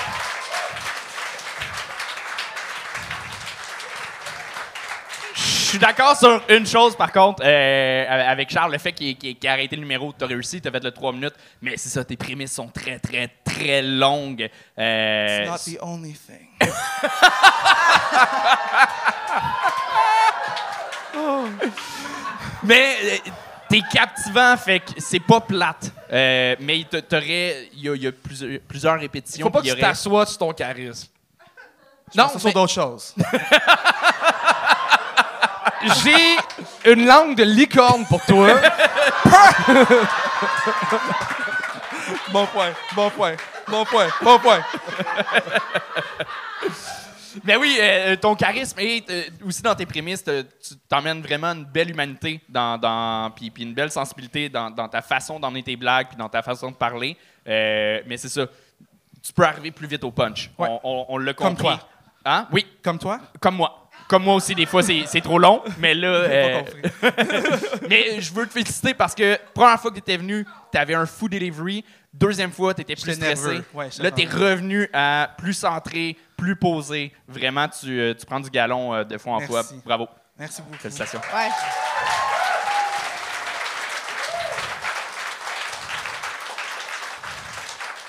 Suis 5.69 5.79
d'accord 5.79 6.15
sur 6.17 6.41
une 6.49 6.65
chose, 6.65 6.95
par 6.95 7.11
contre, 7.11 7.43
euh, 7.45 8.05
avec 8.09 8.49
Charles, 8.49 8.71
le 8.71 8.77
fait 8.77 8.91
qu'il 8.93 9.17
qu'il- 9.17 9.37
qu'il 9.37 9.49
a 9.49 9.53
arrêté 9.53 9.75
le 9.75 9.81
numéro, 9.81 10.11
t'as 10.17 10.25
réussi, 10.27 10.61
t'as 10.61 10.71
fait 10.71 10.83
le 10.83 10.91
3 10.91 11.11
minutes, 11.13 11.33
mais 11.61 11.77
c'est 11.77 11.89
ça, 11.89 12.03
tes 12.03 12.17
prémices 12.17 12.53
sont 12.53 12.67
très, 12.69 12.99
très, 12.99 13.29
très 13.43 13.81
longues. 13.81 14.49
Euh, 14.77 15.45
It's 15.45 15.67
not 15.67 15.73
the 15.73 15.77
only 15.81 16.13
thing. 16.13 16.47
mais 22.63 22.95
euh, 23.03 23.17
t'es 23.69 23.81
captivant, 23.91 24.55
fait 24.57 24.79
que 24.79 24.91
c'est 24.97 25.19
pas 25.19 25.41
plate. 25.41 25.91
Euh, 26.11 26.55
mais 26.59 26.83
t'a- 26.89 27.01
t'aurais, 27.01 27.69
il 27.73 27.81
y 27.83 27.89
a, 27.89 27.95
y 27.95 28.07
a 28.07 28.11
plusieurs, 28.11 28.59
plusieurs 28.67 28.99
répétitions. 28.99 29.45
Faut 29.45 29.51
pas 29.51 29.59
que 29.59 29.65
tu 29.65 29.69
y 29.69 29.73
aurait- 29.73 29.81
t'assoies 29.81 30.25
sur 30.25 30.37
ton 30.37 30.51
charisme. 30.53 31.07
Non, 32.15 32.23
Non, 32.23 32.29
sur 32.39 32.45
mais- 32.45 32.53
d'autres 32.53 32.73
choses. 32.73 33.13
J'ai 36.03 36.91
une 36.93 37.05
langue 37.05 37.35
de 37.35 37.43
licorne 37.43 38.05
pour 38.05 38.23
toi. 38.25 38.49
Bon 42.31 42.45
point, 42.47 42.69
bon 42.95 43.09
point, 43.09 43.33
bon 43.67 43.85
point, 43.85 44.07
bon 44.21 44.39
point. 44.39 44.59
Mais 47.43 47.55
oui, 47.55 47.77
euh, 47.79 48.15
ton 48.15 48.35
charisme 48.35 48.79
et 48.79 49.03
euh, 49.09 49.23
aussi 49.45 49.61
dans 49.61 49.75
tes 49.75 49.85
prémices, 49.85 50.23
te- 50.23 50.41
tu 50.41 50.75
t'emmènes 50.87 51.21
vraiment 51.21 51.47
une 51.53 51.65
belle 51.65 51.89
humanité 51.91 52.41
dans, 52.49 52.77
dans 52.77 53.31
puis, 53.31 53.49
puis 53.51 53.63
une 53.63 53.73
belle 53.73 53.91
sensibilité 53.91 54.49
dans, 54.49 54.69
dans 54.71 54.87
ta 54.87 55.01
façon 55.01 55.39
d'emmener 55.39 55.63
tes 55.63 55.75
blagues 55.75 56.07
puis 56.09 56.17
dans 56.17 56.29
ta 56.29 56.41
façon 56.41 56.71
de 56.71 56.75
parler. 56.75 57.15
Euh, 57.47 58.01
mais 58.07 58.17
c'est 58.17 58.29
ça, 58.29 58.45
tu 59.23 59.31
peux 59.33 59.43
arriver 59.43 59.71
plus 59.71 59.87
vite 59.87 60.03
au 60.03 60.11
punch. 60.11 60.49
Ouais. 60.57 60.67
On, 60.69 60.79
on- 60.83 61.05
on 61.09 61.17
l'a 61.17 61.33
Comme 61.33 61.55
toi. 61.55 61.79
Hein? 62.25 62.47
Oui, 62.51 62.65
Comme 62.83 62.97
toi? 62.99 63.19
comme 63.39 63.55
moi. 63.55 63.78
Comme 64.09 64.23
moi 64.23 64.33
aussi, 64.33 64.55
des 64.55 64.65
fois, 64.65 64.81
c'est 64.81 65.21
trop 65.21 65.37
long, 65.37 65.61
mais 65.77 65.93
là... 65.93 66.07
euh, 66.07 66.59
compris. 66.59 66.81
mais 67.89 68.19
je 68.19 68.33
veux 68.33 68.47
te 68.47 68.53
féliciter 68.53 68.95
parce 68.95 69.13
que 69.13 69.37
première 69.53 69.79
fois 69.79 69.91
que 69.91 69.97
tu 69.97 69.99
étais 69.99 70.17
venu, 70.17 70.47
tu 70.71 70.77
avais 70.79 70.95
un 70.95 71.05
fou 71.05 71.29
delivery. 71.29 71.85
Deuxième 72.11 72.51
fois, 72.51 72.73
tu 72.73 72.81
étais 72.81 72.95
plus 72.95 73.13
stressé. 73.13 73.61
Ouais, 73.71 73.89
là, 73.99 74.09
tu 74.09 74.23
es 74.23 74.25
revenu 74.25 74.89
à 74.93 75.29
plus 75.37 75.53
centré, 75.53 76.17
plus 76.35 76.55
posé. 76.55 77.13
Vraiment, 77.27 77.67
tu, 77.67 77.99
euh, 77.99 78.15
tu 78.15 78.25
prends 78.25 78.39
du 78.39 78.49
galon 78.49 78.95
euh, 78.95 79.03
de 79.03 79.15
fois 79.19 79.33
en 79.33 79.41
fois. 79.41 79.61
Merci. 79.61 79.81
Bravo. 79.85 80.07
Merci 80.39 80.63
beaucoup. 80.63 80.77
Félicitations. 80.79 81.21
Ouais. 81.31 81.49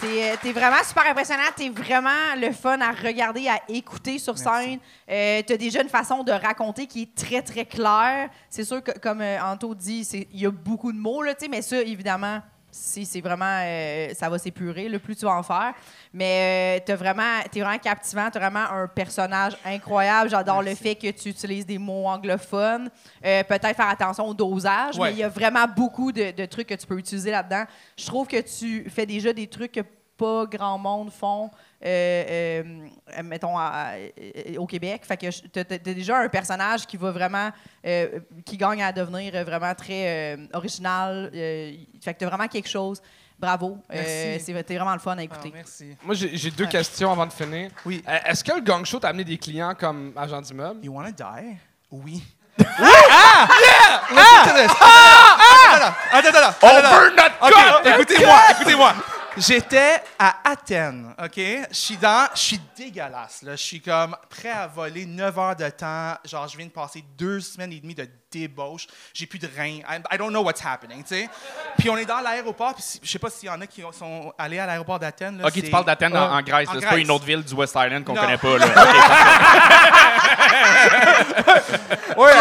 T'es, 0.00 0.30
euh, 0.32 0.36
t'es 0.40 0.52
vraiment 0.52 0.82
super 0.82 1.06
impressionnant. 1.10 1.42
T'es 1.54 1.68
vraiment 1.68 2.34
le 2.36 2.52
fun 2.52 2.80
à 2.80 2.90
regarder, 2.90 3.48
à 3.48 3.60
écouter 3.68 4.18
sur 4.18 4.38
scène. 4.38 4.78
Euh, 5.10 5.42
t'as 5.46 5.56
déjà 5.58 5.82
une 5.82 5.88
façon 5.90 6.22
de 6.22 6.32
raconter 6.32 6.86
qui 6.86 7.02
est 7.02 7.14
très, 7.14 7.42
très 7.42 7.66
claire. 7.66 8.30
C'est 8.48 8.64
sûr 8.64 8.82
que, 8.82 8.92
comme 8.98 9.20
euh, 9.20 9.38
Anto 9.42 9.74
dit, 9.74 10.04
c'est- 10.04 10.26
il 10.32 10.40
y 10.40 10.46
a 10.46 10.50
beaucoup 10.50 10.92
de 10.92 10.98
mots, 10.98 11.22
là, 11.22 11.34
mais 11.50 11.60
ça, 11.60 11.80
évidemment, 11.82 12.40
si 12.70 13.04
c'est 13.04 13.20
vraiment... 13.20 13.60
euh, 13.64 14.08
ça 14.14 14.28
va 14.28 14.38
s'épurer, 14.38 14.88
le 14.88 14.98
plus 14.98 15.16
tu 15.16 15.24
vas 15.24 15.32
en 15.34 15.42
faire. 15.42 15.72
Mais 16.12 16.78
euh, 16.80 16.84
t'as 16.84 16.96
vraiment, 16.96 17.40
t'es 17.50 17.60
vraiment 17.60 17.78
captivant. 17.78 18.28
T'as 18.32 18.38
vraiment 18.38 18.64
un 18.70 18.86
personnage 18.86 19.56
incroyable. 19.64 20.30
J'adore 20.30 20.62
le 20.62 20.74
fait 20.74 20.94
que 20.94 21.10
tu 21.10 21.28
utilises 21.30 21.66
des 21.66 21.78
mots 21.78 22.06
anglophones. 22.06 22.90
Euh, 23.24 23.42
Peut-être 23.44 23.76
faire 23.76 23.88
attention 23.88 24.26
au 24.26 24.34
dosage, 24.34 24.98
Ouais. 24.98 25.08
mais 25.08 25.14
il 25.14 25.18
y 25.18 25.24
a 25.24 25.28
vraiment 25.28 25.66
beaucoup 25.66 26.12
de, 26.12 26.30
de 26.30 26.44
trucs 26.46 26.68
que 26.68 26.74
tu 26.74 26.86
peux 26.86 26.98
utiliser 26.98 27.30
là-dedans. 27.30 27.64
Je 27.98 28.06
trouve 28.06 28.26
que 28.26 28.40
tu 28.40 28.88
fais 28.90 29.06
déjà 29.06 29.32
des 29.32 29.46
trucs 29.46 29.72
que 29.72 29.80
pas 30.20 30.44
grand 30.46 30.76
monde 30.78 31.10
font, 31.10 31.50
euh, 31.84 32.60
euh, 32.62 33.22
mettons, 33.24 33.56
à- 33.56 33.94
à- 33.94 34.58
au 34.58 34.66
Québec. 34.66 35.02
Fait 35.04 35.16
que 35.16 35.30
tu 35.30 35.58
as, 35.58 35.78
déjà 35.78 36.18
un 36.18 36.28
personnage 36.28 36.86
qui 36.86 36.96
va 36.96 37.10
vraiment, 37.10 37.50
euh, 37.86 38.20
qui 38.44 38.56
gagne 38.56 38.82
à 38.82 38.92
devenir 38.92 39.32
vraiment 39.44 39.74
très 39.74 40.34
euh, 40.36 40.46
original. 40.52 41.30
euh, 41.34 41.72
fait 42.02 42.14
que 42.14 42.18
tu 42.18 42.24
as 42.24 42.28
vraiment 42.28 42.48
quelque 42.48 42.68
chose. 42.68 43.00
Bravo. 43.38 43.78
Euh, 43.94 44.38
t'es 44.44 44.76
vraiment 44.76 44.92
le 44.92 44.98
fun 44.98 45.16
à 45.16 45.20
Ah, 45.20 45.22
écouter. 45.22 45.50
merci. 45.54 45.96
Moi, 46.02 46.14
j'ai 46.14 46.50
deux 46.50 46.66
questions 46.66 47.10
avant 47.10 47.24
de 47.26 47.32
finir. 47.32 47.70
Oui. 47.86 48.04
Euh, 48.06 48.18
Est-ce 48.26 48.44
que 48.44 48.52
le 48.52 48.60
gang 48.60 48.84
show 48.84 48.98
t'a 48.98 49.08
amené 49.08 49.24
des 49.24 49.38
clients 49.38 49.74
comme 49.74 50.12
agent 50.16 50.42
d'immeuble? 50.42 50.84
You 50.84 50.92
wanna 50.92 51.10
die? 51.12 51.56
Oui. 51.90 52.22
ah! 52.60 53.48
Yeah! 53.64 54.00
Listen 54.10 54.42
to 54.44 54.52
this. 54.60 54.70
Attends, 55.72 55.94
attends, 56.12 56.38
attends. 56.38 56.56
On 56.62 56.80
burn 56.82 57.16
notre 57.16 57.36
OK, 57.40 57.54
code! 57.54 57.86
écoutez-moi, 57.94 58.38
écoutez-moi. 58.50 58.92
J'étais 59.36 60.02
à 60.18 60.50
Athènes, 60.50 61.14
OK? 61.22 61.36
Je 61.36 61.66
suis 61.70 61.96
dans... 61.96 62.28
Je 62.34 62.40
suis 62.40 62.60
dégueulasse, 62.76 63.42
là. 63.42 63.54
Je 63.54 63.62
suis 63.62 63.80
comme 63.80 64.16
prêt 64.28 64.50
à 64.50 64.66
voler 64.66 65.06
9 65.06 65.38
heures 65.38 65.56
de 65.56 65.68
temps. 65.70 66.14
Genre, 66.24 66.48
je 66.48 66.56
viens 66.56 66.66
de 66.66 66.72
passer 66.72 67.04
deux 67.16 67.40
semaines 67.40 67.72
et 67.72 67.80
demie 67.80 67.94
de 67.94 68.08
débauche. 68.30 68.86
J'ai 69.12 69.26
plus 69.26 69.38
de 69.38 69.48
reins. 69.56 69.80
I, 69.88 70.00
I 70.12 70.18
don't 70.18 70.30
know 70.30 70.42
what's 70.42 70.64
happening, 70.64 71.02
tu 71.02 71.14
sais? 71.14 71.28
Puis 71.78 71.90
on 71.90 71.96
est 71.96 72.04
dans 72.04 72.20
l'aéroport, 72.20 72.74
puis 72.74 72.82
si- 72.82 73.00
je 73.02 73.10
sais 73.10 73.18
pas 73.18 73.30
s'il 73.30 73.48
y 73.48 73.50
en 73.50 73.60
a 73.60 73.66
qui 73.66 73.82
sont 73.92 74.32
allés 74.38 74.58
à 74.58 74.66
l'aéroport 74.66 74.98
d'Athènes. 74.98 75.42
OK, 75.44 75.52
tu 75.52 75.62
parles 75.70 75.84
d'Athènes 75.84 76.16
en, 76.16 76.30
Ah, 76.32 76.36
en 76.38 76.42
Grèce. 76.42 76.68
C'est 76.72 76.86
pas 76.86 76.98
une 76.98 77.10
autre 77.10 77.24
ville 77.24 77.42
du 77.42 77.54
West 77.54 77.74
Island 77.76 78.04
qu'on 78.04 78.14
connaît 78.14 78.38
pas. 78.38 78.58
Là. 78.58 78.66
OK. 81.40 82.16
Ouais, 82.16 82.32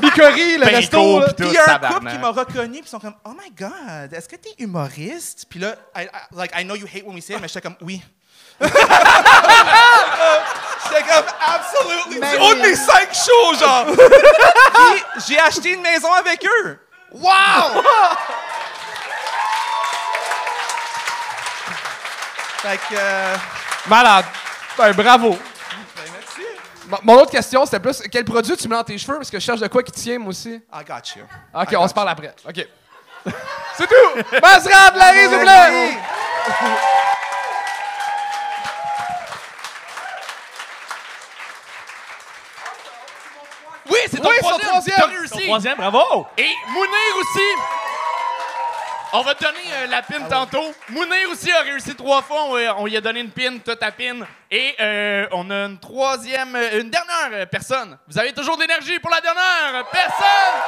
Bicory, 0.00 0.58
le 0.58 0.64
resto. 0.66 1.20
là. 1.20 1.32
pis 1.32 1.42
il 1.46 1.52
y 1.52 1.58
a 1.58 1.74
un 1.74 1.78
couple 1.92 2.10
qui 2.10 2.18
m'a 2.18 2.28
reconnu, 2.30 2.78
puis 2.78 2.82
ils 2.86 2.88
sont 2.88 3.00
comme, 3.00 3.14
Oh 3.24 3.30
my 3.32 3.50
God, 3.56 4.12
est-ce 4.12 4.28
que 4.28 4.36
t'es 4.36 4.54
humoriste? 4.58 5.46
Puis 5.48 5.58
là, 5.60 5.74
I, 5.96 6.02
I- 6.04 6.08
like, 6.36 6.52
I 6.56 6.64
know 6.64 6.74
you 6.76 6.86
hate 6.86 7.04
when 7.04 7.14
we 7.14 7.24
say 7.24 7.34
it, 7.34 7.40
mais 7.40 7.48
j'étais 7.48 7.60
comme, 7.62 7.76
oui. 7.80 8.02
j'étais 10.90 11.02
comme, 11.02 11.24
de 12.54 12.62
mes 12.62 12.74
cinq 12.76 13.08
shows, 13.14 13.54
genre. 13.58 13.86
Puis 14.74 15.04
j'ai 15.28 15.38
acheté 15.38 15.72
une 15.72 15.82
maison 15.82 16.12
avec 16.12 16.44
eux. 16.44 16.78
Wow! 17.12 17.82
fait 22.62 22.78
que, 22.78 22.94
euh, 22.96 23.36
Malade. 23.86 24.24
Ben, 24.76 24.92
bravo. 24.92 25.30
ben, 25.30 25.38
merci. 26.12 26.42
Mon- 26.88 26.98
Mon 27.02 27.20
autre 27.22 27.30
question, 27.30 27.64
c'était 27.64 27.80
plus 27.80 28.02
quel 28.10 28.24
produit 28.24 28.56
tu 28.56 28.68
mets 28.68 28.76
dans 28.76 28.84
tes 28.84 28.98
cheveux? 28.98 29.16
Parce 29.18 29.30
que 29.30 29.38
je 29.38 29.44
cherche 29.44 29.60
de 29.60 29.68
quoi 29.68 29.82
qui 29.82 29.92
tient, 29.92 30.18
moi 30.18 30.30
aussi. 30.30 30.54
I 30.72 30.84
got 30.86 31.02
you. 31.16 31.22
OK, 31.54 31.72
I 31.72 31.76
on 31.76 31.88
se 31.88 31.94
parle 31.94 32.08
après. 32.10 32.34
OK. 32.48 32.66
C'est 33.76 33.86
tout! 33.86 34.38
Masrad, 34.42 34.96
Larry, 34.96 35.18
s'il 35.20 35.28
vous 35.28 35.40
plaît! 35.40 35.98
C'est 44.16 44.22
ton 44.22 44.28
Oui, 44.30 44.38
troisième. 44.40 44.68
troisième. 44.68 44.96
T'as 44.96 45.02
Ton 45.02 45.08
réussi. 45.10 45.46
troisième, 45.46 45.76
bravo! 45.76 46.26
Et 46.38 46.50
Mounir 46.68 47.16
aussi. 47.20 47.44
On 49.12 49.22
va 49.22 49.34
te 49.34 49.44
donner 49.44 49.58
euh, 49.72 49.86
la 49.86 50.02
pin 50.02 50.20
tantôt. 50.28 50.74
Mounir 50.90 51.30
aussi 51.30 51.50
a 51.52 51.60
réussi 51.60 51.94
trois 51.94 52.22
fois. 52.22 52.44
On, 52.48 52.56
on 52.82 52.86
lui 52.86 52.96
a 52.96 53.00
donné 53.00 53.20
une 53.20 53.30
pin, 53.30 53.56
toi 53.64 53.76
ta 53.76 53.92
pin. 53.92 54.26
Et 54.50 54.74
euh, 54.80 55.26
on 55.32 55.48
a 55.50 55.54
une 55.66 55.78
troisième, 55.78 56.54
euh, 56.56 56.80
une 56.80 56.90
dernière 56.90 57.30
euh, 57.32 57.46
personne. 57.46 57.96
Vous 58.08 58.18
avez 58.18 58.32
toujours 58.32 58.56
de 58.56 58.62
l'énergie 58.62 58.98
pour 58.98 59.10
la 59.10 59.20
dernière 59.20 59.84
personne? 59.90 60.60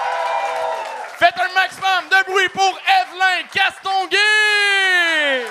Faites 1.19 1.35
un 1.37 1.53
maximum 1.55 2.09
de 2.11 2.31
bruit 2.31 2.49
pour 2.51 2.79
Evelyn 2.87 3.43
Castonguay! 3.53 5.47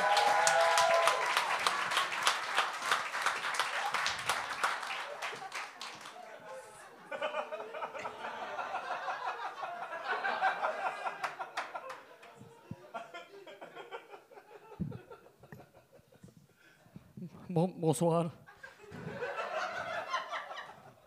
Bon, 17.58 17.74
bonsoir. 17.76 18.30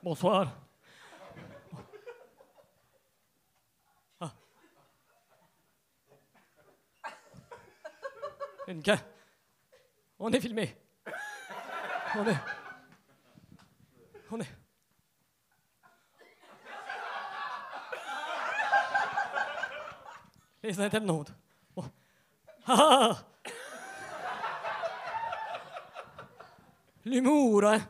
Bonsoir. 0.03 0.53
Ah. 4.19 4.33
Une 8.67 8.83
On 10.19 10.33
est 10.33 10.41
filmé. 10.41 10.77
On 12.17 12.27
est. 12.27 12.37
On 14.33 14.41
est. 14.41 14.57
Les 20.65 20.81
internautes. 20.81 21.33
Bon. 21.77 21.85
Ah! 22.67 23.30
L'humour, 27.11 27.65
hein? 27.65 27.81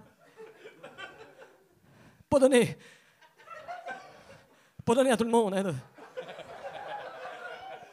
Pas 2.26 2.38
donné. 2.38 2.78
Pas 4.82 4.94
donné 4.94 5.10
à 5.10 5.16
tout 5.16 5.24
le 5.24 5.30
monde, 5.30 5.52
hein? 5.52 5.74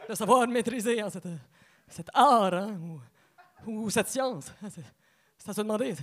De, 0.07 0.15
savoir 0.15 0.47
maîtriser 0.47 1.01
hein, 1.01 1.09
cette, 1.09 1.27
cet 1.89 2.09
art, 2.13 2.53
hein? 2.53 2.79
Ou, 3.65 3.89
cette 3.89 4.07
science. 4.07 4.53
hein, 4.63 4.69
C'est 5.37 5.53
se 5.53 5.61
demander. 5.61 5.95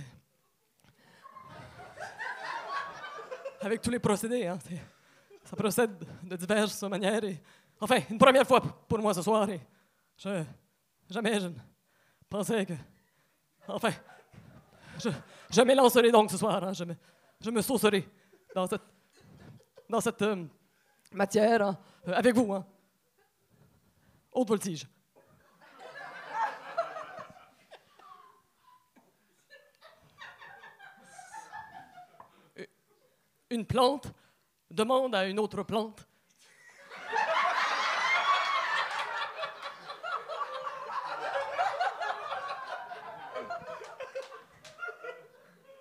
Avec 3.61 3.81
tous 3.81 3.89
les 3.89 3.97
procédés, 3.97 4.45
hein? 4.45 4.59
Ça 5.43 5.55
procède 5.55 5.97
de 6.21 6.35
diverses 6.35 6.83
manières. 6.83 7.23
Et, 7.23 7.41
enfin, 7.79 7.97
une 8.11 8.19
première 8.19 8.45
fois 8.45 8.61
pour 8.61 8.99
moi 8.99 9.11
ce 9.11 9.23
soir. 9.23 9.49
Et 9.49 9.59
je, 10.17 10.43
jamais 11.09 11.39
je 11.39 11.47
ne 11.47 11.55
pensais 12.29 12.63
que. 12.63 12.73
Enfin. 13.67 13.89
Je, 14.99 15.61
m'élancerai 15.61 16.11
donc 16.11 16.31
ce 16.31 16.37
soir. 16.37 16.63
hein, 16.63 16.73
Je, 16.73 17.49
me, 17.49 17.61
saucerai 17.61 18.07
dans 18.53 18.67
cette, 18.67 18.81
dans 19.89 20.01
cette 20.01 20.21
euh, 20.21 20.45
matière 21.11 21.61
hein, 21.61 21.77
euh, 22.07 22.13
avec 22.13 22.35
vous. 22.35 22.53
Hein. 22.53 22.65
Haute 24.31 24.49
voltige. 24.49 24.87
Euh, 32.57 32.65
Une 33.49 33.65
plante 33.65 34.11
demande 34.69 35.15
à 35.15 35.27
une 35.27 35.39
autre 35.39 35.63
plante. 35.63 36.07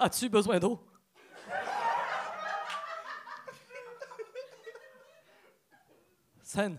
As-tu 0.05 0.29
besoin 0.29 0.59
d'eau? 0.59 0.79
Scène. 6.43 6.79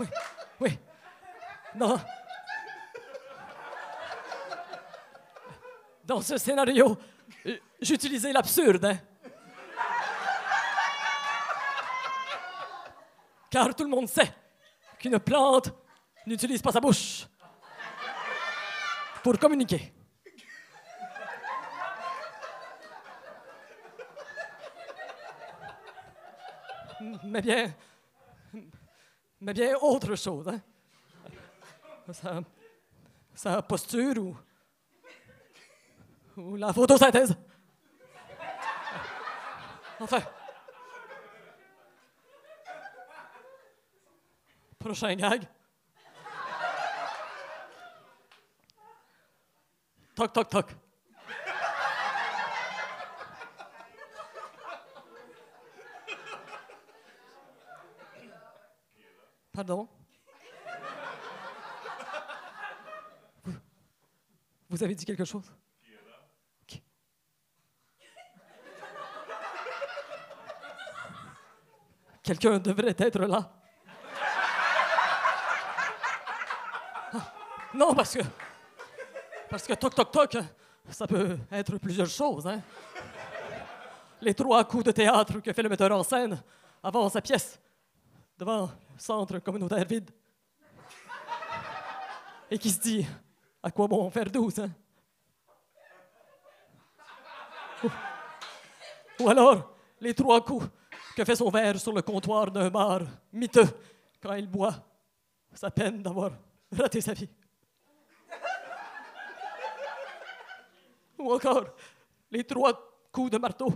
Oui, 0.00 0.06
oui. 0.58 0.78
Non. 1.76 2.00
Dans 6.04 6.20
ce 6.20 6.36
scénario, 6.36 6.98
j'utilisais 7.80 8.32
l'absurde. 8.32 8.86
hein. 8.86 8.98
Car 13.48 13.72
tout 13.76 13.84
le 13.84 13.90
monde 13.90 14.08
sait 14.08 14.34
qu'une 14.98 15.20
plante 15.20 15.72
n'utilise 16.26 16.62
pas 16.62 16.72
sa 16.72 16.80
bouche 16.80 17.26
pour 19.22 19.38
communiquer. 19.38 19.92
Mais 27.24 27.42
bien, 27.42 27.74
mais 29.40 29.52
bien 29.52 29.76
autre 29.76 30.14
chose. 30.14 30.48
Hein? 30.48 32.42
Sa, 33.34 33.62
posture 33.62 34.18
ou, 34.18 34.36
ou 36.36 36.56
la 36.56 36.72
photosynthèse. 36.72 37.36
Enfin. 40.00 40.22
Prochain 44.78 45.14
gag. 45.14 45.48
Toc, 50.14 50.32
toc, 50.32 50.48
toc. 50.48 50.66
Pardon? 59.52 59.88
Vous, 64.68 64.82
avez 64.82 64.94
dit 64.94 65.04
quelque 65.04 65.24
chose? 65.24 65.52
Quelqu'un 72.22 72.58
devrait 72.58 72.96
être 72.98 73.20
là. 73.20 73.52
Ah, 77.12 77.32
Non, 77.74 77.94
parce 77.94 78.14
que. 78.14 78.43
Parce 79.54 79.68
que 79.68 79.74
toc 79.74 79.94
toc 79.94 80.10
toc, 80.10 80.36
ça 80.90 81.06
peut 81.06 81.38
être 81.52 81.78
plusieurs 81.78 82.08
choses. 82.08 82.44
Hein? 82.44 82.60
Les 84.20 84.34
trois 84.34 84.64
coups 84.64 84.82
de 84.82 84.90
théâtre 84.90 85.38
que 85.38 85.52
fait 85.52 85.62
le 85.62 85.68
metteur 85.68 85.92
en 85.92 86.02
scène 86.02 86.42
avant 86.82 87.08
sa 87.08 87.22
pièce, 87.22 87.60
devant 88.36 88.62
le 88.62 88.98
centre 88.98 89.38
communautaire 89.38 89.84
vide. 89.84 90.10
Et 92.50 92.58
qui 92.58 92.68
se 92.68 92.80
dit 92.80 93.06
à 93.62 93.70
quoi 93.70 93.86
bon 93.86 94.10
faire 94.10 94.28
douze, 94.28 94.58
hein? 94.58 94.70
Ou, 99.20 99.28
alors 99.28 99.72
les 100.00 100.14
trois 100.14 100.44
coups 100.44 100.66
que 101.16 101.24
fait 101.24 101.36
son 101.36 101.48
verre 101.48 101.78
sur 101.78 101.92
le 101.92 102.02
comptoir 102.02 102.50
d'un 102.50 102.70
bar 102.70 103.02
miteux 103.32 103.68
quand 104.20 104.34
il 104.34 104.48
boit 104.48 104.74
sa 105.52 105.70
peine 105.70 106.02
d'avoir 106.02 106.32
raté 106.76 107.00
sa 107.00 107.12
vie. 107.12 107.28
Ou 111.28 111.32
encore 111.32 111.64
les 112.30 112.44
trois 112.44 112.72
coups 113.10 113.30
de 113.30 113.38
marteau 113.38 113.72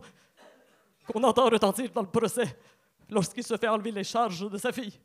qu'on 1.10 1.22
entend 1.24 1.48
retentir 1.48 1.90
dans 1.90 2.02
le 2.02 2.10
procès 2.10 2.58
lorsqu'il 3.08 3.42
se 3.42 3.56
fait 3.56 3.68
enlever 3.68 3.90
les 3.90 4.04
charges 4.04 4.50
de 4.50 4.58
sa 4.58 4.70
fille. 4.70 5.00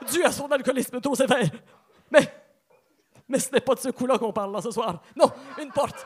Dû 0.10 0.24
à 0.24 0.32
son 0.32 0.50
alcoolisme 0.50 1.00
trop 1.00 1.14
sévère. 1.14 1.48
Mais, 2.10 2.34
mais 3.28 3.38
ce 3.38 3.52
n'est 3.52 3.60
pas 3.60 3.74
de 3.74 3.80
ce 3.80 3.90
coup-là 3.90 4.18
qu'on 4.18 4.32
parle 4.32 4.52
là 4.52 4.60
ce 4.60 4.72
soir. 4.72 5.00
Non, 5.14 5.30
une 5.60 5.70
porte. 5.70 6.04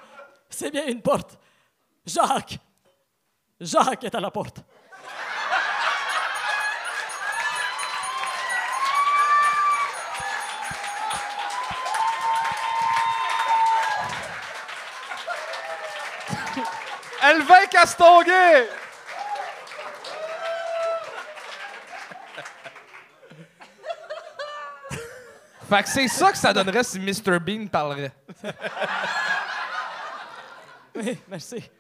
C'est 0.50 0.70
bien 0.70 0.86
une 0.86 1.00
porte. 1.00 1.38
Jacques. 2.04 2.58
Jacques 3.58 4.04
est 4.04 4.14
à 4.14 4.20
la 4.20 4.30
porte. 4.30 4.62
Elvin 17.30 17.66
Castonguay! 17.70 18.66
fait 25.68 25.82
que 25.84 25.88
c'est 25.88 26.08
ça 26.08 26.32
que 26.32 26.38
ça 26.38 26.52
donnerait 26.52 26.82
si 26.82 26.98
Mr. 26.98 27.38
Bean 27.38 27.66
parlerait. 27.68 28.12
Oui, 30.96 31.18
merci. 31.28 31.70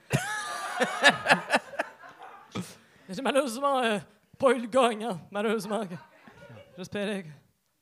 J'ai 3.08 3.22
malheureusement 3.22 3.80
euh, 3.80 3.98
pas 4.38 4.50
eu 4.52 4.60
le 4.60 4.68
gagne, 4.68 5.04
hein, 5.04 5.20
malheureusement. 5.32 5.82
J'espérais 6.78 7.24
que. 7.24 7.28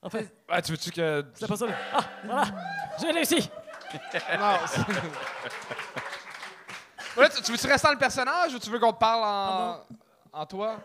En 0.01 0.09
fait, 0.09 0.33
Ah, 0.49 0.63
tu 0.63 0.73
veux-tu 0.73 0.91
que. 0.91 1.25
c'est 1.35 1.47
pas 1.47 1.57
ça. 1.57 1.67
Ah, 1.93 2.01
voilà! 2.25 2.45
J'ai 3.01 3.11
réussi! 3.11 3.51
Non. 4.39 4.57
Ouais, 7.19 7.29
tu, 7.29 7.43
tu 7.43 7.53
veux-tu 7.53 7.67
rester 7.67 7.87
dans 7.89 7.93
le 7.95 7.99
personnage 7.99 8.55
ou 8.55 8.59
tu 8.59 8.71
veux 8.71 8.79
qu'on 8.79 8.93
te 8.93 8.99
parle 8.99 9.23
en. 9.25 10.41
en 10.41 10.47
toi? 10.47 10.77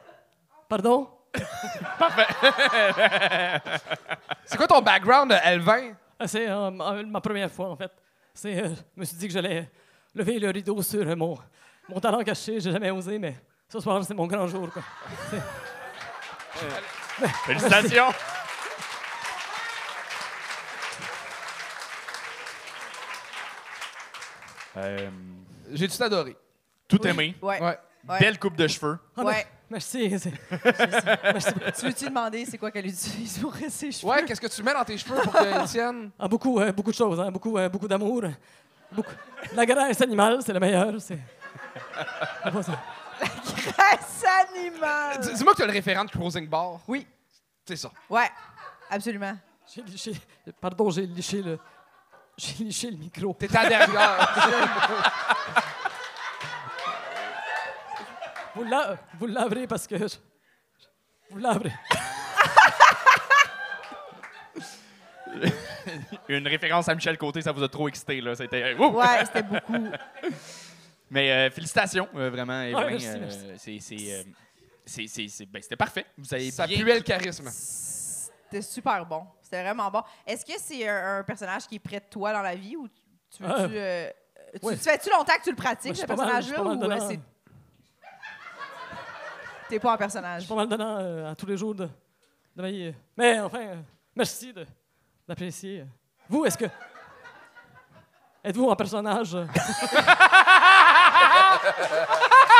Pardon? 0.67 1.07
C'est 4.45 4.57
quoi 4.57 4.67
ton 4.67 4.81
background 4.81 5.31
de 5.31 5.36
L20? 5.36 5.93
Ah, 6.19 6.27
C'est 6.27 6.49
euh, 6.49 6.71
ma, 6.71 7.03
ma 7.03 7.21
première 7.21 7.51
fois, 7.51 7.69
en 7.69 7.75
fait. 7.75 7.91
C'est, 8.34 8.63
euh, 8.63 8.69
je 8.95 8.99
me 8.99 9.05
suis 9.05 9.17
dit 9.17 9.27
que 9.27 9.34
j'allais 9.34 9.69
lever 10.15 10.39
le 10.39 10.49
rideau 10.49 10.81
sur 10.81 11.07
euh, 11.07 11.15
mon, 11.15 11.38
mon 11.89 11.99
talent 11.99 12.23
caché. 12.23 12.59
J'ai 12.59 12.71
jamais 12.71 12.89
osé, 12.91 13.19
mais 13.19 13.36
ce 13.69 13.79
soir, 13.79 14.03
c'est 14.03 14.13
mon 14.13 14.25
grand 14.27 14.47
jour. 14.47 14.69
Quoi. 14.71 14.81
Félicitations. 17.45 18.11
Euh, 24.77 25.09
J'ai 25.74 25.88
tout 25.88 26.01
adoré? 26.03 26.36
tout 26.88 27.05
aimé. 27.07 27.36
Ouais. 27.41 27.61
Ouais. 27.61 27.78
Ouais. 28.07 28.19
Belle 28.19 28.38
coupe 28.39 28.55
de 28.57 28.67
cheveux. 28.67 28.99
Ah, 29.15 29.24
Ouais. 29.24 29.47
Merci. 29.69 30.19
c'est- 30.19 30.34
Merci 31.24 31.51
beaucoup. 31.53 31.71
Tu 31.80 31.86
veux-tu 31.86 32.05
demander 32.05 32.45
c'est 32.45 32.57
quoi 32.57 32.69
qu'elle 32.69 32.86
utilise 32.86 33.39
pour 33.39 33.55
ses 33.69 33.91
cheveux? 33.91 34.11
Ouais, 34.11 34.24
qu'est-ce 34.26 34.41
que 34.41 34.47
tu 34.47 34.61
mets 34.61 34.74
dans 34.74 34.84
tes 34.84 34.97
cheveux 34.97 35.19
pour 35.24 35.34
qu'ils 35.34 35.63
tiennent? 35.67 36.11
Ah, 36.19 36.28
beaucoup, 36.28 36.59
euh, 36.59 36.71
beaucoup 36.71 36.91
de 36.91 36.95
choses, 36.95 37.19
hein, 37.19 37.32
beaucoup, 37.32 37.57
euh, 37.57 37.69
beaucoup 37.69 37.88
d'amour. 37.88 38.24
Beaucoup. 38.91 39.11
La 39.55 39.65
graisse 39.65 40.01
animale, 40.01 40.39
c'est 40.45 40.53
le 40.53 40.59
meilleur. 40.59 40.93
C'est. 41.01 41.17
C'est 42.43 42.51
pas 42.51 42.61
ça. 42.63 42.80
Graisse 43.21 44.24
animale! 44.53 45.19
Dis- 45.21 45.34
Dis-moi 45.34 45.53
que 45.53 45.57
tu 45.57 45.63
as 45.63 45.67
le 45.67 45.71
référent 45.71 46.05
de 46.05 46.11
Cruising 46.11 46.47
Bar. 46.47 46.80
Oui. 46.88 47.07
C'est 47.65 47.78
ça. 47.78 47.89
Ouais, 48.09 48.30
absolument. 48.89 49.34
J'ai 49.74 49.82
liché. 49.82 50.11
Pardon, 50.59 50.89
j'ai 50.91 51.05
liché 51.07 51.41
le. 51.41 51.57
J'ai 52.38 52.63
liché 52.63 52.89
le 52.91 52.97
micro. 52.97 53.34
T'étais 53.34 53.57
à 53.57 53.67
derrière. 53.69 54.29
Vous, 58.55 58.63
la- 58.63 58.97
vous 59.19 59.25
laverez 59.27 59.67
parce 59.67 59.86
que. 59.88 59.97
je- 59.97 60.15
Vous 61.29 61.38
laverez. 61.38 61.71
Une 66.29 66.47
référence 66.47 66.88
à 66.88 66.95
Michel 66.95 67.17
Côté, 67.17 67.41
ça 67.41 67.51
vous 67.51 67.63
a 67.63 67.67
trop 67.69 67.88
excité. 67.88 68.21
Là. 68.21 68.36
C'était, 68.36 68.73
Ouh! 68.75 68.86
Ouais, 68.91 69.25
c'était 69.25 69.43
beaucoup. 69.43 69.73
Mais 71.09 71.31
euh, 71.31 71.49
félicitations, 71.51 72.07
euh, 72.15 72.29
vraiment, 72.29 72.61
Evelyn. 72.61 72.99
euh, 73.15 73.17
merci. 73.19 73.39
c'est, 73.57 73.79
c'est, 73.79 74.13
euh, 74.13 74.23
c'est- 74.86 75.07
c'est- 75.07 75.27
c'est- 75.27 75.45
ben, 75.45 75.61
c'était 75.61 75.75
parfait. 75.75 76.05
Vous 76.17 76.34
avez 76.34 76.49
Ça 76.49 76.65
bien... 76.65 76.79
puait 76.81 76.95
le 76.95 77.01
charisme. 77.01 77.49
C'était 77.51 78.61
super 78.61 79.05
bon. 79.05 79.23
C'était 79.53 79.63
vraiment 79.71 79.91
bon. 79.91 80.01
Est-ce 80.25 80.43
que 80.43 80.53
c'est 80.57 80.87
un, 80.89 81.19
un 81.19 81.23
personnage 81.23 81.67
qui 81.67 81.75
est 81.75 81.79
près 81.79 81.99
de 81.99 82.05
toi 82.09 82.33
dans 82.33 82.41
la 82.41 82.55
vie 82.55 82.75
ou 82.75 82.87
tu, 82.87 82.95
tu 83.37 83.43
veux-tu. 83.43 83.53
Ah. 83.55 83.67
euh, 83.69 84.09
tu 84.59 84.65
Ouais. 84.65 84.75
tu 84.75 84.81
fais-tu 84.83 85.11
longtemps 85.11 85.33
que 85.37 85.43
tu 85.43 85.51
le 85.51 85.55
pratiques, 85.55 85.95
ce 85.95 86.05
personnage-là, 86.07 86.63
ou 86.63 86.69
euh, 86.83 86.99
c'est. 87.07 87.19
T'es 89.69 89.79
pas 89.79 89.93
un 89.93 89.97
personnage? 89.97 90.41
Je 90.41 90.47
suis 90.47 90.55
pas 90.55 90.65
mal 90.65 90.81
euh, 90.81 91.31
à 91.31 91.35
tous 91.35 91.45
les 91.45 91.55
jours 91.55 91.75
de, 91.75 91.85
de 92.55 92.61
ma 92.63 92.69
vie. 92.71 92.95
Mais 93.15 93.39
enfin, 93.41 93.59
euh, 93.59 93.75
merci 94.15 94.51
de- 94.53 94.65
d'apprécier. 95.27 95.85
Vous, 96.27 96.45
est-ce 96.45 96.57
que. 96.57 96.65
Êtes-vous 98.43 98.71
un 98.71 98.75
personnage? 98.75 99.35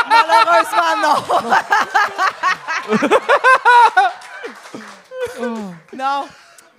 Malheureusement, 0.08 0.96
non. 1.02 1.16
non. 5.92 6.28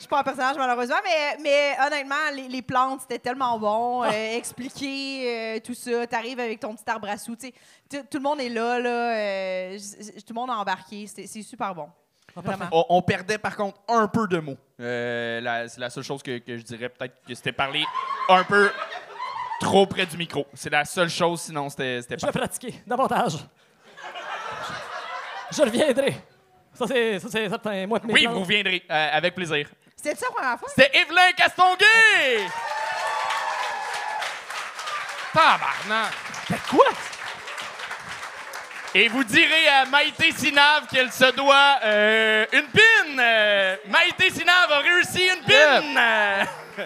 Suis 0.06 0.10
pas 0.10 0.20
un 0.20 0.24
personnage, 0.24 0.56
malheureusement, 0.58 0.96
mais, 1.04 1.38
mais 1.42 1.76
honnêtement, 1.86 2.16
les, 2.34 2.48
les 2.48 2.62
plantes, 2.62 3.02
c'était 3.02 3.20
tellement 3.20 3.58
bon. 3.60 4.04
Euh, 4.04 4.36
expliquer 4.38 5.56
euh, 5.58 5.60
tout 5.60 5.74
ça. 5.74 6.08
T'arrives 6.08 6.40
avec 6.40 6.60
ton 6.60 6.76
petit 6.76 6.90
arbre 6.90 7.10
à 7.10 7.18
sous. 7.18 7.36
tu 7.36 7.52
sais, 7.92 8.04
Tout 8.04 8.18
le 8.18 8.24
monde 8.24 8.40
est 8.40 8.50
là. 8.50 8.80
là 8.80 9.16
euh, 9.18 9.78
tout 10.18 10.34
le 10.34 10.36
monde 10.36 10.50
a 10.50 10.56
embarqué. 10.56 11.08
C'est 11.08 11.42
super 11.42 11.74
bon. 11.76 11.90
Vraiment. 12.36 12.66
On, 12.72 12.86
on 12.90 13.02
perdait 13.02 13.38
par 13.38 13.56
contre 13.56 13.80
un 13.88 14.08
peu 14.08 14.28
de 14.28 14.40
mots. 14.40 14.58
Euh, 14.82 15.68
c'est 15.70 15.80
la 15.80 15.90
seule 15.90 16.04
chose 16.04 16.22
que, 16.22 16.38
que 16.40 16.58
je 16.58 16.64
dirais 16.64 16.90
peut-être 16.90 17.16
que 17.26 17.34
c'était 17.34 17.54
parler 17.54 17.86
un 18.28 18.44
peu 18.44 18.70
trop 19.62 19.86
près 19.86 20.06
du 20.06 20.18
micro. 20.18 20.46
C'est 20.54 20.70
la 20.70 20.84
seule 20.84 21.10
chose, 21.10 21.42
sinon 21.42 21.70
c'était, 21.70 22.02
c'était 22.02 22.18
Je 22.20 22.26
vais 22.26 22.32
pratiquer 22.34 22.76
davantage. 22.86 23.38
Je 25.52 25.62
reviendrai. 25.62 26.16
Ça, 26.74 26.86
c'est 26.88 27.20
certain. 27.20 27.88
Moi, 27.88 28.00
mes 28.04 28.14
Oui, 28.14 28.26
vous 28.26 28.42
reviendrez 28.42 28.84
euh, 28.90 29.10
avec 29.14 29.34
plaisir. 29.34 29.70
C'était 30.06 30.20
ça 30.20 30.28
la 30.28 30.34
première 30.36 30.60
fois? 30.60 30.70
C'était 30.70 31.00
Evelyn 31.00 31.32
Castonguay! 31.36 32.48
Tabarnak! 35.34 36.14
Quoi? 36.70 36.86
Et 38.94 39.08
vous 39.08 39.24
direz 39.24 39.68
à 39.68 39.86
Maïté 39.86 40.32
Sinave 40.32 40.86
qu'elle 40.92 41.12
se 41.12 41.32
doit 41.32 41.80
euh, 41.84 42.46
une 42.54 42.68
pin. 42.68 43.20
Euh, 43.20 43.78
Maïté 43.88 44.30
Sinave 44.30 44.72
a 44.74 44.80
réussi 44.82 45.28
une 45.28 45.44
pin. 45.44 45.98
Euh, 45.98 46.46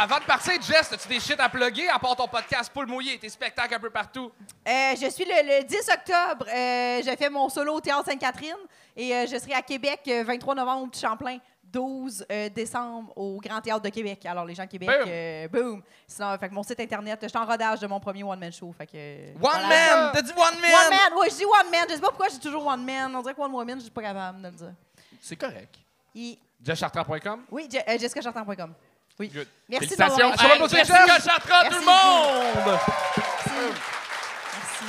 Avant 0.00 0.20
de 0.20 0.24
partir, 0.24 0.52
Jess, 0.62 0.92
as-tu 0.92 1.08
des 1.08 1.18
shit 1.18 1.40
à 1.40 1.48
plugger 1.48 1.88
à 1.88 1.98
part 1.98 2.14
ton 2.14 2.28
podcast 2.28 2.70
Poule 2.72 2.86
mouillé, 2.86 3.18
tes 3.18 3.28
spectacles 3.28 3.74
un 3.74 3.80
peu 3.80 3.90
partout? 3.90 4.30
Euh, 4.66 4.94
je 5.00 5.10
suis 5.10 5.24
le, 5.24 5.58
le 5.58 5.64
10 5.64 5.76
octobre. 5.92 6.46
euh, 6.48 7.00
j'ai 7.04 7.16
fait 7.16 7.28
mon 7.28 7.48
solo 7.48 7.74
au 7.74 7.80
Théâtre 7.80 8.04
Sainte-Catherine 8.06 8.54
et 8.96 9.12
euh, 9.12 9.26
je 9.26 9.36
serai 9.38 9.54
à 9.54 9.62
Québec 9.62 10.00
euh, 10.06 10.22
23 10.24 10.54
novembre 10.54 10.84
au 10.84 10.86
Petit 10.86 11.00
Champlain, 11.00 11.38
12 11.64 12.26
euh, 12.30 12.48
décembre 12.48 13.12
au 13.16 13.40
Grand 13.40 13.60
Théâtre 13.60 13.82
de 13.82 13.88
Québec. 13.88 14.24
Alors, 14.26 14.44
les 14.44 14.54
gens 14.54 14.64
de 14.66 14.68
Québec, 14.70 14.88
Boom. 14.88 15.08
euh, 15.08 15.48
boom. 15.48 15.82
Sinon, 16.06 16.38
fait 16.38 16.48
que 16.48 16.54
mon 16.54 16.62
site 16.62 16.78
internet, 16.78 17.18
je 17.22 17.26
suis 17.28 17.38
en 17.38 17.44
rodage 17.44 17.80
de 17.80 17.86
mon 17.88 17.98
premier 17.98 18.22
one-man 18.22 18.52
show. 18.52 18.72
Fait 18.78 18.86
que, 18.86 18.92
euh, 18.94 19.32
One 19.34 19.40
voilà. 19.40 19.66
man! 19.68 20.10
T'as 20.14 20.22
dit 20.22 20.30
one 20.32 20.60
man! 20.60 20.70
One 20.74 20.90
man! 20.90 21.12
Oui, 21.20 21.26
je 21.28 21.36
dis 21.38 21.44
one 21.44 21.70
man. 21.72 21.84
Je 21.88 21.94
sais 21.94 22.00
pas 22.00 22.08
pourquoi 22.08 22.28
je 22.28 22.34
dis 22.34 22.40
toujours 22.40 22.64
one 22.66 22.84
man. 22.84 23.16
On 23.16 23.20
dirait 23.22 23.34
que 23.34 23.40
one 23.40 23.52
woman, 23.52 23.78
je 23.78 23.82
suis 23.82 23.90
pas 23.90 24.02
capable 24.02 24.42
de 24.42 24.46
le 24.48 24.54
dire. 24.54 24.72
C'est 25.20 25.34
correct. 25.36 25.74
Et- 26.14 26.38
JessChartrand.com? 26.64 27.44
oui, 27.50 27.68
Je- 27.72 27.78
euh, 27.78 27.98
jessicachartrand.com. 27.98 28.74
Oui. 29.18 29.28
Good. 29.28 29.48
Merci 29.68 29.88
Félicitations. 29.88 30.30
d'avoir 30.30 30.68
Jessica 30.68 31.06
Jess. 31.06 31.24
Chartrand, 31.24 31.68
tout 31.68 31.74
Merci 31.74 31.80
le 31.80 31.86
monde! 31.86 32.78
Merci. 33.16 34.84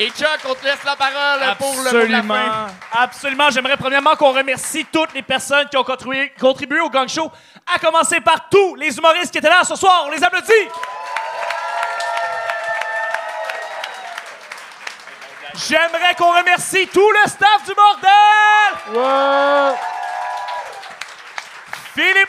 Et 0.00 0.10
Chuck, 0.10 0.40
on 0.48 0.54
te 0.54 0.64
laisse 0.64 0.82
la 0.84 0.96
parole 0.96 1.56
pour 1.58 1.76
le 1.82 1.92
mot 1.92 2.06
de 2.06 2.12
la 2.12 2.22
fin. 2.22 2.34
Absolument. 2.34 2.66
Absolument. 2.92 3.50
J'aimerais 3.50 3.76
premièrement 3.76 4.16
qu'on 4.16 4.32
remercie 4.32 4.84
toutes 4.92 5.14
les 5.14 5.22
personnes 5.22 5.68
qui 5.68 5.76
ont 5.76 5.84
contribué, 5.84 6.32
contribué 6.40 6.80
au 6.80 6.90
Gang 6.90 7.08
Show, 7.08 7.30
à 7.72 7.78
commencer 7.78 8.20
par 8.20 8.48
tous 8.48 8.74
les 8.74 8.96
humoristes 8.98 9.30
qui 9.30 9.38
étaient 9.38 9.48
là 9.48 9.62
ce 9.62 9.76
soir. 9.76 10.02
On 10.06 10.10
les 10.10 10.24
applaudit. 10.24 10.52
J'aimerais 15.68 16.14
qu'on 16.18 16.32
remercie 16.36 16.88
tout 16.88 17.10
le 17.10 17.30
staff 17.30 17.64
du 17.66 17.74
bordel. 17.74 18.10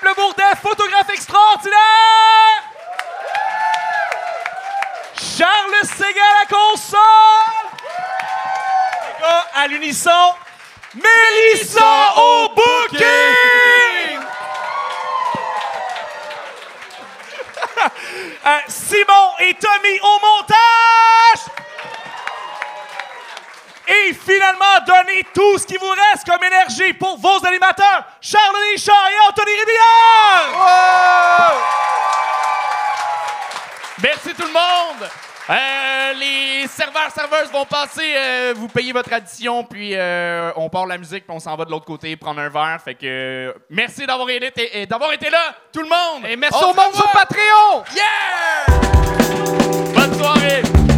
Philippe 0.03 0.17
Le 0.17 0.21
Bourdet, 0.21 0.55
photographe 0.61 1.09
extraordinaire. 1.09 1.77
Charles 5.15 5.83
Ségal 5.83 6.35
à 6.41 6.45
console. 6.45 6.99
Les 9.01 9.21
gars, 9.21 9.45
à 9.55 9.67
l'unisson, 9.67 10.33
Mélissa 10.95 12.13
au 12.17 12.49
booking! 12.49 13.03
Euh, 18.45 18.59
Simon 18.67 19.31
et 19.39 19.53
Tommy 19.55 19.99
au 20.01 20.19
montage! 20.19 20.82
Et 23.87 24.13
finalement, 24.13 24.79
donnez 24.87 25.25
tout 25.33 25.57
ce 25.57 25.67
qui 25.67 25.77
vous 25.77 25.89
reste 25.89 26.25
comme 26.25 26.43
énergie 26.43 26.93
pour 26.93 27.17
vos 27.17 27.45
animateurs, 27.45 28.05
Charles 28.21 28.55
Deschamps 28.73 28.93
et 29.11 29.29
Anthony 29.29 29.51
Rivière! 29.51 30.53
Merci 34.01 34.33
tout 34.33 34.47
le 34.47 34.53
monde. 34.53 35.09
Euh, 35.49 36.13
les 36.13 36.67
serveurs 36.67 37.11
serveuses 37.13 37.51
vont 37.51 37.65
passer, 37.65 38.13
euh, 38.15 38.53
vous 38.55 38.69
payez 38.69 38.93
votre 38.93 39.11
addition, 39.11 39.65
puis 39.65 39.91
euh, 39.93 40.51
on 40.55 40.69
part 40.69 40.85
la 40.85 40.97
musique, 40.97 41.25
puis 41.25 41.35
on 41.35 41.39
s'en 41.41 41.57
va 41.57 41.65
de 41.65 41.71
l'autre 41.71 41.85
côté 41.85 42.15
prendre 42.15 42.39
un 42.39 42.47
verre. 42.47 42.79
Fait 42.83 42.95
que 42.95 43.53
merci 43.69 44.05
d'avoir 44.05 44.29
été, 44.29 44.81
et 44.81 44.85
d'avoir 44.85 45.11
été 45.11 45.29
là, 45.29 45.53
tout 45.73 45.81
le 45.81 45.89
monde. 45.89 46.25
Et 46.29 46.37
merci 46.37 46.57
On 46.61 46.71
au 46.71 46.73
monde 46.73 46.93
sur. 46.93 47.11
Patreon! 47.11 47.83
Yeah! 47.93 48.65
Bonne 49.93 50.17
soirée. 50.17 50.92